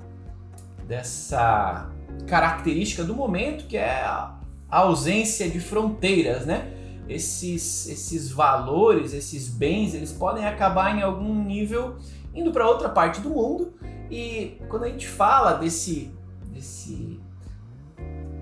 dessa 0.87 1.89
característica 2.27 3.03
do 3.03 3.15
momento 3.15 3.65
que 3.65 3.77
é 3.77 4.03
a 4.03 4.37
ausência 4.69 5.49
de 5.49 5.59
fronteiras, 5.59 6.45
né? 6.45 6.71
Esses, 7.09 7.87
esses 7.87 8.29
valores, 8.29 9.11
esses 9.11 9.49
bens, 9.49 9.95
eles 9.95 10.11
podem 10.11 10.45
acabar 10.45 10.95
em 10.95 11.01
algum 11.01 11.43
nível 11.43 11.97
indo 12.35 12.51
para 12.51 12.67
outra 12.67 12.89
parte 12.89 13.21
do 13.21 13.29
mundo. 13.29 13.73
E 14.11 14.61
quando 14.69 14.83
a 14.83 14.89
gente 14.89 15.07
fala 15.07 15.53
desse, 15.53 16.13
desse 16.51 17.19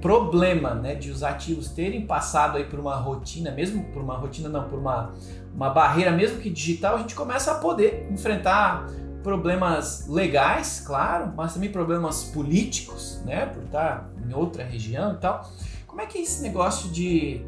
problema 0.02 0.74
né, 0.74 0.96
de 0.96 1.10
os 1.10 1.24
ativos 1.24 1.70
terem 1.70 2.06
passado 2.06 2.58
aí 2.58 2.66
por 2.66 2.80
uma 2.80 2.96
rotina, 2.96 3.52
mesmo 3.52 3.86
por 3.86 4.02
uma 4.02 4.18
rotina 4.18 4.50
não, 4.50 4.68
por 4.68 4.78
uma, 4.78 5.14
uma 5.56 5.70
barreira 5.70 6.12
mesmo 6.12 6.41
que 6.41 6.50
digital, 6.50 6.96
a 6.96 6.98
gente 6.98 7.16
começa 7.16 7.54
a 7.54 7.56
poder 7.56 8.10
enfrentar 8.12 8.88
problemas 9.24 10.06
legais, 10.10 10.84
claro, 10.86 11.32
mas 11.38 11.54
também 11.54 11.72
problemas 11.72 12.26
políticos, 12.26 13.22
né, 13.26 13.46
por 13.46 13.64
estar 13.64 14.10
em 14.28 14.34
outra 14.34 14.66
região 14.66 15.14
e 15.14 15.18
tal. 15.18 15.50
Como 15.88 16.02
é 16.02 16.06
que 16.06 16.18
é 16.18 16.22
esse 16.22 16.41
negócio 16.41 16.89
de, 16.89 17.41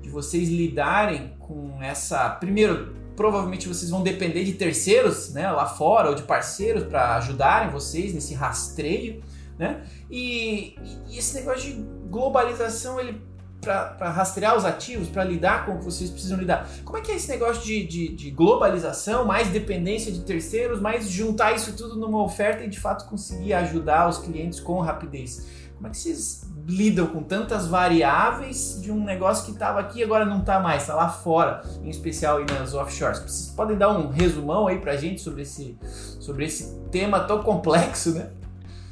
de 0.00 0.08
vocês 0.08 0.48
lidarem 0.48 1.34
com 1.38 1.80
essa, 1.80 2.28
primeiro, 2.30 2.96
provavelmente 3.16 3.68
vocês 3.68 3.90
vão 3.90 4.02
depender 4.02 4.44
de 4.44 4.52
terceiros 4.52 5.32
né, 5.32 5.50
lá 5.50 5.66
fora 5.66 6.08
ou 6.08 6.14
de 6.14 6.22
parceiros 6.22 6.84
para 6.84 7.16
ajudarem 7.16 7.70
vocês 7.70 8.14
nesse 8.14 8.34
rastreio. 8.34 9.22
Né? 9.58 9.84
E, 10.10 10.76
e 11.08 11.18
esse 11.18 11.34
negócio 11.34 11.70
de 11.70 11.82
globalização, 12.08 12.98
ele 12.98 13.20
para 13.62 14.10
rastrear 14.10 14.56
os 14.56 14.64
ativos, 14.64 15.08
para 15.08 15.22
lidar 15.22 15.64
com 15.64 15.76
o 15.76 15.78
que 15.78 15.84
vocês 15.84 16.10
precisam 16.10 16.36
lidar. 16.36 16.68
Como 16.84 16.98
é 16.98 17.00
que 17.00 17.12
é 17.12 17.14
esse 17.14 17.28
negócio 17.28 17.62
de, 17.62 17.86
de, 17.86 18.08
de, 18.08 18.30
globalização, 18.32 19.24
mais 19.24 19.48
dependência 19.48 20.10
de 20.10 20.20
terceiros, 20.22 20.80
mais 20.80 21.08
juntar 21.08 21.54
isso 21.54 21.76
tudo 21.76 21.96
numa 21.96 22.20
oferta 22.20 22.64
e 22.64 22.68
de 22.68 22.80
fato 22.80 23.08
conseguir 23.08 23.52
ajudar 23.52 24.08
os 24.08 24.18
clientes 24.18 24.58
com 24.58 24.80
rapidez? 24.80 25.46
Como 25.76 25.86
é 25.86 25.90
que 25.90 25.96
vocês 25.96 26.44
lidam 26.66 27.06
com 27.06 27.22
tantas 27.22 27.66
variáveis 27.66 28.80
de 28.80 28.90
um 28.90 29.02
negócio 29.02 29.44
que 29.46 29.52
estava 29.52 29.80
aqui 29.80 30.00
e 30.00 30.04
agora 30.04 30.24
não 30.24 30.40
está 30.40 30.60
mais, 30.60 30.82
está 30.82 30.94
lá 30.94 31.08
fora, 31.08 31.62
em 31.82 31.90
especial 31.90 32.38
aí 32.38 32.46
nas 32.46 32.74
offshores. 32.74 33.18
Vocês 33.18 33.52
podem 33.54 33.76
dar 33.76 33.90
um 33.90 34.08
resumão 34.08 34.66
aí 34.66 34.78
para 34.78 34.92
a 34.92 34.96
gente 34.96 35.20
sobre 35.20 35.42
esse, 35.42 35.76
sobre 36.20 36.44
esse 36.44 36.78
tema 36.90 37.20
tão 37.20 37.42
complexo, 37.42 38.14
né? 38.14 38.30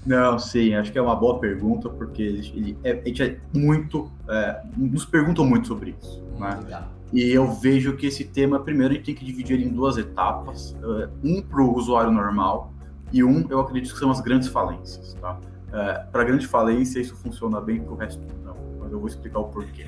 Não, 0.04 0.38
sim, 0.38 0.74
acho 0.74 0.90
que 0.90 0.98
é 0.98 1.02
uma 1.02 1.14
boa 1.14 1.38
pergunta, 1.38 1.88
porque 1.88 2.22
ele, 2.22 2.78
é, 2.82 3.00
a 3.04 3.08
gente 3.08 3.22
é 3.22 3.38
muito. 3.54 4.10
É, 4.28 4.62
nos 4.76 5.04
perguntam 5.04 5.44
muito 5.44 5.68
sobre 5.68 5.94
isso. 6.00 6.22
Né? 6.38 6.58
Legal. 6.64 6.84
E 7.12 7.30
eu 7.30 7.46
vejo 7.52 7.96
que 7.96 8.06
esse 8.06 8.24
tema, 8.24 8.60
primeiro, 8.60 8.94
a 8.94 8.96
gente 8.96 9.06
tem 9.06 9.14
que 9.14 9.24
dividir 9.24 9.60
em 9.60 9.68
duas 9.68 9.98
etapas: 9.98 10.74
é, 10.82 11.08
um 11.22 11.42
para 11.42 11.60
o 11.60 11.76
usuário 11.76 12.10
normal, 12.10 12.72
e 13.12 13.22
um, 13.22 13.46
eu 13.50 13.60
acredito 13.60 13.92
que 13.92 13.98
são 13.98 14.10
as 14.10 14.20
grandes 14.20 14.48
falências. 14.48 15.14
Tá? 15.20 15.38
É, 15.72 16.04
para 16.10 16.24
grande 16.24 16.46
falência, 16.46 17.00
isso 17.00 17.16
funciona 17.16 17.60
bem, 17.60 17.80
para 17.80 17.92
o 17.92 17.96
resto 17.96 18.22
não. 18.44 18.56
Mas 18.80 18.92
eu 18.92 18.98
vou 18.98 19.08
explicar 19.08 19.38
o 19.40 19.44
porquê. 19.44 19.86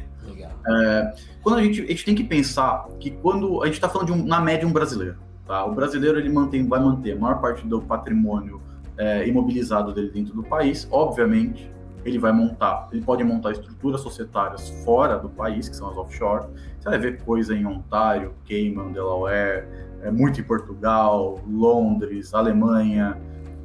É, 0.67 1.15
quando 1.43 1.59
a 1.59 1.63
gente, 1.63 1.83
a 1.83 1.87
gente 1.87 2.05
tem 2.05 2.15
que 2.15 2.25
pensar 2.25 2.87
que 3.01 3.11
quando 3.11 3.63
a 3.63 3.67
gente 3.67 3.75
está 3.75 3.89
falando 3.89 4.07
de 4.07 4.13
um, 4.13 4.25
na 4.25 4.41
média 4.41 4.67
um 4.67 4.73
brasileiro, 4.73 5.17
tá? 5.47 5.65
O 5.65 5.75
brasileiro 5.75 6.19
ele 6.19 6.29
mantém, 6.29 6.67
vai 6.67 6.81
manter 6.81 7.13
a 7.13 7.17
maior 7.17 7.41
parte 7.41 7.67
do 7.67 7.81
patrimônio 7.83 8.61
é, 8.97 9.27
imobilizado 9.27 9.93
dele 9.93 10.11
dentro 10.11 10.35
do 10.35 10.43
país. 10.43 10.87
Obviamente, 10.91 11.71
ele 12.05 12.19
vai 12.19 12.33
montar, 12.33 12.89
ele 12.93 13.03
pode 13.03 13.23
montar 13.25 13.53
estruturas 13.53 14.01
societárias 14.01 14.71
fora 14.85 15.19
do 15.19 15.29
país, 15.29 15.69
que 15.69 15.77
são 15.77 15.89
as 15.89 15.97
offshore. 15.97 16.47
Você 16.79 16.89
vai 16.89 16.99
ver 16.99 17.23
coisa 17.23 17.55
em 17.55 17.65
Ontário, 17.65 18.35
Cayman, 18.49 18.93
Delaware, 18.93 19.67
é, 20.03 20.11
muito 20.11 20.41
em 20.41 20.45
Portugal, 20.45 21.41
Londres, 21.49 22.35
Alemanha, 22.35 23.17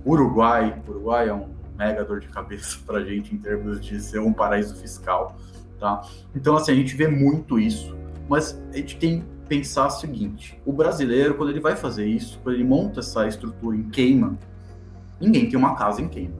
Uruguai. 0.06 0.82
Uruguai 0.88 1.30
é 1.30 1.34
um 1.34 1.50
mega 1.78 2.04
dor 2.04 2.20
de 2.20 2.28
cabeça 2.28 2.78
para 2.86 3.00
a 3.00 3.04
gente 3.04 3.34
em 3.34 3.38
termos 3.38 3.80
de 3.80 4.02
ser 4.02 4.20
um 4.20 4.34
paraíso 4.34 4.76
fiscal, 4.76 5.38
tá? 5.80 6.02
Então, 6.36 6.56
assim, 6.56 6.72
a 6.72 6.76
gente 6.76 6.96
vê 6.96 7.08
muito 7.08 7.60
isso, 7.60 7.96
mas 8.28 8.60
a 8.74 8.78
gente 8.78 8.98
tem 8.98 9.22
que 9.22 9.28
pensar 9.48 9.88
o 9.88 9.92
seguinte, 9.92 10.62
o 10.66 10.74
brasileiro, 10.74 11.36
quando 11.36 11.50
ele 11.50 11.60
vai 11.60 11.76
fazer 11.76 12.06
isso, 12.06 12.40
quando 12.44 12.56
ele 12.56 12.64
monta 12.66 13.00
essa 13.00 13.28
estrutura 13.28 13.76
em 13.78 13.84
Cayman, 13.84 14.38
ninguém 15.22 15.50
tem 15.50 15.58
uma 15.58 15.76
casa 15.76 16.02
em 16.02 16.08
Cayman, 16.08 16.36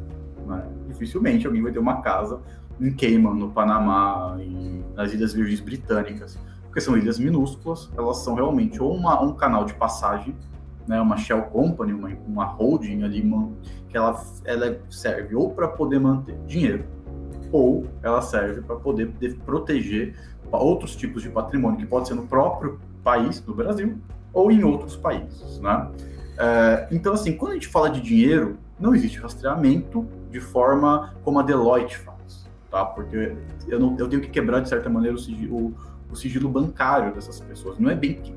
né? 0.46 0.68
Dificilmente 0.88 1.46
alguém 1.46 1.62
vai 1.62 1.72
ter 1.72 1.80
uma 1.80 2.02
casa 2.02 2.42
em 2.80 2.92
Cayman, 2.92 3.36
no 3.36 3.50
Panamá, 3.50 4.38
em, 4.40 4.84
nas 4.96 5.14
Ilhas 5.14 5.34
Virgens 5.34 5.62
Britânicas, 5.62 6.38
porque 6.64 6.82
são 6.82 6.98
ilhas 6.98 7.18
minúsculas, 7.18 7.90
elas 7.98 8.18
são 8.18 8.36
realmente 8.36 8.82
ou 8.82 8.94
uma, 8.94 9.22
um 9.22 9.34
canal 9.34 9.66
de 9.66 9.74
passagem 9.74 10.36
né, 10.88 11.00
uma 11.02 11.18
shell 11.18 11.44
company, 11.44 11.94
uma, 11.94 12.10
uma 12.28 12.46
holding 12.46 13.04
ali, 13.04 13.22
uma, 13.22 13.50
que 13.90 13.98
ela, 13.98 14.20
ela 14.46 14.80
serve 14.90 15.36
ou 15.36 15.52
para 15.52 15.68
poder 15.68 16.00
manter 16.00 16.38
dinheiro, 16.48 16.86
ou 17.52 17.86
ela 18.02 18.22
serve 18.22 18.62
para 18.62 18.76
poder 18.78 19.12
proteger 19.46 20.16
outros 20.52 20.96
tipos 20.96 21.22
de 21.22 21.30
patrimônio, 21.30 21.78
que 21.78 21.86
pode 21.86 22.08
ser 22.08 22.16
no 22.16 22.26
próprio 22.26 22.80
país, 23.04 23.44
no 23.46 23.54
Brasil, 23.54 23.98
ou 24.34 24.52
em 24.52 24.64
outros 24.64 24.96
países, 24.96 25.60
né? 25.60 25.90
É, 26.38 26.88
então, 26.92 27.14
assim, 27.14 27.36
quando 27.36 27.52
a 27.52 27.56
gente 27.56 27.68
fala 27.68 27.90
de 27.90 28.00
dinheiro, 28.00 28.58
não 28.80 28.94
existe 28.94 29.20
rastreamento 29.20 30.06
de 30.30 30.40
forma 30.40 31.16
como 31.24 31.40
a 31.40 31.44
Deloitte 31.44 31.98
faz, 31.98 32.48
tá? 32.70 32.86
Porque 32.86 33.36
eu, 33.68 33.80
não, 33.80 33.98
eu 33.98 34.08
tenho 34.08 34.22
que 34.22 34.30
quebrar, 34.30 34.60
de 34.60 34.70
certa 34.70 34.90
maneira, 34.90 35.16
o 35.16 35.20
sigilo, 35.20 35.58
o, 35.58 35.74
o 36.12 36.16
sigilo 36.16 36.48
bancário 36.48 37.14
dessas 37.14 37.40
pessoas. 37.40 37.80
Não 37.80 37.90
é 37.90 37.96
bem 37.96 38.14
que 38.22 38.34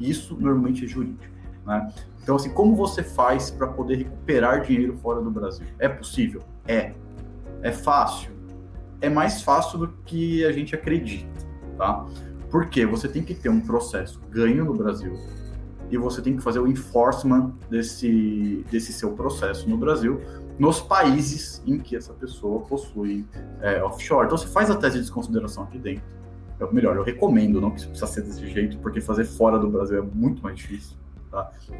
isso 0.00 0.36
normalmente 0.38 0.84
é 0.84 0.88
jurídico, 0.88 1.33
né? 1.64 1.92
Então, 2.22 2.36
assim, 2.36 2.50
como 2.50 2.74
você 2.74 3.02
faz 3.02 3.50
para 3.50 3.66
poder 3.66 3.96
recuperar 3.96 4.62
dinheiro 4.62 4.96
fora 5.02 5.20
do 5.20 5.30
Brasil? 5.30 5.66
É 5.78 5.88
possível? 5.88 6.42
É. 6.66 6.92
É 7.62 7.70
fácil? 7.72 8.32
É 9.00 9.08
mais 9.08 9.42
fácil 9.42 9.78
do 9.78 9.88
que 10.06 10.44
a 10.44 10.52
gente 10.52 10.74
acredita, 10.74 11.28
tá? 11.76 12.06
Porque 12.50 12.86
você 12.86 13.08
tem 13.08 13.22
que 13.22 13.34
ter 13.34 13.48
um 13.48 13.60
processo 13.60 14.20
ganho 14.30 14.64
no 14.64 14.74
Brasil, 14.74 15.18
e 15.90 15.98
você 15.98 16.22
tem 16.22 16.36
que 16.36 16.42
fazer 16.42 16.58
o 16.58 16.66
enforcement 16.66 17.52
desse, 17.70 18.64
desse 18.70 18.92
seu 18.92 19.12
processo 19.12 19.68
no 19.68 19.76
Brasil, 19.76 20.20
nos 20.58 20.80
países 20.80 21.62
em 21.66 21.78
que 21.78 21.96
essa 21.96 22.12
pessoa 22.12 22.60
possui 22.62 23.26
é, 23.60 23.82
offshore. 23.82 24.26
Então, 24.26 24.38
você 24.38 24.46
faz 24.46 24.70
a 24.70 24.76
tese 24.76 24.96
de 24.96 25.02
desconsideração 25.02 25.64
aqui 25.64 25.78
dentro. 25.78 26.04
É, 26.60 26.72
melhor, 26.72 26.96
eu 26.96 27.02
recomendo, 27.02 27.60
não 27.60 27.70
que 27.70 27.86
precisa 27.86 28.06
ser 28.06 28.22
desse 28.22 28.48
jeito, 28.48 28.78
porque 28.78 29.00
fazer 29.00 29.24
fora 29.24 29.58
do 29.58 29.68
Brasil 29.68 29.98
é 29.98 30.02
muito 30.02 30.42
mais 30.42 30.56
difícil. 30.56 30.96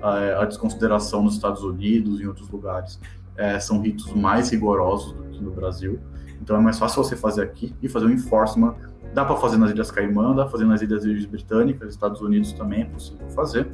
A, 0.02 0.42
a 0.42 0.44
desconsideração 0.44 1.22
nos 1.22 1.34
Estados 1.34 1.62
Unidos 1.62 2.20
e 2.20 2.24
em 2.24 2.26
outros 2.26 2.48
lugares 2.48 3.00
é, 3.36 3.59
são 3.59 3.80
ritos 3.80 4.12
mais 4.12 4.50
rigorosos 4.50 5.12
do 5.12 5.24
que 5.24 5.42
no 5.42 5.50
Brasil. 5.50 6.00
Então, 6.40 6.57
é 6.57 6.61
mais 6.61 6.78
fácil 6.78 7.02
você 7.02 7.16
fazer 7.16 7.42
aqui 7.42 7.74
e 7.80 7.88
fazer 7.88 8.07
o 8.07 8.11
enforcement 8.11 8.74
Dá 9.14 9.24
para 9.24 9.36
fazer 9.36 9.57
nas 9.57 9.70
Ilhas 9.70 9.92
Caimã, 9.92 10.34
dá 10.34 10.42
para 10.42 10.50
fazer 10.50 10.64
nas 10.64 10.82
Ilhas 10.82 11.05
Britânicas, 11.26 11.90
Estados 11.90 12.20
Unidos 12.20 12.52
também 12.52 12.82
é 12.82 12.84
possível 12.84 13.30
fazer. 13.30 13.70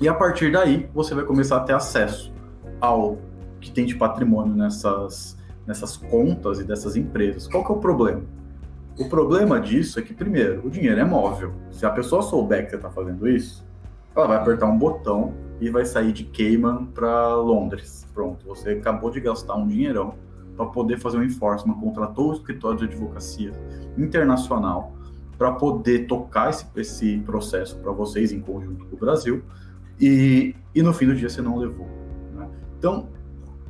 E 0.00 0.08
a 0.08 0.14
partir 0.14 0.50
daí, 0.50 0.88
você 0.94 1.14
vai 1.14 1.24
começar 1.24 1.58
a 1.58 1.60
ter 1.60 1.74
acesso 1.74 2.32
ao 2.80 3.18
que 3.60 3.70
tem 3.70 3.84
de 3.84 3.94
patrimônio 3.94 4.54
nessas, 4.54 5.36
nessas 5.66 5.98
contas 5.98 6.58
e 6.58 6.64
dessas 6.64 6.96
empresas. 6.96 7.46
Qual 7.46 7.62
que 7.62 7.70
é 7.70 7.74
o 7.74 7.78
problema? 7.78 8.22
O 8.98 9.10
problema 9.10 9.60
disso 9.60 9.98
é 9.98 10.02
que, 10.02 10.14
primeiro, 10.14 10.66
o 10.66 10.70
dinheiro 10.70 10.98
é 10.98 11.04
móvel. 11.04 11.52
Se 11.70 11.84
a 11.84 11.90
pessoa 11.90 12.22
souber 12.22 12.64
que 12.64 12.70
você 12.70 12.76
está 12.76 12.90
fazendo 12.90 13.28
isso, 13.28 13.62
ela 14.14 14.26
vai 14.26 14.36
apertar 14.38 14.66
um 14.66 14.78
botão 14.78 15.34
e 15.60 15.70
vai 15.70 15.84
sair 15.84 16.12
de 16.12 16.24
Cayman 16.24 16.86
para 16.86 17.34
Londres. 17.36 18.08
Pronto, 18.14 18.46
você 18.46 18.70
acabou 18.70 19.10
de 19.10 19.20
gastar 19.20 19.54
um 19.54 19.66
dinheirão 19.66 20.14
para 20.56 20.66
poder 20.66 20.98
fazer 20.98 21.18
um 21.18 21.22
enforcement, 21.22 21.74
contratou 21.74 22.30
o 22.30 22.32
escritório 22.34 22.78
de 22.78 22.84
advocacia 22.84 23.52
internacional 23.96 24.92
para 25.38 25.52
poder 25.52 26.06
tocar 26.06 26.50
esse, 26.50 26.66
esse 26.76 27.18
processo 27.20 27.78
para 27.78 27.92
vocês 27.92 28.30
em 28.32 28.40
conjunto 28.40 28.84
com 28.86 28.96
o 28.96 28.98
Brasil 28.98 29.42
e, 29.98 30.54
e 30.74 30.82
no 30.82 30.92
fim 30.92 31.06
do 31.06 31.14
dia 31.14 31.28
você 31.28 31.40
não 31.40 31.56
levou. 31.56 31.86
Né? 32.34 32.48
Então, 32.78 33.08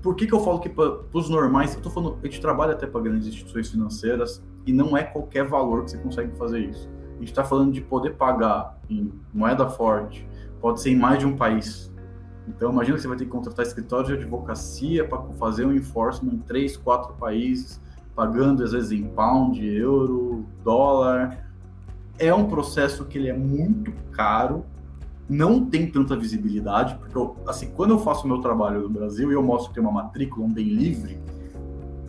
por 0.02 0.16
que, 0.16 0.26
que 0.26 0.32
eu 0.32 0.40
falo 0.40 0.58
que 0.58 0.68
para 0.68 1.00
os 1.12 1.28
normais, 1.28 1.74
eu 1.74 1.80
tô 1.80 1.90
falando, 1.90 2.18
a 2.22 2.26
gente 2.26 2.40
trabalha 2.40 2.72
até 2.72 2.86
para 2.86 3.00
grandes 3.00 3.28
instituições 3.28 3.70
financeiras 3.70 4.42
e 4.66 4.72
não 4.72 4.96
é 4.96 5.02
qualquer 5.02 5.46
valor 5.46 5.84
que 5.84 5.90
você 5.90 5.98
consegue 5.98 6.36
fazer 6.36 6.60
isso. 6.60 6.88
A 7.16 7.18
gente 7.18 7.28
está 7.28 7.44
falando 7.44 7.72
de 7.72 7.82
poder 7.82 8.14
pagar 8.16 8.78
em 8.88 9.12
moeda 9.32 9.68
forte, 9.68 10.26
pode 10.60 10.80
ser 10.80 10.90
em 10.90 10.96
mais 10.96 11.18
de 11.18 11.26
um 11.26 11.36
país, 11.36 11.90
então, 12.56 12.72
imagina 12.72 12.96
que 12.96 13.02
você 13.02 13.08
vai 13.08 13.16
ter 13.16 13.24
que 13.24 13.30
contratar 13.30 13.64
escritório 13.64 14.06
de 14.06 14.12
advocacia 14.14 15.06
para 15.06 15.22
fazer 15.38 15.64
um 15.64 15.72
enforcement 15.72 16.32
em 16.32 16.38
três, 16.38 16.76
quatro 16.76 17.14
países, 17.14 17.80
pagando 18.14 18.64
às 18.64 18.72
vezes 18.72 18.92
em 18.92 19.04
pound, 19.04 19.64
euro, 19.64 20.44
dólar. 20.64 21.46
É 22.18 22.34
um 22.34 22.46
processo 22.46 23.04
que 23.04 23.18
ele 23.18 23.28
é 23.28 23.36
muito 23.36 23.92
caro, 24.10 24.64
não 25.28 25.64
tem 25.64 25.88
tanta 25.88 26.16
visibilidade, 26.16 26.96
porque 26.96 27.16
eu, 27.16 27.36
assim, 27.46 27.70
quando 27.70 27.90
eu 27.90 27.98
faço 28.00 28.26
meu 28.26 28.38
trabalho 28.38 28.82
no 28.82 28.88
Brasil 28.88 29.30
e 29.30 29.34
eu 29.34 29.42
mostro 29.42 29.68
que 29.68 29.76
tem 29.76 29.82
uma 29.82 29.92
matrícula, 29.92 30.44
um 30.44 30.52
bem 30.52 30.66
livre, 30.66 31.18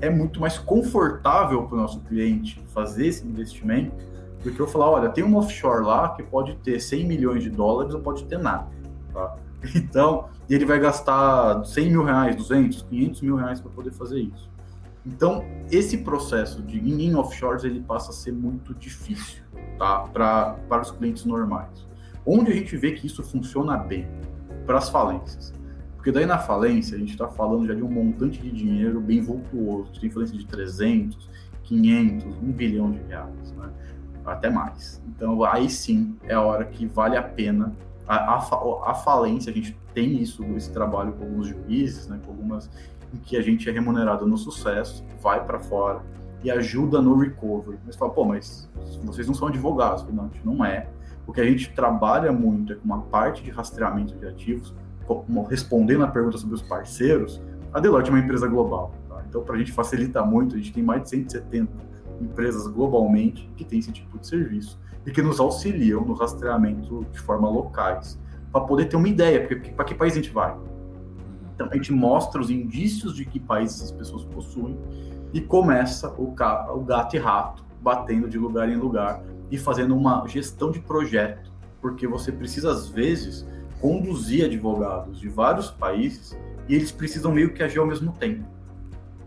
é 0.02 0.10
muito 0.10 0.42
mais 0.42 0.58
confortável 0.58 1.64
para 1.64 1.76
o 1.76 1.82
nosso 1.82 2.00
cliente 2.02 2.60
fazer 2.74 3.06
esse 3.06 3.26
investimento 3.26 4.11
do 4.44 4.52
que 4.52 4.60
eu 4.60 4.68
falar, 4.68 4.90
olha, 4.90 5.10
tem 5.10 5.24
um 5.24 5.36
offshore 5.36 5.86
lá 5.86 6.10
que 6.10 6.24
pode 6.24 6.56
ter 6.58 6.80
100 6.80 7.06
milhões 7.06 7.44
de 7.44 7.50
dólares 7.50 7.94
ou 7.94 8.02
pode 8.02 8.26
ter 8.26 8.38
nada, 8.38 8.68
tá? 9.14 9.36
Então, 9.76 10.28
ele 10.50 10.66
vai 10.66 10.80
gastar 10.80 11.64
100 11.64 11.90
mil 11.92 12.04
reais, 12.04 12.36
200, 12.36 12.82
500 12.82 13.22
mil 13.22 13.36
reais 13.36 13.62
para 13.62 13.70
poder 13.72 13.92
fazer 13.92 14.20
isso. 14.20 14.50
Então, 15.06 15.46
esse 15.72 16.00
processo 16.00 16.62
de 16.62 16.78
em 16.80 17.16
offshores 17.16 17.64
ele 17.64 17.80
passa 17.80 18.12
a 18.12 18.14
ser 18.14 18.32
muito 18.32 18.74
difícil, 18.74 19.44
tá? 19.78 20.00
Para 20.14 20.82
os 20.82 20.92
clientes 20.92 21.26
normais. 21.26 21.88
Onde 22.26 22.52
a 22.52 22.56
gente 22.56 22.78
vê 22.78 22.92
que 22.92 23.08
isso 23.08 23.24
funciona 23.24 23.78
bem? 23.78 24.08
Para 24.66 24.78
as 24.78 24.90
falências. 24.90 25.54
Porque 25.96 26.12
daí 26.12 26.26
na 26.26 26.38
falência 26.38 26.96
a 26.96 27.00
gente 27.00 27.12
está 27.12 27.28
falando 27.28 27.68
já 27.68 27.74
de 27.74 27.84
um 27.84 27.90
montante 27.90 28.40
de 28.42 28.52
dinheiro 28.52 29.00
bem 29.00 29.22
vultuoso. 29.22 29.92
Tem 30.00 30.10
falência 30.10 30.38
de 30.38 30.46
300, 30.46 31.30
500, 31.64 32.26
1 32.38 32.52
bilhão 32.52 32.92
de 32.92 33.00
reais, 33.04 33.52
né? 33.54 33.70
Até 34.26 34.50
mais. 34.50 35.02
Então 35.08 35.44
aí 35.44 35.70
sim 35.70 36.18
é 36.24 36.34
a 36.34 36.42
hora 36.42 36.66
que 36.66 36.86
vale 36.86 37.18
a 37.18 37.24
pena 37.24 37.76
a, 38.08 38.36
a, 38.36 38.92
a, 38.92 38.94
falência, 38.94 39.52
a 39.52 39.54
gente 39.54 39.78
tem 39.94 40.22
isso, 40.22 40.44
esse 40.56 40.72
trabalho 40.72 41.14
com 41.14 41.24
alguns 41.24 41.48
juízes, 41.48 42.08
né, 42.08 42.20
com 42.26 42.32
algumas 42.32 42.70
em 43.14 43.18
que 43.18 43.38
a 43.38 43.42
gente 43.42 43.70
é 43.70 43.72
remunerado 43.72 44.26
no 44.26 44.38
sucesso, 44.38 45.04
vai 45.22 45.44
para 45.46 45.60
fora 45.60 46.02
e 46.44 46.50
ajuda 46.50 47.02
no 47.02 47.18
recovery. 47.18 47.78
Mas 47.86 47.96
fala, 47.96 48.12
pô, 48.12 48.26
mas 48.26 48.70
vocês 49.04 49.28
não 49.28 49.34
são 49.34 49.48
advogados. 49.48 50.04
Não, 50.12 50.26
a 50.26 50.28
gente 50.28 50.46
não 50.46 50.64
é. 50.64 50.88
O 51.28 51.34
que 51.34 51.42
a 51.42 51.46
gente 51.46 51.72
trabalha 51.74 52.32
muito 52.32 52.74
é 52.74 52.76
com 52.76 52.86
uma 52.86 53.02
parte 53.02 53.44
de 53.44 53.52
rastreamento 53.52 54.16
de 54.16 54.28
ativos, 54.28 54.74
respondendo 55.50 56.04
a 56.04 56.08
pergunta 56.08 56.38
sobre 56.38 56.56
os 56.56 56.62
parceiros, 56.62 57.42
a 57.74 57.80
Deloitte 57.80 58.10
é 58.10 58.14
uma 58.14 58.20
empresa 58.20 58.48
global. 58.48 58.94
Tá? 59.08 59.24
Então, 59.30 59.44
para 59.44 59.56
a 59.56 59.58
gente 59.58 59.72
facilita 59.72 60.24
muito, 60.24 60.56
a 60.56 60.58
gente 60.58 60.74
tem 60.74 60.84
mais 60.84 61.04
de 61.04 61.10
170 61.10 61.91
empresas 62.22 62.68
globalmente 62.68 63.50
que 63.56 63.66
têm 63.66 63.80
esse 63.80 63.92
tipo 63.92 64.18
de 64.18 64.28
serviço 64.28 64.80
e 65.06 65.12
que 65.12 65.22
nos 65.22 65.40
auxiliam 65.40 66.02
no 66.02 66.14
rastreamento 66.14 67.06
de 67.12 67.20
forma 67.20 67.50
locais, 67.50 68.20
para 68.52 68.62
poder 68.62 68.86
ter 68.86 68.96
uma 68.96 69.08
ideia, 69.08 69.48
para 69.76 69.86
que 69.86 69.96
país 69.96 70.14
a 70.14 70.16
gente 70.18 70.32
vai? 70.32 70.56
Então, 71.56 71.68
a 71.72 71.76
gente 71.76 71.92
mostra 71.92 72.42
os 72.42 72.50
indícios 72.50 73.16
de 73.16 73.26
que 73.26 73.40
países 73.40 73.82
as 73.82 73.92
pessoas 73.92 74.24
possuem 74.26 74.78
e 75.34 75.42
começa 75.42 76.10
o, 76.18 76.28
o 76.30 76.84
gato 76.84 77.16
e 77.16 77.20
rato 77.20 77.64
batendo 77.82 78.30
de 78.30 78.38
lugar 78.38 78.70
em 78.70 78.76
lugar 78.76 79.24
e 79.50 79.58
fazendo 79.58 79.96
uma 79.96 80.26
gestão 80.28 80.72
de 80.72 80.80
projeto, 80.80 81.52
porque 81.82 82.08
você 82.08 82.32
precisa, 82.32 82.72
às 82.72 82.88
vezes, 82.88 83.46
conduzir 83.80 84.46
advogados 84.46 85.20
de 85.20 85.28
vários 85.28 85.72
países 85.72 86.38
e 86.70 86.76
eles 86.76 86.92
precisam 86.92 87.32
meio 87.32 87.54
que 87.54 87.64
agir 87.64 87.80
ao 87.80 87.88
mesmo 87.88 88.12
tempo. 88.14 88.46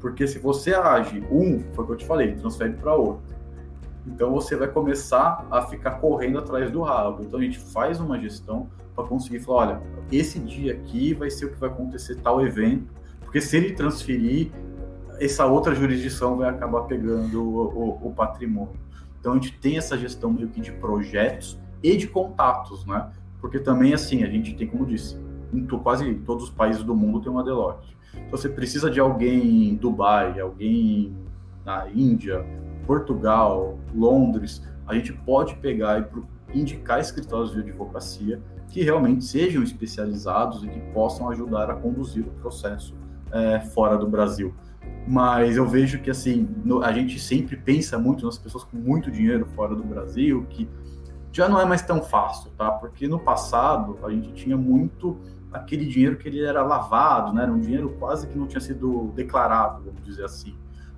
Porque 0.05 0.27
se 0.27 0.39
você 0.39 0.75
age 0.75 1.25
um, 1.31 1.61
foi 1.73 1.85
o 1.85 1.87
que 1.87 1.93
eu 1.95 1.97
te 1.97 2.05
falei, 2.05 2.35
transfere 2.35 2.75
para 2.75 2.95
outro 2.95 3.35
então 4.07 4.33
você 4.33 4.55
vai 4.55 4.69
começar 4.69 5.47
a 5.51 5.63
ficar 5.63 5.93
correndo 5.93 6.39
atrás 6.39 6.71
do 6.71 6.83
rabo. 6.83 7.23
Então 7.23 7.41
a 7.41 7.43
gente 7.43 7.59
faz 7.59 8.01
uma 8.01 8.19
gestão 8.19 8.69
para 8.95 9.05
conseguir 9.05 9.41
falar, 9.41 9.59
olha, 9.59 9.83
esse 10.13 10.39
dia 10.39 10.75
aqui 10.75 11.15
vai 11.15 11.31
ser 11.31 11.47
o 11.47 11.51
que 11.51 11.59
vai 11.59 11.71
acontecer 11.71 12.17
tal 12.17 12.45
evento, 12.45 12.93
porque 13.21 13.41
se 13.41 13.57
ele 13.57 13.73
transferir, 13.73 14.51
essa 15.19 15.47
outra 15.47 15.75
jurisdição 15.75 16.37
vai 16.37 16.51
acabar 16.51 16.83
pegando 16.83 17.43
o, 17.43 18.01
o, 18.05 18.09
o 18.09 18.15
patrimônio. 18.15 18.75
Então 19.19 19.33
a 19.33 19.35
gente 19.37 19.59
tem 19.59 19.79
essa 19.79 19.97
gestão 19.97 20.31
meio 20.31 20.49
que 20.49 20.61
de 20.61 20.73
projetos 20.73 21.59
e 21.83 21.97
de 21.97 22.07
contatos, 22.07 22.85
né? 22.85 23.11
Porque 23.41 23.59
também 23.59 23.95
assim, 23.95 24.23
a 24.23 24.27
gente 24.27 24.55
tem, 24.55 24.67
como 24.67 24.85
disse, 24.85 25.17
em 25.53 25.65
quase 25.67 26.15
todos 26.27 26.45
os 26.45 26.51
países 26.51 26.83
do 26.83 26.95
mundo 26.95 27.21
tem 27.21 27.33
uma 27.33 27.43
Deloitte. 27.43 27.93
Então 28.17 28.39
você 28.39 28.49
precisa 28.49 28.91
de 28.91 29.01
alguém 29.01 29.71
em 29.71 29.75
Dubai, 29.75 30.41
alguém 30.41 31.17
na 31.65 31.89
Índia, 31.89 32.45
Portugal, 32.87 33.79
Londres, 33.95 34.62
a 34.87 34.95
gente 34.95 35.12
pode 35.12 35.55
pegar 35.57 36.01
e 36.53 36.59
indicar 36.59 37.01
escritórios 37.01 37.53
de 37.53 37.61
advocacia 37.61 38.41
que 38.69 38.83
realmente 38.83 39.25
sejam 39.25 39.62
especializados 39.62 40.65
e 40.65 40.69
que 40.69 40.81
possam 40.93 41.29
ajudar 41.31 41.71
a 41.71 41.75
conduzir 41.75 42.27
o 42.27 42.31
processo 42.41 42.95
é, 43.33 43.61
fora 43.61 43.97
do 43.97 44.07
Brasil. 44.07 44.55
Mas 45.07 45.57
eu 45.57 45.67
vejo 45.67 46.01
que 46.01 46.11
assim 46.11 46.49
no, 46.65 46.83
a 46.83 46.93
gente 46.93 47.19
sempre 47.19 47.57
pensa 47.57 47.99
muito 47.99 48.25
nas 48.25 48.39
pessoas 48.39 48.65
com 48.65 48.77
muito 48.77 49.11
dinheiro 49.11 49.47
fora 49.55 49.75
do 49.75 49.83
Brasil, 49.83 50.47
que 50.51 50.69
já 51.33 51.49
não 51.49 51.61
é 51.61 51.65
mais 51.65 51.83
tão 51.83 52.03
fácil, 52.03 52.51
tá? 52.57 52.71
Porque 52.71 53.09
no 53.09 53.19
passado 53.19 53.99
a 54.05 54.11
gente 54.11 54.33
tinha 54.33 54.57
muito 54.57 55.19
aquele 55.55 55.87
dinheiro 55.87 56.17
que 56.17 56.29
ele 56.29 56.45
era 56.45 56.63
lavado, 56.63 57.33
né? 57.33 57.45
Era 57.45 57.53
um 57.53 57.61
dinheiro 57.61 57.95
quase 57.99 58.27
que 58.27 58.37
não 58.37 58.47
tinha 58.47 58.61
sido 58.61 59.13
declarado, 59.15 59.85
vamos 59.85 60.03
dizer 60.03 60.25
assim. 60.25 60.55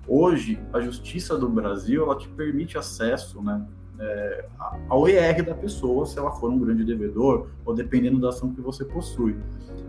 Hoje, 0.09 0.59
a 0.73 0.81
justiça 0.81 1.37
do 1.37 1.49
Brasil 1.49 2.05
ela 2.05 2.17
te 2.17 2.29
permite 2.29 2.79
acesso 2.79 3.43
né, 3.43 3.67
é, 3.99 4.49
ao 4.89 5.07
ER 5.09 5.45
da 5.45 5.55
pessoa, 5.55 6.07
se 6.07 6.19
ela 6.19 6.31
for 6.33 6.51
um 6.51 6.59
grande 6.59 6.85
devedor, 6.85 7.49
ou 7.65 7.75
dependendo 7.75 8.19
da 8.19 8.31
ação 8.31 8.53
que 8.55 8.61
você 8.61 8.85
possui. 8.85 9.37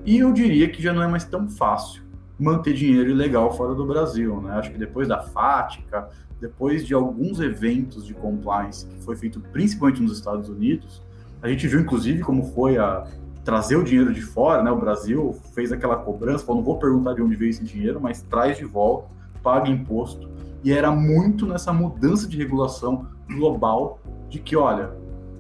E 0.06 0.18
eu 0.18 0.34
diria 0.34 0.68
que 0.70 0.82
já 0.82 0.92
não 0.92 1.02
é 1.02 1.08
mais 1.08 1.24
tão 1.24 1.48
fácil 1.48 2.04
manter 2.38 2.74
dinheiro 2.74 3.10
ilegal 3.10 3.56
fora 3.56 3.74
do 3.74 3.86
Brasil. 3.86 4.42
Né? 4.42 4.52
Acho 4.54 4.72
que 4.72 4.78
depois 4.78 5.08
da 5.08 5.22
FATCA, 5.22 6.10
depois 6.42 6.86
de 6.86 6.94
alguns 6.94 7.40
eventos 7.40 8.06
de 8.06 8.14
compliance 8.14 8.86
que 8.86 9.00
foi 9.02 9.16
feito 9.16 9.40
principalmente 9.40 10.02
nos 10.02 10.18
Estados 10.18 10.50
Unidos, 10.50 11.02
a 11.42 11.48
gente 11.48 11.68
viu 11.68 11.80
inclusive 11.80 12.22
como 12.22 12.44
foi 12.44 12.78
a 12.78 13.08
trazer 13.48 13.78
o 13.78 13.84
dinheiro 13.84 14.14
de 14.14 14.22
fora, 14.22 14.62
né? 14.62 14.70
O 14.70 14.76
Brasil 14.76 15.34
fez 15.56 15.72
aquela 15.72 15.96
cobrança, 15.96 16.44
falou, 16.46 16.58
não 16.58 16.66
vou 16.66 16.78
perguntar 16.78 17.14
de 17.14 17.22
onde 17.22 17.34
veio 17.38 17.50
esse 17.50 17.64
dinheiro, 17.64 17.98
mas 17.98 18.22
traz 18.22 18.58
de 18.58 18.66
volta, 18.66 19.08
paga 19.42 19.70
imposto. 19.70 20.28
E 20.66 20.74
era 20.74 20.92
muito 20.92 21.46
nessa 21.46 21.72
mudança 21.72 22.28
de 22.28 22.36
regulação 22.36 23.08
global 23.26 24.02
de 24.28 24.40
que, 24.40 24.58
olha, 24.58 24.92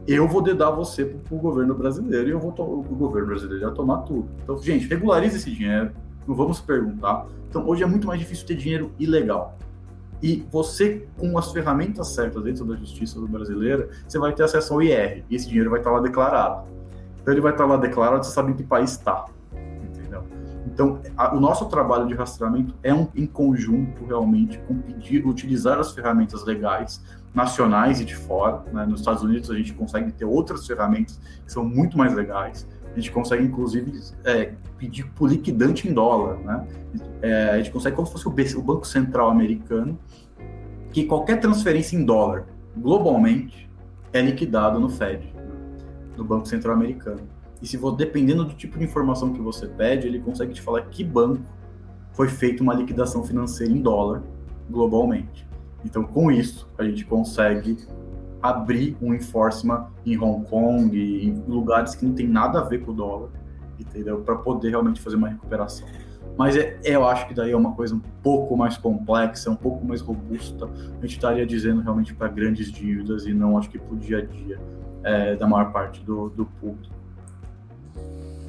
eu 0.07 0.25
vou 0.25 0.41
dedar 0.41 0.71
você 0.71 1.03
para 1.03 1.35
o 1.35 1.37
governo 1.37 1.75
brasileiro 1.75 2.29
e 2.29 2.31
eu 2.31 2.39
vou 2.39 2.51
o 2.57 2.95
governo 2.95 3.27
brasileiro 3.27 3.65
vai 3.65 3.73
tomar 3.73 3.97
tudo. 4.03 4.29
Então, 4.41 4.57
gente, 4.57 4.87
regularize 4.87 5.35
esse 5.35 5.51
dinheiro, 5.51 5.91
não 6.25 6.33
vamos 6.33 6.61
perguntar. 6.61 7.27
Então, 7.49 7.67
hoje 7.67 7.83
é 7.83 7.85
muito 7.85 8.07
mais 8.07 8.21
difícil 8.21 8.47
ter 8.47 8.55
dinheiro 8.55 8.89
ilegal. 8.97 9.57
E 10.23 10.45
você, 10.49 11.05
com 11.17 11.37
as 11.37 11.51
ferramentas 11.51 12.07
certas 12.07 12.41
dentro 12.41 12.63
da 12.63 12.77
justiça 12.77 13.19
brasileira, 13.19 13.89
você 14.07 14.17
vai 14.17 14.31
ter 14.31 14.43
acesso 14.43 14.73
ao 14.73 14.81
IR, 14.81 15.25
e 15.29 15.35
esse 15.35 15.49
dinheiro 15.49 15.69
vai 15.69 15.81
estar 15.81 15.91
lá 15.91 15.99
declarado. 15.99 16.76
Então 17.27 17.33
ele 17.33 17.41
vai 17.41 17.51
estar 17.51 17.65
lá 17.65 17.75
declarado, 17.75 18.23
você 18.23 18.31
sabe 18.31 18.53
em 18.53 18.55
que 18.55 18.63
país 18.63 18.91
está. 18.91 19.25
Entendeu? 19.83 20.23
Então, 20.65 21.01
a, 21.17 21.35
o 21.35 21.41
nosso 21.41 21.65
trabalho 21.65 22.07
de 22.07 22.13
rastreamento 22.13 22.73
é 22.81 22.93
um, 22.93 23.09
em 23.13 23.25
conjunto, 23.25 24.05
realmente, 24.05 24.57
com 24.59 24.79
pedir, 24.79 25.27
utilizar 25.27 25.77
as 25.77 25.91
ferramentas 25.91 26.45
legais, 26.45 27.03
nacionais 27.35 27.99
e 27.99 28.05
de 28.05 28.15
fora. 28.15 28.63
Né? 28.71 28.85
Nos 28.85 29.01
Estados 29.01 29.23
Unidos, 29.23 29.51
a 29.51 29.55
gente 29.55 29.73
consegue 29.73 30.09
ter 30.13 30.23
outras 30.23 30.65
ferramentas 30.65 31.19
que 31.45 31.51
são 31.51 31.65
muito 31.65 31.97
mais 31.97 32.13
legais. 32.13 32.65
A 32.93 32.95
gente 32.95 33.11
consegue, 33.11 33.43
inclusive, 33.43 33.91
é, 34.23 34.53
pedir 34.77 35.03
por 35.07 35.29
liquidante 35.29 35.85
em 35.85 35.93
dólar. 35.93 36.37
Né? 36.37 36.67
É, 37.21 37.49
a 37.49 37.57
gente 37.57 37.71
consegue, 37.71 37.93
como 37.93 38.07
se 38.07 38.13
fosse 38.13 38.25
o, 38.25 38.31
BC, 38.31 38.55
o 38.55 38.61
Banco 38.61 38.87
Central 38.87 39.29
americano, 39.29 39.99
que 40.93 41.03
qualquer 41.03 41.41
transferência 41.41 41.97
em 41.97 42.05
dólar, 42.05 42.45
globalmente, 42.77 43.69
é 44.13 44.21
liquidado 44.21 44.79
no 44.79 44.87
Fed 44.87 45.35
do 46.17 46.25
Banco 46.25 46.47
Central 46.47 46.75
Americano. 46.75 47.21
E 47.61 47.67
se 47.67 47.77
for, 47.77 47.91
dependendo 47.91 48.43
do 48.43 48.53
tipo 48.53 48.77
de 48.77 48.83
informação 48.83 49.31
que 49.31 49.39
você 49.39 49.67
pede, 49.67 50.07
ele 50.07 50.19
consegue 50.19 50.53
te 50.53 50.61
falar 50.61 50.81
que 50.81 51.03
banco 51.03 51.41
foi 52.11 52.27
feita 52.27 52.61
uma 52.61 52.73
liquidação 52.73 53.23
financeira 53.23 53.71
em 53.71 53.81
dólar 53.81 54.23
globalmente. 54.69 55.47
Então, 55.85 56.03
com 56.03 56.31
isso, 56.31 56.67
a 56.77 56.83
gente 56.83 57.05
consegue 57.05 57.77
abrir 58.41 58.97
um 59.01 59.13
enforcement 59.13 59.87
em 60.05 60.17
Hong 60.17 60.45
Kong 60.47 60.95
em 60.95 61.43
lugares 61.47 61.95
que 61.95 62.05
não 62.05 62.13
tem 62.13 62.27
nada 62.27 62.59
a 62.59 62.63
ver 62.63 62.79
com 62.79 62.91
o 62.91 62.93
dólar, 62.93 63.29
entendeu? 63.79 64.19
Para 64.19 64.35
poder 64.35 64.69
realmente 64.69 65.01
fazer 65.01 65.15
uma 65.15 65.29
recuperação. 65.29 65.87
Mas 66.37 66.55
é, 66.55 66.79
eu 66.83 67.07
acho 67.07 67.27
que 67.27 67.33
daí 67.33 67.51
é 67.51 67.57
uma 67.57 67.73
coisa 67.73 67.95
um 67.95 68.01
pouco 68.21 68.55
mais 68.55 68.77
complexa, 68.77 69.49
um 69.49 69.55
pouco 69.55 69.83
mais 69.85 70.01
robusta. 70.01 70.65
A 70.65 71.01
gente 71.01 71.15
estaria 71.15 71.45
dizendo 71.45 71.81
realmente 71.81 72.13
para 72.13 72.27
grandes 72.27 72.71
dívidas 72.71 73.25
e 73.25 73.33
não 73.33 73.57
acho 73.57 73.69
que 73.69 73.79
para 73.79 73.93
o 73.93 73.97
dia 73.97 74.19
a 74.19 74.21
dia 74.21 74.59
é, 75.03 75.35
da 75.35 75.47
maior 75.47 75.71
parte 75.71 76.01
do, 76.01 76.29
do 76.29 76.45
público. 76.45 76.95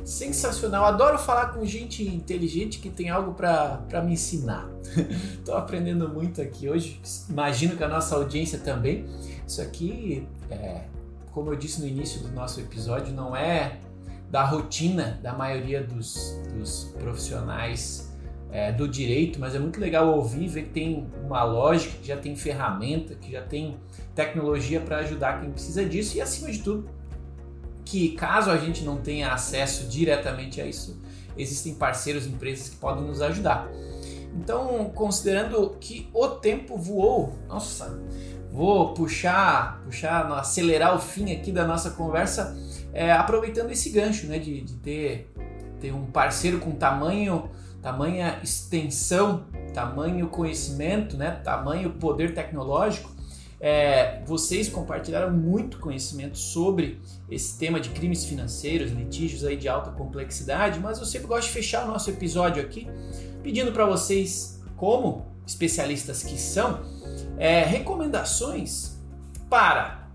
Sensacional, 0.05 0.87
adoro 0.87 1.19
falar 1.19 1.49
com 1.49 1.67
gente 1.67 2.03
inteligente 2.03 2.79
que 2.79 2.89
tem 2.89 3.11
algo 3.11 3.35
para 3.35 4.03
me 4.03 4.15
ensinar. 4.15 4.67
Estou 5.39 5.55
aprendendo 5.55 6.09
muito 6.09 6.41
aqui 6.41 6.67
hoje, 6.67 6.99
imagino 7.29 7.77
que 7.77 7.85
a 7.85 7.89
nossa 7.89 8.15
audiência 8.15 8.59
também. 8.59 9.05
Isso 9.47 9.61
aqui, 9.61 10.27
é, 10.51 10.85
como 11.31 11.53
eu 11.53 11.57
disse 11.57 11.81
no 11.83 11.87
início 11.87 12.23
do 12.23 12.31
nosso 12.31 12.59
episódio, 12.59 13.13
não 13.13 13.37
é 13.37 13.81
da 14.31 14.45
rotina 14.45 15.19
da 15.23 15.35
maioria 15.35 15.83
dos, 15.83 16.41
dos 16.55 16.85
profissionais 16.99 18.11
é, 18.51 18.73
do 18.73 18.89
direito, 18.89 19.39
mas 19.39 19.55
é 19.55 19.59
muito 19.59 19.79
legal 19.79 20.09
ouvir, 20.09 20.49
ver 20.49 20.63
que 20.65 20.71
tem 20.71 21.07
uma 21.23 21.45
lógica, 21.45 21.99
que 21.99 22.09
já 22.09 22.17
tem 22.17 22.35
ferramenta, 22.35 23.15
que 23.15 23.33
já 23.33 23.43
tem 23.43 23.77
tecnologia 24.19 24.81
para 24.81 24.99
ajudar 24.99 25.41
quem 25.41 25.53
precisa 25.53 25.85
disso 25.85 26.17
e, 26.17 26.21
acima 26.21 26.51
de 26.51 26.59
tudo, 26.59 26.91
que 27.85 28.11
caso 28.11 28.51
a 28.51 28.57
gente 28.57 28.85
não 28.85 28.97
tenha 28.97 29.33
acesso 29.33 29.87
diretamente 29.87 30.61
a 30.61 30.67
isso, 30.67 31.01
existem 31.37 31.75
parceiros, 31.75 32.27
empresas 32.27 32.69
que 32.69 32.77
podem 32.77 33.05
nos 33.05 33.23
ajudar. 33.23 33.71
Então, 34.35 34.91
considerando 34.93 35.77
que 35.81 36.11
o 36.13 36.27
tempo 36.29 36.77
voou, 36.77 37.39
nossa, 37.47 38.03
vou 38.51 38.93
puxar, 38.93 39.81
puxar, 39.85 40.27
acelerar 40.33 40.97
o 40.97 40.99
fim 40.99 41.33
aqui 41.33 41.53
da 41.53 41.65
nossa 41.65 41.91
conversa, 41.91 42.59
é, 42.93 43.13
aproveitando 43.13 43.71
esse 43.71 43.91
gancho, 43.91 44.27
né, 44.27 44.41
de, 44.41 44.63
de 44.63 44.75
ter, 44.75 45.33
ter 45.81 45.93
um 45.93 46.07
parceiro 46.07 46.59
com 46.59 46.73
tamanho 46.73 47.49
tamanha 47.81 48.41
extensão, 48.43 49.47
tamanho 49.73 50.27
conhecimento, 50.29 51.17
né, 51.17 51.31
tamanho 51.45 51.91
poder 51.93 52.35
tecnológico, 52.35 53.11
é, 53.61 54.23
vocês 54.25 54.69
compartilharam 54.69 55.33
muito 55.33 55.79
conhecimento 55.79 56.39
sobre 56.39 57.01
esse 57.31 57.59
tema 57.59 57.81
de 57.81 57.91
crimes 57.91 58.25
financeiros, 58.25 58.91
litígios 58.93 59.45
aí 59.45 59.57
de 59.57 59.69
alta 59.69 59.91
complexidade, 59.91 60.79
mas 60.79 60.99
eu 60.99 61.05
sempre 61.05 61.27
gosto 61.27 61.49
de 61.49 61.55
fechar 61.55 61.85
o 61.85 61.89
nosso 61.89 62.11
episódio 62.11 62.63
aqui 62.63 62.89
pedindo 63.43 63.73
para 63.73 63.87
vocês, 63.87 64.61
como 64.77 65.27
especialistas 65.47 66.23
que 66.23 66.39
são, 66.39 66.81
é, 67.39 67.65
recomendações 67.65 68.99
para 69.49 70.09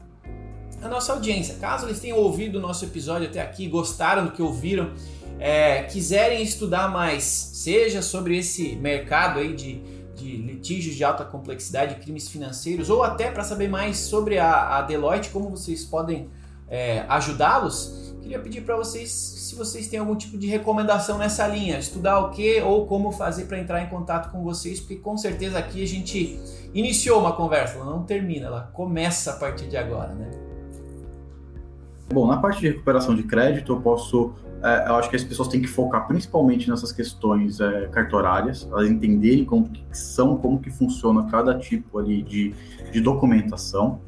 a 0.82 0.88
nossa 0.88 1.14
audiência. 1.14 1.56
Caso 1.56 1.88
eles 1.88 2.00
tenham 2.00 2.18
ouvido 2.18 2.60
o 2.60 2.62
nosso 2.62 2.86
episódio 2.86 3.28
até 3.28 3.42
aqui, 3.42 3.68
gostaram 3.68 4.26
do 4.26 4.32
que 4.32 4.42
ouviram 4.42 4.94
é, 5.40 5.84
quiserem 5.84 6.42
estudar 6.42 6.90
mais, 6.90 7.24
seja 7.24 8.02
sobre 8.02 8.38
esse 8.38 8.76
mercado 8.78 9.40
aí 9.40 9.54
de, 9.54 9.82
de 10.24 10.38
litígios 10.38 10.96
de 10.96 11.04
alta 11.04 11.26
complexidade, 11.26 11.96
crimes 11.96 12.30
financeiros, 12.30 12.90
ou 12.90 13.04
até 13.04 13.30
para 13.30 13.44
saber 13.44 13.68
mais 13.68 13.98
sobre 13.98 14.40
a, 14.40 14.78
a, 14.78 14.82
Deloitte, 14.82 15.30
como 15.30 15.50
vocês 15.50 15.84
podem 15.84 16.30
é, 16.70 17.06
ajudá-los, 17.10 18.16
queria 18.22 18.40
pedir 18.40 18.62
para 18.62 18.78
vocês 18.78 19.12
se 19.12 19.54
vocês 19.54 19.88
têm 19.88 20.00
algum 20.00 20.16
tipo 20.16 20.38
de 20.38 20.48
recomendação 20.48 21.18
nessa 21.18 21.46
linha, 21.46 21.78
estudar 21.78 22.20
o 22.20 22.32
que 22.32 22.62
ou 22.62 22.88
como 22.88 23.12
fazer 23.12 23.46
para 23.46 23.60
entrar 23.60 23.84
em 23.84 23.88
contato 23.88 24.32
com 24.32 24.42
vocês, 24.44 24.80
porque 24.80 24.96
com 24.96 25.18
certeza 25.18 25.60
aqui 25.60 25.84
a 25.84 25.88
gente 25.88 26.40
iniciou 26.74 27.20
uma 27.20 27.34
conversa, 27.34 27.76
ela 27.76 27.86
não 27.86 28.04
termina, 28.04 28.48
ela 28.48 28.72
começa 28.74 29.32
a 29.32 29.36
partir 29.36 29.68
de 29.68 29.76
agora, 29.78 30.14
né? 30.14 30.32
Bom, 32.12 32.28
na 32.28 32.38
parte 32.38 32.62
de 32.62 32.70
recuperação 32.70 33.16
de 33.16 33.24
crédito, 33.24 33.74
eu 33.74 33.82
posso 33.82 34.34
é, 34.64 34.88
eu 34.88 34.96
acho 34.96 35.10
que 35.10 35.16
as 35.18 35.24
pessoas 35.24 35.50
têm 35.50 35.62
que 35.62 35.68
focar 35.68 36.08
principalmente 36.08 36.70
nessas 36.70 36.94
questões 36.94 37.60
é, 37.60 37.88
cartorárias, 37.88 38.66
elas 38.72 38.90
entenderem 38.90 39.44
como 39.44 39.68
que 39.68 39.84
são, 39.92 40.38
como 40.38 40.60
que 40.60 40.72
funciona 40.72 41.30
cada 41.30 41.60
tipo 41.60 42.00
ali 42.00 42.24
de, 42.24 42.56
de 42.90 43.02
documentação. 43.02 44.00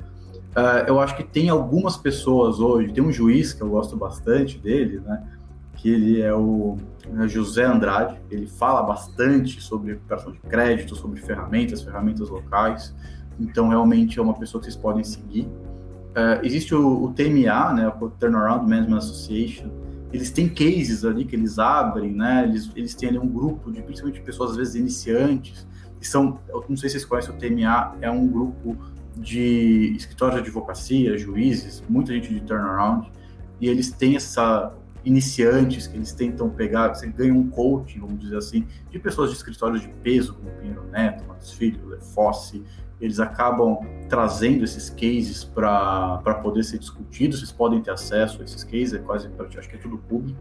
É, 0.56 0.90
eu 0.90 1.02
acho 1.02 1.18
que 1.18 1.24
tem 1.24 1.50
algumas 1.50 1.98
pessoas 1.98 2.62
hoje, 2.62 2.94
tem 2.94 3.04
um 3.04 3.12
juiz 3.12 3.52
que 3.52 3.62
eu 3.62 3.70
gosto 3.70 3.98
bastante 3.98 4.58
dele, 4.58 5.02
né? 5.02 5.28
Que 5.76 5.90
ele 5.90 6.22
é 6.22 6.34
o 6.34 6.78
é 7.22 7.28
José 7.28 7.66
Andrade, 7.66 8.18
ele 8.32 8.48
fala 8.48 8.82
bastante 8.82 9.62
sobre 9.62 9.92
recuperação 9.92 10.32
de 10.32 10.40
crédito, 10.40 10.96
sobre 10.96 11.20
ferramentas, 11.20 11.82
ferramentas 11.82 12.30
locais. 12.30 12.96
Então, 13.38 13.68
realmente 13.68 14.18
é 14.18 14.22
uma 14.22 14.34
pessoa 14.34 14.62
que 14.62 14.72
vocês 14.72 14.82
podem 14.82 15.04
seguir. 15.04 15.44
Uh, 15.44 16.40
existe 16.44 16.74
o, 16.74 17.04
o, 17.04 17.14
TMA, 17.14 17.74
né, 17.74 17.94
o 18.00 18.10
Turnaround 18.10 18.68
Management 18.70 19.00
Association, 19.00 19.70
eles 20.16 20.32
têm 20.32 20.48
cases 20.48 21.04
ali 21.04 21.26
que 21.26 21.36
eles 21.36 21.60
abrem, 21.60 22.12
né? 22.12 22.44
Eles, 22.44 22.72
eles 22.76 22.96
têm 22.96 23.10
ali 23.10 23.20
um 23.20 23.28
grupo 23.28 23.72
de 23.72 23.82
principalmente 23.82 24.22
pessoas 24.22 24.52
às 24.52 24.58
vezes 24.58 24.76
iniciantes, 24.76 25.68
que 26.00 26.08
são, 26.08 26.40
eu 26.48 26.64
não 26.70 26.78
sei 26.78 26.90
se 26.90 26.94
vocês 26.94 27.06
conhecem 27.06 27.36
o 27.36 27.38
TMA, 27.38 27.98
é 28.02 28.10
um 28.10 28.28
grupo 28.28 28.78
de 29.18 29.94
escritórios 29.96 30.42
de 30.42 30.48
advocacia, 30.48 31.18
juízes, 31.18 31.84
muita 31.90 32.14
gente 32.14 32.34
de 32.34 32.42
turnaround, 32.42 33.12
e 33.60 33.68
eles 33.68 33.92
têm 33.92 34.16
essa 34.16 34.74
iniciantes 35.04 35.86
que 35.86 35.98
eles 35.98 36.12
tentam 36.12 36.50
pegar, 36.50 36.94
você 36.94 37.08
ganha 37.08 37.34
um 37.34 37.48
coaching, 37.50 38.00
vamos 38.00 38.20
dizer 38.20 38.38
assim, 38.38 38.66
de 38.90 38.98
pessoas 38.98 39.30
de 39.30 39.36
escritórios 39.36 39.82
de 39.82 39.88
peso, 40.02 40.34
como 40.34 40.50
Pinheiro 40.56 40.84
Neto, 40.92 41.24
Matos 41.28 41.52
Filho, 41.52 41.88
Lefosse, 41.88 42.64
eles 43.00 43.20
acabam 43.20 43.80
trazendo 44.10 44.64
esses 44.64 44.90
cases 44.90 45.44
para 45.44 46.40
poder 46.42 46.64
ser 46.64 46.80
discutidos, 46.80 47.40
vocês 47.40 47.52
podem 47.52 47.82
ter 47.82 47.92
acesso 47.92 48.42
a 48.42 48.46
esses 48.46 48.64
cases, 48.64 48.94
é 48.94 49.00
quase, 49.00 49.30
acho 49.58 49.70
que 49.70 49.76
é 49.76 49.80
tudo 49.80 49.98
público 49.98 50.40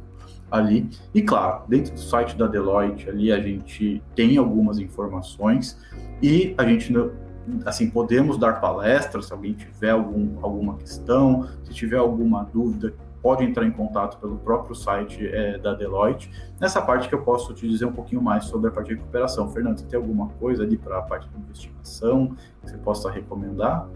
ali. 0.51 0.89
E 1.13 1.23
claro, 1.23 1.65
dentro 1.69 1.93
do 1.93 2.01
site 2.01 2.37
da 2.37 2.47
Deloitte 2.47 3.09
ali 3.09 3.33
a 3.33 3.41
gente 3.41 4.03
tem 4.15 4.37
algumas 4.37 4.79
informações 4.79 5.79
e 6.23 6.55
a 6.57 6.65
gente 6.65 6.93
assim 7.67 7.91
podemos 7.91 8.39
dar 8.39 8.61
palestras 8.61 9.27
se 9.27 9.33
alguém 9.33 9.53
tiver 9.53 9.91
algum, 9.91 10.39
alguma 10.43 10.77
questão, 10.77 11.49
se 11.65 11.75
tiver 11.75 11.99
alguma 11.99 12.45
dúvida 12.45 12.95
pode 13.25 13.43
entrar 13.43 13.65
em 13.65 13.71
contato 13.71 14.19
pelo 14.19 14.37
próprio 14.37 14.75
site 14.75 15.27
é, 15.27 15.57
da 15.57 15.73
Deloitte. 15.73 16.31
Nessa 16.61 16.83
parte 16.83 17.09
que 17.09 17.15
eu 17.15 17.23
posso 17.23 17.55
te 17.55 17.67
dizer 17.67 17.87
um 17.87 17.93
pouquinho 17.93 18.21
mais 18.21 18.45
sobre 18.45 18.69
a 18.69 18.71
parte 18.71 18.89
de 18.89 18.97
recuperação. 18.97 19.49
Fernando, 19.49 19.79
você 19.79 19.87
tem 19.87 19.99
alguma 19.99 20.29
coisa 20.29 20.63
ali 20.63 20.77
para 20.77 20.99
a 20.99 21.03
parte 21.03 21.27
de 21.31 21.39
investigação 21.39 22.37
que 22.61 22.71
você 22.71 22.77
possa 22.77 23.11
recomendar? 23.11 23.89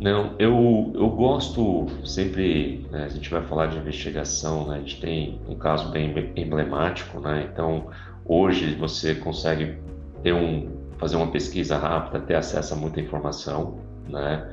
Não, 0.00 0.34
eu, 0.38 0.90
eu 0.94 1.10
gosto 1.10 1.86
sempre, 2.02 2.88
né, 2.90 3.04
a 3.04 3.08
gente 3.10 3.30
vai 3.30 3.42
falar 3.42 3.66
de 3.66 3.76
investigação, 3.76 4.66
né, 4.68 4.76
a 4.76 4.78
gente 4.78 4.98
tem 4.98 5.38
um 5.46 5.54
caso 5.54 5.90
bem 5.90 6.32
emblemático, 6.34 7.20
né, 7.20 7.48
então 7.52 7.88
hoje 8.24 8.74
você 8.74 9.14
consegue 9.14 9.78
ter 10.22 10.32
um, 10.32 10.68
fazer 10.98 11.14
uma 11.16 11.28
pesquisa 11.28 11.76
rápida, 11.76 12.18
ter 12.20 12.34
acesso 12.34 12.74
a 12.74 12.76
muita 12.76 13.00
informação, 13.00 13.78
né, 14.08 14.50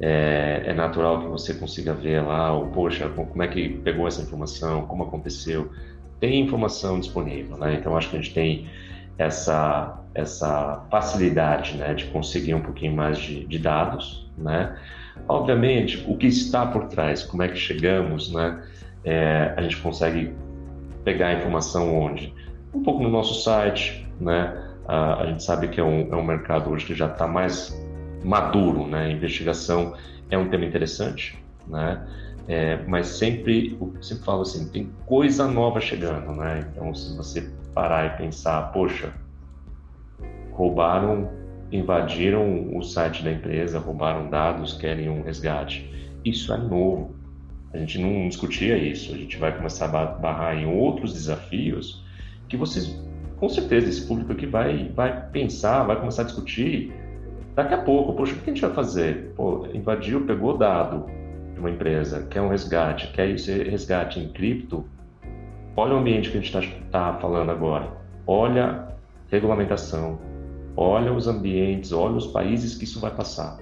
é, 0.00 0.62
é, 0.66 0.74
natural 0.74 1.22
que 1.22 1.26
você 1.26 1.54
consiga 1.54 1.92
ver 1.92 2.22
lá, 2.22 2.52
ou, 2.52 2.66
poxa, 2.68 3.08
como 3.08 3.42
é 3.42 3.48
que 3.48 3.68
pegou 3.68 4.06
essa 4.06 4.22
informação, 4.22 4.86
como 4.86 5.04
aconteceu. 5.04 5.70
Tem 6.20 6.40
informação 6.40 7.00
disponível, 7.00 7.56
né? 7.56 7.74
Então 7.74 7.96
acho 7.96 8.10
que 8.10 8.16
a 8.16 8.20
gente 8.20 8.34
tem 8.34 8.68
essa, 9.16 10.00
essa 10.14 10.84
facilidade 10.90 11.76
né, 11.76 11.94
de 11.94 12.06
conseguir 12.06 12.54
um 12.54 12.60
pouquinho 12.60 12.94
mais 12.94 13.18
de, 13.18 13.44
de 13.44 13.58
dados, 13.58 14.30
né? 14.36 14.76
Obviamente, 15.26 16.04
o 16.08 16.16
que 16.16 16.28
está 16.28 16.64
por 16.66 16.86
trás, 16.86 17.24
como 17.24 17.42
é 17.42 17.48
que 17.48 17.56
chegamos, 17.56 18.32
né? 18.32 18.62
É, 19.04 19.52
a 19.56 19.62
gente 19.62 19.76
consegue 19.78 20.32
pegar 21.04 21.28
a 21.28 21.34
informação 21.34 21.98
onde? 21.98 22.32
Um 22.72 22.82
pouco 22.82 23.02
no 23.02 23.08
nosso 23.08 23.42
site, 23.42 24.06
né? 24.20 24.64
A, 24.86 25.22
a 25.22 25.26
gente 25.26 25.42
sabe 25.42 25.68
que 25.68 25.80
é 25.80 25.84
um, 25.84 26.12
é 26.12 26.16
um 26.16 26.24
mercado 26.24 26.70
hoje 26.70 26.86
que 26.86 26.94
já 26.94 27.06
está 27.06 27.26
mais 27.26 27.74
maduro, 28.24 28.86
né? 28.86 29.10
Investigação 29.10 29.94
é 30.30 30.36
um 30.36 30.48
tema 30.48 30.64
interessante, 30.64 31.38
né? 31.66 32.06
É, 32.46 32.82
mas 32.86 33.08
sempre, 33.08 33.76
eu 33.78 34.02
sempre 34.02 34.24
falo 34.24 34.42
assim, 34.42 34.68
tem 34.68 34.90
coisa 35.04 35.46
nova 35.46 35.80
chegando, 35.80 36.32
né? 36.32 36.66
Então, 36.72 36.94
se 36.94 37.14
você 37.16 37.50
parar 37.74 38.06
e 38.06 38.16
pensar, 38.16 38.72
poxa, 38.72 39.12
roubaram, 40.52 41.30
invadiram 41.70 42.74
o 42.74 42.82
site 42.82 43.22
da 43.22 43.30
empresa, 43.30 43.78
roubaram 43.78 44.30
dados, 44.30 44.72
querem 44.72 45.10
um 45.10 45.22
resgate. 45.22 45.88
Isso 46.24 46.52
é 46.52 46.56
novo. 46.56 47.14
A 47.72 47.78
gente 47.78 47.98
não 47.98 48.26
discutia 48.28 48.78
isso. 48.78 49.14
A 49.14 49.16
gente 49.16 49.36
vai 49.36 49.54
começar 49.54 49.84
a 49.84 50.06
barrar 50.06 50.56
em 50.56 50.66
outros 50.66 51.12
desafios 51.12 52.02
que 52.48 52.56
vocês, 52.56 52.98
com 53.36 53.48
certeza, 53.48 53.88
esse 53.88 54.06
público 54.06 54.32
aqui 54.32 54.46
vai, 54.46 54.88
vai 54.88 55.28
pensar, 55.28 55.84
vai 55.84 55.96
começar 55.96 56.22
a 56.22 56.24
discutir 56.24 56.92
daqui 57.58 57.74
a 57.74 57.78
pouco. 57.78 58.12
Poxa, 58.12 58.34
o 58.34 58.38
que 58.38 58.50
a 58.50 58.54
gente 58.54 58.62
vai 58.62 58.72
fazer? 58.72 59.32
Pô, 59.34 59.66
invadiu, 59.74 60.24
pegou 60.24 60.56
dado 60.56 61.06
de 61.52 61.58
uma 61.58 61.70
empresa, 61.70 62.24
quer 62.30 62.40
um 62.40 62.48
resgate, 62.48 63.12
quer 63.12 63.28
esse 63.30 63.52
resgate 63.64 64.20
em 64.20 64.28
cripto. 64.28 64.84
Olha 65.76 65.94
o 65.94 65.98
ambiente 65.98 66.30
que 66.30 66.38
a 66.38 66.40
gente 66.40 66.54
está 66.54 67.12
tá 67.12 67.18
falando 67.18 67.50
agora. 67.50 67.90
Olha 68.24 68.86
regulamentação, 69.28 70.20
olha 70.76 71.12
os 71.12 71.26
ambientes, 71.26 71.90
olha 71.90 72.14
os 72.14 72.28
países 72.28 72.76
que 72.76 72.84
isso 72.84 73.00
vai 73.00 73.10
passar. 73.10 73.58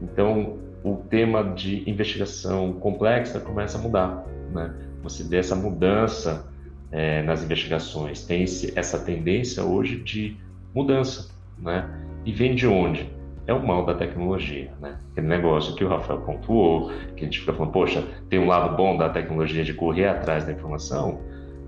Então, 0.00 0.56
o 0.82 0.96
tema 0.96 1.44
de 1.44 1.88
investigação 1.88 2.72
complexa 2.74 3.38
começa 3.40 3.76
a 3.76 3.80
mudar, 3.80 4.24
né? 4.52 4.74
Você 5.02 5.22
vê 5.22 5.36
essa 5.36 5.54
mudança 5.54 6.46
é, 6.90 7.22
nas 7.22 7.44
investigações, 7.44 8.24
tem 8.24 8.42
esse, 8.42 8.72
essa 8.76 8.98
tendência 8.98 9.62
hoje 9.62 10.00
de 10.00 10.36
mudança, 10.74 11.30
né? 11.58 11.88
E 12.24 12.32
vem 12.32 12.54
de 12.54 12.66
onde? 12.66 13.17
É 13.48 13.52
o 13.54 13.66
mal 13.66 13.86
da 13.86 13.94
tecnologia, 13.94 14.70
né? 14.78 14.98
Aquele 15.10 15.26
negócio 15.26 15.74
que 15.74 15.82
o 15.82 15.88
Rafael 15.88 16.20
pontuou, 16.20 16.92
que 17.16 17.22
a 17.22 17.24
gente 17.24 17.40
fica 17.40 17.54
falando, 17.54 17.72
poxa, 17.72 18.04
tem 18.28 18.38
um 18.38 18.46
lado 18.46 18.76
bom 18.76 18.94
da 18.94 19.08
tecnologia 19.08 19.64
de 19.64 19.72
correr 19.72 20.06
atrás 20.06 20.44
da 20.44 20.52
informação, 20.52 21.18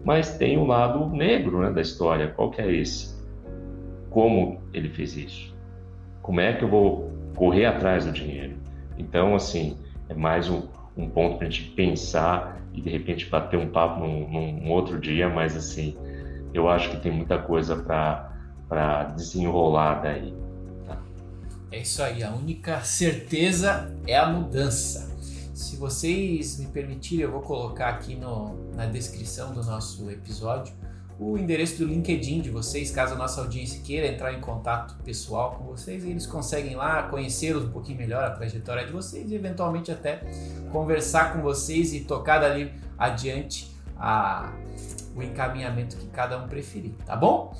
mas 0.05 0.37
tem 0.37 0.59
um 0.59 0.66
lado 0.66 1.09
negro 1.09 1.61
né, 1.61 1.70
da 1.70 1.81
história. 1.81 2.28
Qual 2.28 2.51
que 2.51 2.61
é 2.61 2.70
esse? 2.70 3.18
Como 4.11 4.61
ele 4.74 4.91
fez 4.91 5.16
isso? 5.16 5.57
Como 6.20 6.39
é 6.39 6.53
que 6.53 6.62
eu 6.62 6.68
vou 6.68 7.11
correr 7.35 7.64
atrás 7.64 8.05
do 8.05 8.12
dinheiro? 8.12 8.57
Então, 8.99 9.35
assim, 9.35 9.78
é 10.11 10.14
mais 10.14 10.51
um, 10.51 10.64
um 10.95 11.09
ponto 11.09 11.39
para 11.39 11.47
a 11.47 11.51
gente 11.51 11.70
pensar 11.70 12.61
e 12.74 12.83
de 12.83 12.91
repente 12.91 13.24
bater 13.24 13.59
um 13.59 13.68
papo 13.68 14.01
num, 14.01 14.28
num, 14.28 14.70
outro 14.70 14.99
dia, 14.99 15.31
mas 15.31 15.57
assim, 15.57 15.97
eu 16.53 16.68
acho 16.68 16.91
que 16.91 16.99
tem 16.99 17.11
muita 17.11 17.39
coisa 17.39 17.74
para 17.74 19.05
desenrolar 19.16 20.03
daí. 20.03 20.35
É 21.72 21.78
isso 21.78 22.02
aí, 22.02 22.22
a 22.22 22.32
única 22.32 22.82
certeza 22.82 23.94
é 24.06 24.16
a 24.16 24.26
mudança. 24.26 25.08
Se 25.54 25.76
vocês 25.76 26.58
me 26.58 26.66
permitirem, 26.66 27.24
eu 27.24 27.30
vou 27.30 27.42
colocar 27.42 27.90
aqui 27.90 28.16
no, 28.16 28.72
na 28.74 28.86
descrição 28.86 29.52
do 29.52 29.62
nosso 29.62 30.10
episódio 30.10 30.74
o 31.20 31.36
endereço 31.36 31.76
do 31.76 31.84
LinkedIn 31.84 32.40
de 32.40 32.50
vocês, 32.50 32.90
caso 32.90 33.12
a 33.12 33.16
nossa 33.16 33.42
audiência 33.42 33.82
queira 33.82 34.06
entrar 34.06 34.32
em 34.32 34.40
contato 34.40 34.96
pessoal 35.04 35.52
com 35.52 35.64
vocês, 35.64 36.02
eles 36.02 36.26
conseguem 36.26 36.74
lá 36.74 37.02
conhecer 37.04 37.54
um 37.54 37.68
pouquinho 37.68 37.98
melhor 37.98 38.24
a 38.24 38.30
trajetória 38.30 38.86
de 38.86 38.90
vocês 38.90 39.30
e 39.30 39.34
eventualmente 39.34 39.92
até 39.92 40.22
conversar 40.72 41.34
com 41.34 41.42
vocês 41.42 41.92
e 41.92 42.00
tocar 42.00 42.38
dali 42.38 42.72
adiante 42.98 43.70
a, 43.98 44.50
o 45.14 45.22
encaminhamento 45.22 45.96
que 45.96 46.06
cada 46.06 46.42
um 46.42 46.48
preferir, 46.48 46.94
tá 47.04 47.14
bom? 47.14 47.54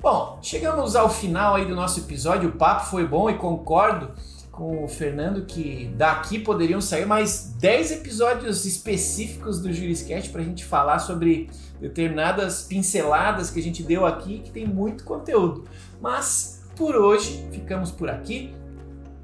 Bom, 0.00 0.38
chegamos 0.42 0.94
ao 0.94 1.08
final 1.08 1.54
aí 1.54 1.64
do 1.64 1.74
nosso 1.74 2.00
episódio, 2.00 2.50
o 2.50 2.52
papo 2.52 2.86
foi 2.86 3.06
bom 3.06 3.30
e 3.30 3.38
concordo 3.38 4.10
com 4.52 4.84
o 4.84 4.88
Fernando 4.88 5.44
que 5.46 5.92
daqui 5.96 6.38
poderiam 6.38 6.80
sair 6.80 7.06
mais 7.06 7.54
10 7.58 7.92
episódios 7.92 8.64
específicos 8.64 9.60
do 9.60 9.72
Juriscast 9.72 10.30
para 10.30 10.42
a 10.42 10.44
gente 10.44 10.64
falar 10.64 10.98
sobre 10.98 11.50
determinadas 11.80 12.62
pinceladas 12.62 13.50
que 13.50 13.58
a 13.58 13.62
gente 13.62 13.82
deu 13.82 14.06
aqui, 14.06 14.40
que 14.40 14.50
tem 14.50 14.66
muito 14.66 15.02
conteúdo. 15.02 15.64
Mas 16.00 16.62
por 16.76 16.94
hoje 16.94 17.46
ficamos 17.50 17.90
por 17.90 18.08
aqui. 18.08 18.54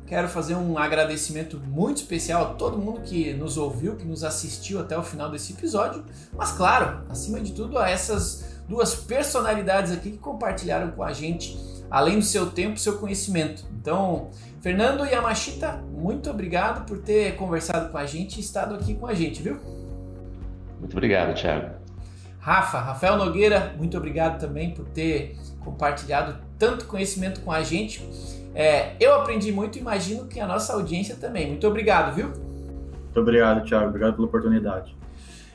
Quero 0.06 0.28
fazer 0.28 0.54
um 0.54 0.76
agradecimento 0.76 1.58
muito 1.58 1.98
especial 1.98 2.42
a 2.42 2.54
todo 2.54 2.76
mundo 2.76 3.00
que 3.00 3.32
nos 3.34 3.56
ouviu, 3.56 3.96
que 3.96 4.04
nos 4.04 4.24
assistiu 4.24 4.80
até 4.80 4.98
o 4.98 5.02
final 5.02 5.30
desse 5.30 5.52
episódio. 5.52 6.04
Mas 6.36 6.52
claro, 6.52 7.02
acima 7.08 7.40
de 7.40 7.52
tudo, 7.52 7.78
a 7.78 7.88
essas 7.88 8.51
duas 8.68 8.94
personalidades 8.94 9.92
aqui 9.92 10.12
que 10.12 10.18
compartilharam 10.18 10.90
com 10.92 11.02
a 11.02 11.12
gente, 11.12 11.58
além 11.90 12.18
do 12.18 12.24
seu 12.24 12.50
tempo, 12.50 12.78
seu 12.78 12.98
conhecimento. 12.98 13.64
Então, 13.80 14.30
Fernando 14.60 15.04
Yamashita, 15.04 15.82
muito 15.92 16.30
obrigado 16.30 16.86
por 16.86 16.98
ter 16.98 17.36
conversado 17.36 17.90
com 17.90 17.98
a 17.98 18.06
gente 18.06 18.36
e 18.36 18.40
estado 18.40 18.74
aqui 18.74 18.94
com 18.94 19.06
a 19.06 19.14
gente, 19.14 19.42
viu? 19.42 19.58
Muito 20.78 20.96
obrigado, 20.96 21.34
Thiago. 21.34 21.82
Rafa, 22.38 22.80
Rafael 22.80 23.16
Nogueira, 23.16 23.74
muito 23.78 23.96
obrigado 23.96 24.40
também 24.40 24.72
por 24.72 24.84
ter 24.86 25.36
compartilhado 25.60 26.38
tanto 26.58 26.86
conhecimento 26.86 27.40
com 27.40 27.52
a 27.52 27.62
gente. 27.62 28.04
É, 28.54 28.94
eu 29.00 29.14
aprendi 29.14 29.52
muito 29.52 29.78
e 29.78 29.80
imagino 29.80 30.26
que 30.26 30.40
a 30.40 30.46
nossa 30.46 30.72
audiência 30.72 31.16
também. 31.16 31.48
Muito 31.48 31.66
obrigado, 31.66 32.14
viu? 32.14 32.28
Muito 32.28 33.20
obrigado, 33.20 33.64
Thiago. 33.64 33.88
Obrigado 33.88 34.14
pela 34.14 34.26
oportunidade. 34.26 34.96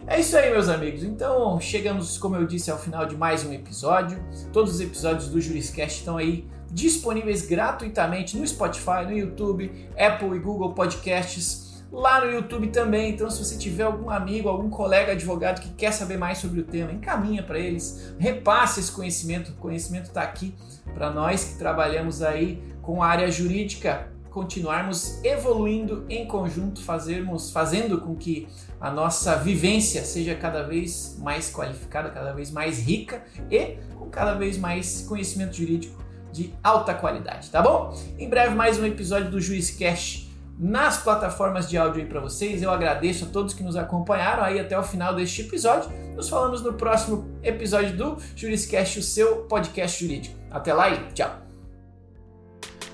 É 0.05 0.19
isso 0.19 0.37
aí, 0.37 0.51
meus 0.51 0.69
amigos. 0.69 1.03
Então, 1.03 1.59
chegamos, 1.59 2.17
como 2.17 2.35
eu 2.35 2.45
disse, 2.45 2.69
ao 2.69 2.77
final 2.77 3.05
de 3.05 3.17
mais 3.17 3.43
um 3.43 3.51
episódio. 3.51 4.23
Todos 4.53 4.75
os 4.75 4.81
episódios 4.81 5.27
do 5.29 5.41
Juriscast 5.41 5.99
estão 5.99 6.17
aí 6.17 6.47
disponíveis 6.71 7.45
gratuitamente 7.45 8.37
no 8.37 8.45
Spotify, 8.45 9.05
no 9.05 9.11
YouTube, 9.11 9.89
Apple 9.97 10.35
e 10.35 10.39
Google 10.39 10.73
Podcasts, 10.73 11.83
lá 11.91 12.23
no 12.23 12.31
YouTube 12.31 12.67
também. 12.67 13.11
Então, 13.11 13.29
se 13.29 13.43
você 13.43 13.57
tiver 13.57 13.83
algum 13.83 14.09
amigo, 14.09 14.47
algum 14.47 14.69
colega 14.69 15.13
advogado 15.13 15.61
que 15.61 15.69
quer 15.73 15.91
saber 15.91 16.17
mais 16.17 16.37
sobre 16.37 16.61
o 16.61 16.63
tema, 16.63 16.91
encaminha 16.91 17.41
para 17.41 17.57
eles, 17.57 18.13
repasse 18.19 18.79
esse 18.79 18.91
conhecimento. 18.91 19.51
O 19.51 19.55
conhecimento 19.55 20.05
está 20.05 20.21
aqui 20.21 20.53
para 20.93 21.09
nós 21.09 21.43
que 21.43 21.57
trabalhamos 21.57 22.21
aí 22.21 22.61
com 22.81 23.01
a 23.01 23.07
área 23.07 23.31
jurídica 23.31 24.15
continuarmos 24.37 25.19
evoluindo 25.23 26.05
em 26.07 26.27
conjunto, 26.27 26.83
fazermos, 26.83 27.49
fazendo 27.49 27.99
com 27.99 28.15
que 28.15 28.47
a 28.79 28.91
nossa 28.91 29.35
vivência 29.35 30.03
seja 30.03 30.35
cada 30.35 30.63
vez 30.63 31.17
mais 31.19 31.51
qualificada, 31.51 32.09
cada 32.09 32.31
vez 32.31 32.51
mais 32.51 32.79
rica 32.79 33.23
e 33.49 33.77
com 33.97 34.09
cada 34.09 34.33
vez 34.33 34.57
mais 34.57 35.01
conhecimento 35.07 35.55
jurídico 35.55 36.03
de 36.31 36.53
alta 36.63 36.93
qualidade, 36.93 37.49
tá 37.49 37.61
bom? 37.61 37.97
Em 38.19 38.29
breve 38.29 38.53
mais 38.53 38.77
um 38.79 38.85
episódio 38.85 39.31
do 39.31 39.41
Juiz 39.41 39.71
Cash 39.71 40.27
nas 40.59 40.97
plataformas 40.97 41.69
de 41.69 41.77
áudio 41.77 42.01
aí 42.01 42.07
para 42.07 42.19
vocês. 42.19 42.61
Eu 42.61 42.71
agradeço 42.71 43.25
a 43.25 43.27
todos 43.27 43.53
que 43.53 43.63
nos 43.63 43.75
acompanharam 43.75 44.43
aí 44.43 44.59
até 44.59 44.77
o 44.77 44.83
final 44.83 45.15
deste 45.15 45.41
episódio. 45.41 45.89
Nos 46.15 46.29
falamos 46.29 46.61
no 46.61 46.73
próximo 46.73 47.27
episódio 47.43 47.95
do 47.95 48.17
Juriscast, 48.35 48.99
o 48.99 49.03
seu 49.03 49.37
podcast 49.43 50.03
jurídico. 50.03 50.35
Até 50.51 50.73
lá 50.73 50.89
e 50.89 51.11
tchau. 51.13 51.37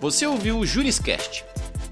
Você 0.02 0.28
ouviu 0.28 0.60
o 0.60 0.66
Juriscast 0.66 1.46